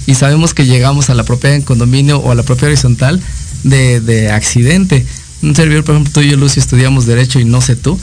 y 0.05 0.15
sabemos 0.15 0.53
que 0.53 0.65
llegamos 0.65 1.09
a 1.09 1.15
la 1.15 1.23
propiedad 1.23 1.55
en 1.55 1.63
condominio 1.63 2.19
o 2.19 2.31
a 2.31 2.35
la 2.35 2.43
propia 2.43 2.67
horizontal 2.67 3.19
de, 3.63 4.01
de 4.01 4.29
accidente. 4.29 5.05
Un 5.41 5.55
servidor, 5.55 5.83
por 5.83 5.95
ejemplo, 5.95 6.13
tú 6.13 6.21
y 6.21 6.29
yo, 6.29 6.37
Lucio, 6.37 6.59
estudiamos 6.59 7.05
Derecho 7.05 7.39
y 7.39 7.45
no 7.45 7.61
sé 7.61 7.75
tú 7.75 7.99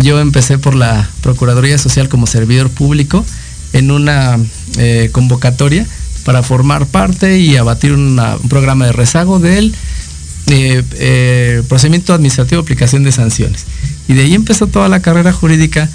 yo 0.00 0.18
empecé 0.20 0.58
por 0.58 0.74
la 0.74 1.08
Procuraduría 1.22 1.78
Social 1.78 2.08
como 2.08 2.26
servidor 2.26 2.70
público 2.70 3.24
en 3.72 3.90
una 3.90 4.38
eh, 4.78 5.10
convocatoria 5.12 5.86
para 6.24 6.42
formar 6.42 6.86
parte 6.86 7.38
y 7.38 7.56
abatir 7.56 7.92
un 7.92 8.20
programa 8.48 8.86
de 8.86 8.92
rezago 8.92 9.38
del 9.38 9.74
eh, 10.46 10.82
eh, 10.94 11.62
procedimiento 11.68 12.14
administrativo 12.14 12.62
de 12.62 12.66
aplicación 12.66 13.04
de 13.04 13.12
sanciones. 13.12 13.64
Y 14.08 14.14
de 14.14 14.22
ahí 14.22 14.34
empezó 14.34 14.66
toda 14.66 14.88
la 14.88 15.00
carrera 15.00 15.32
jurídica 15.32 15.88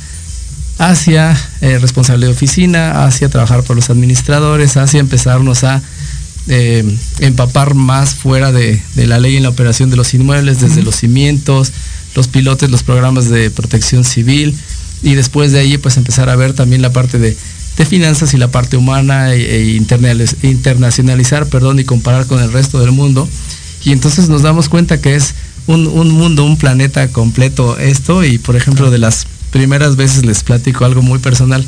hacia 0.77 1.37
responsabilidad 1.61 2.29
de 2.29 2.35
oficina, 2.35 3.05
hacia 3.05 3.29
trabajar 3.29 3.63
por 3.63 3.75
los 3.75 3.89
administradores, 3.89 4.75
hacia 4.77 4.99
empezarnos 4.99 5.63
a 5.63 5.81
empapar 7.19 7.75
más 7.75 8.15
fuera 8.15 8.51
de, 8.51 8.81
de, 8.95 9.07
la 9.07 9.19
ley 9.19 9.37
en 9.37 9.43
la 9.43 9.49
operación 9.49 9.89
de 9.89 9.95
los 9.95 10.13
inmuebles, 10.13 10.59
desde 10.59 10.83
los 10.83 10.95
cimientos, 10.97 11.71
los 12.15 12.27
pilotes, 12.27 12.71
los 12.71 12.83
programas 12.83 13.29
de 13.29 13.51
protección 13.51 14.03
civil 14.03 14.55
y 15.03 15.13
después 15.15 15.51
de 15.51 15.59
ahí 15.59 15.77
pues 15.77 15.97
empezar 15.97 16.29
a 16.29 16.35
ver 16.35 16.53
también 16.53 16.81
la 16.81 16.91
parte 16.91 17.19
de, 17.19 17.37
finanzas 17.85 18.33
y 18.33 18.37
la 18.37 18.47
parte 18.47 18.77
humana 18.77 19.33
e, 19.33 19.57
e 19.57 19.75
internacionalizar, 20.43 21.47
perdón, 21.47 21.77
y 21.77 21.83
comparar 21.83 22.25
con 22.25 22.41
el 22.41 22.53
resto 22.53 22.79
del 22.79 22.93
mundo. 22.93 23.27
Y 23.83 23.91
entonces 23.91 24.29
nos 24.29 24.43
damos 24.43 24.69
cuenta 24.69 25.01
que 25.01 25.15
es 25.15 25.35
un, 25.67 26.11
mundo, 26.11 26.45
un 26.45 26.57
planeta 26.57 27.07
completo 27.09 27.77
esto 27.77 28.23
y 28.23 28.37
por 28.37 28.55
ejemplo 28.55 28.91
de 28.91 28.97
las 28.97 29.27
primeras 29.51 29.95
veces 29.95 30.25
les 30.25 30.43
platico 30.43 30.85
algo 30.85 31.01
muy 31.01 31.19
personal 31.19 31.65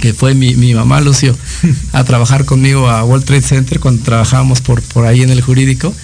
que 0.00 0.14
fue 0.14 0.34
mi, 0.34 0.74
mamá 0.74 1.00
Lucio 1.00 1.36
a 1.92 2.04
trabajar 2.04 2.44
conmigo 2.44 2.88
a 2.88 3.04
World 3.04 3.24
Trade 3.24 3.42
Center 3.42 3.80
cuando 3.80 4.02
trabajábamos 4.02 4.60
por, 4.60 4.82
por 4.82 5.06
ahí 5.06 5.22
en 5.22 5.30
el 5.30 5.40
jurídico 5.40 5.94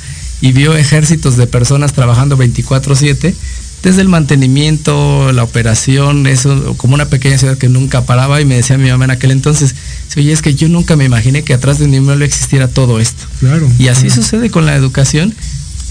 y 0.41 0.53
vio 0.53 0.75
ejércitos 0.75 1.37
de 1.37 1.47
personas 1.47 1.93
trabajando 1.93 2.37
24/7, 2.37 3.35
desde 3.83 4.03
el 4.03 4.09
mantenimiento, 4.09 5.33
la 5.33 5.45
operación, 5.45 6.27
eso 6.27 6.75
como 6.77 6.95
una 6.95 7.07
pequeña 7.07 7.39
ciudad 7.39 7.57
que 7.57 7.69
nunca 7.69 8.05
paraba 8.05 8.41
y 8.41 8.45
me 8.45 8.57
decía 8.57 8.77
mi 8.77 8.91
mamá 8.91 9.05
en 9.05 9.13
aquel 9.13 9.31
entonces, 9.31 9.75
oye, 10.17 10.33
es 10.33 10.43
que 10.43 10.55
yo 10.55 10.69
nunca 10.69 10.97
me 10.97 11.05
imaginé 11.05 11.43
que 11.43 11.55
atrás 11.55 11.79
de 11.79 11.85
un 11.85 11.95
inmueble 11.95 12.25
existiera 12.25 12.67
todo 12.67 12.99
esto. 12.99 13.25
Claro. 13.39 13.71
Y 13.79 13.89
así 13.89 14.11
sucede 14.11 14.51
con 14.51 14.67
la 14.67 14.75
educación, 14.75 15.33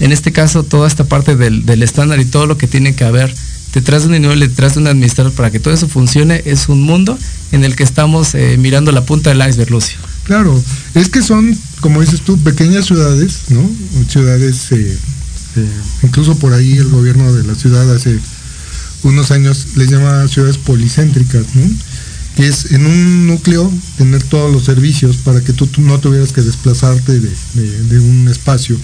en 0.00 0.12
este 0.12 0.32
caso 0.32 0.64
toda 0.64 0.86
esta 0.86 1.04
parte 1.04 1.34
del, 1.34 1.82
estándar 1.82 2.20
y 2.20 2.26
todo 2.26 2.46
lo 2.46 2.58
que 2.58 2.66
tiene 2.66 2.94
que 2.94 3.04
haber 3.04 3.34
detrás 3.72 4.02
de 4.02 4.08
un 4.08 4.16
inmueble, 4.16 4.48
detrás 4.48 4.74
de 4.74 4.80
un 4.80 4.86
administrador, 4.86 5.32
para 5.32 5.50
que 5.50 5.58
todo 5.58 5.72
eso 5.72 5.88
funcione, 5.88 6.42
es 6.44 6.68
un 6.68 6.82
mundo 6.82 7.18
en 7.52 7.64
el 7.64 7.74
que 7.74 7.84
estamos 7.84 8.34
eh, 8.34 8.56
mirando 8.58 8.92
la 8.92 9.02
punta 9.04 9.30
del 9.30 9.48
iceberg, 9.48 9.70
Lucio. 9.70 9.98
Claro, 10.24 10.62
es 10.94 11.08
que 11.08 11.22
son, 11.22 11.56
como 11.80 12.00
dices 12.00 12.22
tú, 12.22 12.38
pequeñas 12.38 12.86
ciudades, 12.86 13.42
¿no? 13.50 13.68
Ciudades, 14.08 14.72
eh, 14.72 14.98
eh, 15.56 15.68
incluso 16.02 16.36
por 16.38 16.52
ahí 16.52 16.76
el 16.76 16.88
gobierno 16.88 17.32
de 17.32 17.44
la 17.44 17.54
ciudad 17.54 17.92
hace 17.94 18.18
unos 19.02 19.30
años 19.30 19.76
les 19.76 19.90
llama 19.90 20.26
ciudades 20.28 20.58
policéntricas, 20.58 21.44
¿no? 21.54 21.62
Que 22.36 22.48
es 22.48 22.72
en 22.72 22.86
un 22.86 23.26
núcleo 23.26 23.72
tener 23.96 24.22
todos 24.24 24.52
los 24.52 24.64
servicios 24.64 25.16
para 25.18 25.40
que 25.40 25.52
tú, 25.52 25.68
no 25.78 25.98
tuvieras 25.98 26.32
que 26.32 26.42
desplazarte 26.42 27.20
de, 27.20 27.98
un 27.98 28.28
espacio 28.28 28.76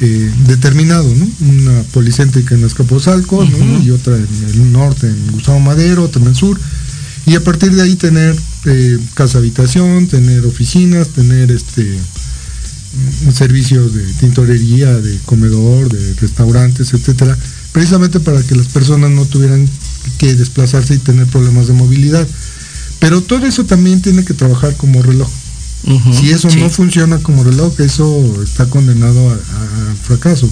eh, 0.00 0.32
determinado, 0.46 1.12
¿no? 1.14 1.28
Una 1.40 1.82
policéntrica 1.92 2.54
en 2.54 2.64
Escaposalco, 2.64 3.44
¿no? 3.44 3.82
Y 3.82 3.90
otra 3.90 4.16
en 4.16 4.28
el 4.48 4.72
norte, 4.72 5.08
en 5.08 5.32
Gustavo 5.32 5.60
Madero, 5.60 6.04
otra 6.04 6.22
en 6.22 6.28
el 6.28 6.36
sur. 6.36 6.58
Y 7.28 7.34
a 7.34 7.44
partir 7.44 7.72
de 7.72 7.82
ahí 7.82 7.94
tener 7.94 8.34
eh, 8.64 8.98
casa 9.14 9.38
habitación, 9.38 10.06
tener 10.06 10.46
oficinas, 10.46 11.08
tener 11.08 11.50
este 11.50 11.98
servicios 13.32 13.94
de 13.94 14.02
tintorería, 14.14 14.94
de 14.94 15.18
comedor, 15.26 15.90
de 15.90 16.14
restaurantes, 16.14 16.94
etcétera, 16.94 17.36
precisamente 17.72 18.18
para 18.18 18.42
que 18.42 18.54
las 18.54 18.68
personas 18.68 19.10
no 19.10 19.26
tuvieran 19.26 19.68
que 20.16 20.34
desplazarse 20.34 20.94
y 20.94 20.98
tener 20.98 21.26
problemas 21.26 21.66
de 21.66 21.74
movilidad. 21.74 22.26
Pero 22.98 23.20
todo 23.20 23.46
eso 23.46 23.64
también 23.64 24.00
tiene 24.00 24.24
que 24.24 24.34
trabajar 24.34 24.74
como 24.76 25.02
reloj. 25.02 25.28
si 26.12 26.30
eso 26.30 26.48
no 26.56 26.70
funciona 26.70 27.18
como 27.18 27.44
reloj, 27.44 27.78
eso 27.80 28.42
está 28.42 28.66
condenado 28.66 29.30
al 29.30 29.96
fracaso. 30.02 30.50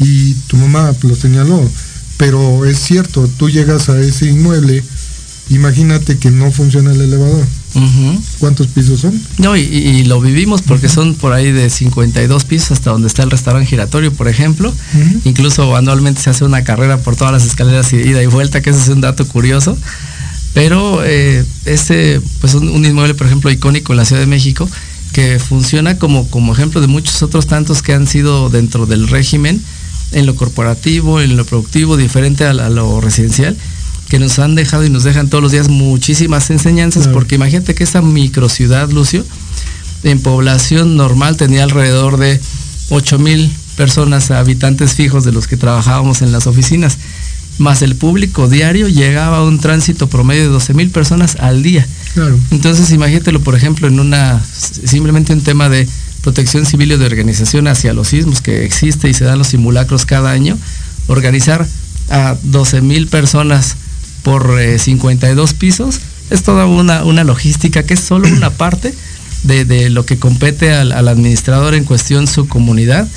Y 0.00 0.34
tu 0.48 0.56
mamá 0.56 0.92
lo 1.02 1.14
señaló, 1.14 1.66
pero 2.16 2.64
es 2.66 2.78
cierto, 2.78 3.30
tú 3.38 3.48
llegas 3.48 3.88
a 3.88 4.00
ese 4.00 4.26
inmueble 4.26 4.82
Imagínate 5.50 6.16
que 6.16 6.30
no 6.30 6.52
funciona 6.52 6.92
el 6.92 7.00
elevador. 7.00 7.44
¿Cuántos 8.38 8.68
pisos 8.68 9.00
son? 9.00 9.20
No, 9.38 9.56
y, 9.56 10.04
lo 10.04 10.20
vivimos 10.20 10.62
porque 10.62 10.88
son 10.88 11.16
por 11.16 11.32
ahí 11.32 11.50
de 11.50 11.70
52 11.70 12.44
pisos 12.44 12.70
hasta 12.70 12.90
donde 12.90 13.08
está 13.08 13.24
el 13.24 13.32
restaurante 13.32 13.68
giratorio, 13.68 14.12
por 14.12 14.28
ejemplo. 14.28 14.72
Incluso 15.24 15.74
anualmente 15.74 16.22
se 16.22 16.30
hace 16.30 16.44
una 16.44 16.62
carrera 16.62 16.98
por 16.98 17.16
todas 17.16 17.32
las 17.32 17.44
escaleras 17.44 17.92
y 17.92 17.96
ida 17.96 18.22
y 18.22 18.26
vuelta, 18.26 18.62
que 18.62 18.70
ese 18.70 18.80
es 18.80 18.88
un 18.88 19.00
dato 19.00 19.26
curioso. 19.26 19.76
Pero 20.54 21.04
eh, 21.04 21.44
este, 21.64 22.20
pues 22.40 22.54
un, 22.54 22.68
un, 22.68 22.84
inmueble, 22.84 23.14
por 23.14 23.26
ejemplo, 23.26 23.50
icónico 23.50 23.92
en 23.92 23.98
la 23.98 24.04
Ciudad 24.04 24.20
de 24.20 24.26
México, 24.26 24.68
que 25.12 25.40
funciona 25.40 25.98
como, 25.98 26.28
como 26.28 26.52
ejemplo 26.52 26.80
de 26.80 26.86
muchos 26.86 27.22
otros 27.22 27.46
tantos 27.48 27.82
que 27.82 27.92
han 27.92 28.06
sido 28.06 28.50
dentro 28.50 28.86
del 28.86 29.08
régimen, 29.08 29.60
en 30.12 30.26
lo 30.26 30.36
corporativo, 30.36 31.20
en 31.20 31.36
lo 31.36 31.44
productivo, 31.44 31.96
diferente 31.96 32.44
a 32.44 32.52
lo 32.52 33.00
residencial 33.00 33.56
que 34.10 34.18
nos 34.18 34.38
han 34.40 34.56
dejado 34.56 34.84
y 34.84 34.90
nos 34.90 35.04
dejan 35.04 35.30
todos 35.30 35.40
los 35.40 35.52
días 35.52 35.68
muchísimas 35.68 36.50
enseñanzas, 36.50 37.06
porque 37.08 37.36
imagínate 37.36 37.76
que 37.76 37.84
esta 37.84 38.02
microciudad, 38.02 38.90
Lucio, 38.90 39.24
en 40.02 40.20
población 40.20 40.96
normal 40.96 41.36
tenía 41.36 41.62
alrededor 41.62 42.18
de 42.18 42.40
8 42.90 43.18
mil 43.20 43.50
personas, 43.76 44.32
habitantes 44.32 44.94
fijos 44.94 45.24
de 45.24 45.30
los 45.30 45.46
que 45.46 45.56
trabajábamos 45.56 46.22
en 46.22 46.32
las 46.32 46.48
oficinas, 46.48 46.98
más 47.58 47.82
el 47.82 47.94
público 47.94 48.48
diario 48.48 48.88
llegaba 48.88 49.38
a 49.38 49.44
un 49.44 49.60
tránsito 49.60 50.08
promedio 50.08 50.42
de 50.42 50.48
12 50.48 50.74
mil 50.74 50.90
personas 50.90 51.36
al 51.36 51.62
día. 51.62 51.86
Entonces 52.50 52.90
imagínatelo, 52.90 53.40
por 53.40 53.54
ejemplo, 53.54 53.86
en 53.86 54.00
una, 54.00 54.42
simplemente 54.44 55.32
un 55.32 55.42
tema 55.42 55.68
de 55.68 55.88
protección 56.22 56.66
civil 56.66 56.90
y 56.92 56.96
de 56.96 57.06
organización 57.06 57.68
hacia 57.68 57.94
los 57.94 58.08
sismos 58.08 58.40
que 58.40 58.64
existe 58.64 59.08
y 59.08 59.14
se 59.14 59.24
dan 59.24 59.38
los 59.38 59.48
simulacros 59.48 60.04
cada 60.04 60.32
año, 60.32 60.58
organizar 61.06 61.64
a 62.08 62.36
12 62.42 62.80
mil 62.80 63.06
personas 63.06 63.76
por 64.22 64.58
52 64.78 65.50
eh, 65.50 65.54
pisos, 65.58 66.00
es 66.30 66.42
toda 66.42 66.66
una, 66.66 67.04
una 67.04 67.24
logística 67.24 67.82
que 67.82 67.94
es 67.94 68.00
solo 68.00 68.28
una 68.28 68.50
parte 68.56 68.94
de, 69.42 69.90
lo 69.90 70.04
que 70.04 70.18
compete 70.18 70.72
al, 70.72 70.92
administrador 70.92 71.74
en 71.74 71.84
cuestión 71.84 72.26
su 72.26 72.48
comunidad. 72.48 73.08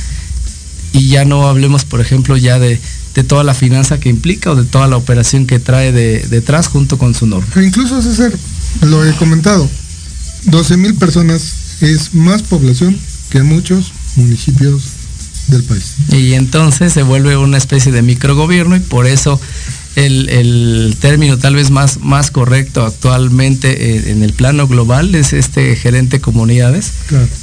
Y 0.93 1.07
ya 1.07 1.25
no 1.25 1.47
hablemos, 1.47 1.85
por 1.85 2.01
ejemplo, 2.01 2.37
ya 2.37 2.59
de, 2.59 2.79
toda 3.27 3.43
la 3.43 3.53
finanza 3.53 3.99
que 3.99 4.09
implica 4.09 4.51
o 4.51 4.55
de 4.55 4.63
toda 4.63 4.87
la 4.87 4.97
operación 4.97 5.45
que 5.45 5.59
trae 5.59 5.91
detrás 5.91 6.67
junto 6.67 6.97
con 6.97 7.13
su 7.13 7.27
norma. 7.27 7.47
incluso, 7.63 8.01
César, 8.01 8.31
lo 8.81 9.05
he 9.05 9.13
comentado, 9.13 9.69
12 10.45 10.77
mil 10.77 10.95
personas 10.95 11.53
es 11.81 12.13
más 12.13 12.41
población 12.41 12.97
que 13.29 13.43
muchos 13.43 13.91
municipios 14.15 14.83
del 15.47 15.63
país. 15.63 15.95
Y 16.11 16.33
entonces 16.33 16.93
se 16.93 17.03
vuelve 17.03 17.37
una 17.37 17.57
especie 17.57 17.91
de 17.91 18.01
microgobierno 18.01 18.75
y 18.75 18.79
por 18.79 19.07
eso 19.07 19.39
el, 19.95 20.95
término 20.99 21.37
tal 21.37 21.55
vez 21.55 21.69
más, 21.69 21.99
más 21.99 22.31
correcto 22.31 22.85
actualmente 22.85 23.95
eh, 23.95 24.11
en 24.11 24.23
el 24.23 24.33
plano 24.33 24.67
global 24.67 25.13
es 25.15 25.33
este 25.33 25.75
gerente 25.75 26.19
comunidades, 26.19 26.93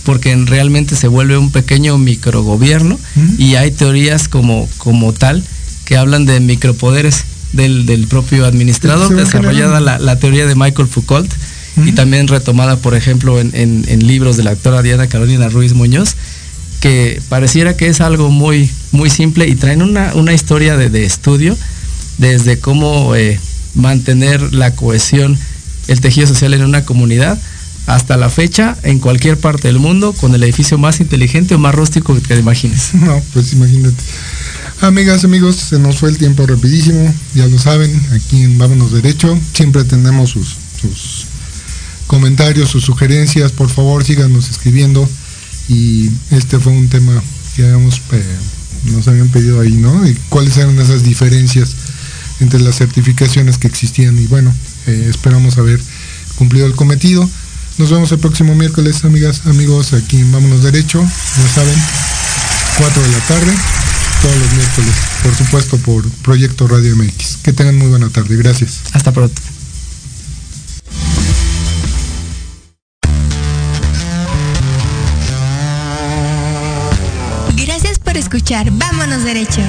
porque 0.04 0.34
realmente 0.46 0.96
se 0.96 1.08
vuelve 1.08 1.38
un 1.38 1.52
pequeño 1.52 1.96
microgobierno 1.98 2.98
y 3.38 3.54
hay 3.54 3.70
teorías 3.70 4.28
como, 4.28 4.68
como 4.78 5.12
tal 5.12 5.44
que 5.84 5.96
hablan 5.96 6.26
de 6.26 6.40
micropoderes 6.40 7.24
del, 7.52 8.06
propio 8.08 8.46
administrador, 8.46 9.14
desarrollada 9.14 9.80
la, 9.80 10.18
teoría 10.18 10.46
de 10.46 10.54
Michael 10.54 10.88
Foucault 10.88 11.30
y 11.84 11.92
también 11.92 12.28
retomada, 12.28 12.76
por 12.76 12.94
ejemplo, 12.94 13.38
en, 13.40 14.06
libros 14.06 14.36
de 14.36 14.42
la 14.42 14.50
actora 14.50 14.82
Diana 14.82 15.06
Carolina 15.06 15.48
Ruiz 15.48 15.72
Muñoz, 15.74 16.16
que 16.80 17.20
pareciera 17.28 17.76
que 17.76 17.88
es 17.88 18.00
algo 18.00 18.30
muy, 18.30 18.70
muy 18.90 19.10
simple 19.10 19.46
y 19.46 19.54
traen 19.54 19.82
una, 19.82 20.14
una 20.14 20.32
historia 20.32 20.76
de, 20.76 20.88
de 20.88 21.04
estudio 21.04 21.56
desde 22.20 22.58
cómo 22.58 23.16
eh, 23.16 23.40
mantener 23.74 24.52
la 24.52 24.76
cohesión, 24.76 25.38
el 25.88 26.00
tejido 26.00 26.26
social 26.26 26.54
en 26.54 26.62
una 26.62 26.84
comunidad, 26.84 27.40
hasta 27.86 28.16
la 28.18 28.28
fecha, 28.28 28.76
en 28.82 28.98
cualquier 29.00 29.38
parte 29.38 29.68
del 29.68 29.78
mundo, 29.78 30.12
con 30.12 30.34
el 30.34 30.42
edificio 30.42 30.78
más 30.78 31.00
inteligente 31.00 31.54
o 31.54 31.58
más 31.58 31.74
rústico 31.74 32.14
que 32.14 32.20
te 32.20 32.38
imagines. 32.38 32.90
No, 32.94 33.20
pues 33.32 33.52
imagínate. 33.54 33.96
Amigas, 34.82 35.24
amigos, 35.24 35.56
se 35.56 35.78
nos 35.78 35.96
fue 35.96 36.10
el 36.10 36.18
tiempo 36.18 36.46
rapidísimo, 36.46 37.12
ya 37.34 37.46
lo 37.46 37.58
saben, 37.58 37.90
aquí 38.12 38.42
en 38.42 38.58
Vámonos 38.58 38.92
Derecho, 38.92 39.38
siempre 39.52 39.84
tenemos 39.84 40.30
sus, 40.30 40.56
comentarios, 42.06 42.70
sus 42.70 42.84
sugerencias, 42.84 43.52
por 43.52 43.68
favor 43.68 44.04
síganos 44.04 44.50
escribiendo. 44.50 45.08
Y 45.68 46.10
este 46.30 46.58
fue 46.58 46.72
un 46.72 46.88
tema 46.88 47.22
que 47.54 47.64
habíamos, 47.64 48.00
nos 48.84 49.06
habían 49.06 49.28
pedido 49.28 49.60
ahí, 49.60 49.72
¿no? 49.72 50.02
Cuáles 50.28 50.56
eran 50.56 50.78
esas 50.80 51.04
diferencias 51.04 51.76
entre 52.40 52.60
las 52.60 52.76
certificaciones 52.76 53.58
que 53.58 53.68
existían. 53.68 54.18
Y 54.18 54.26
bueno, 54.26 54.52
eh, 54.86 55.06
esperamos 55.08 55.58
haber 55.58 55.80
cumplido 56.36 56.66
el 56.66 56.74
cometido. 56.74 57.28
Nos 57.78 57.90
vemos 57.90 58.12
el 58.12 58.18
próximo 58.18 58.54
miércoles, 58.54 59.04
amigas, 59.04 59.46
amigos, 59.46 59.92
aquí 59.92 60.18
en 60.18 60.30
Vámonos 60.32 60.62
Derecho, 60.62 61.02
ya 61.02 61.48
saben, 61.54 61.74
4 62.78 63.02
de 63.02 63.08
la 63.08 63.18
tarde, 63.20 63.52
todos 64.20 64.36
los 64.36 64.52
miércoles, 64.52 64.94
por 65.22 65.34
supuesto 65.34 65.78
por 65.78 66.10
Proyecto 66.22 66.68
Radio 66.68 66.94
MX. 66.96 67.38
Que 67.42 67.52
tengan 67.52 67.78
muy 67.78 67.88
buena 67.88 68.10
tarde, 68.10 68.36
gracias. 68.36 68.80
Hasta 68.92 69.12
pronto. 69.12 69.40
Gracias 77.56 77.98
por 77.98 78.16
escuchar 78.16 78.70
Vámonos 78.72 79.24
Derecho. 79.24 79.62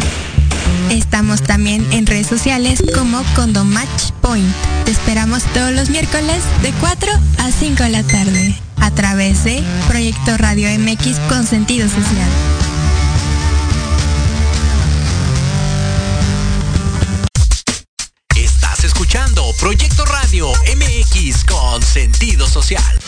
Estamos 0.90 1.42
también 1.42 1.86
en 1.92 2.06
redes 2.06 2.28
sociales 2.28 2.84
como 2.94 3.24
Condomatch 3.36 4.12
Point. 4.22 4.56
Te 4.86 4.92
esperamos 4.92 5.44
todos 5.54 5.72
los 5.72 5.90
miércoles 5.90 6.44
de 6.62 6.72
4 6.74 7.12
a 7.38 7.52
5 7.52 7.84
de 7.84 7.90
la 7.90 8.04
tarde 8.04 8.56
a 8.78 8.92
través 8.92 9.44
de 9.44 9.64
Proyecto 9.88 10.38
Radio 10.38 10.68
MX 10.80 11.20
con 11.30 11.46
sentido 11.46 11.88
social. 11.88 12.30
Estás 18.36 18.84
escuchando 18.84 19.46
Proyecto 19.60 20.06
Radio 20.06 20.52
MX 20.76 21.46
con 21.46 21.82
sentido 21.84 22.48
social. 22.48 23.00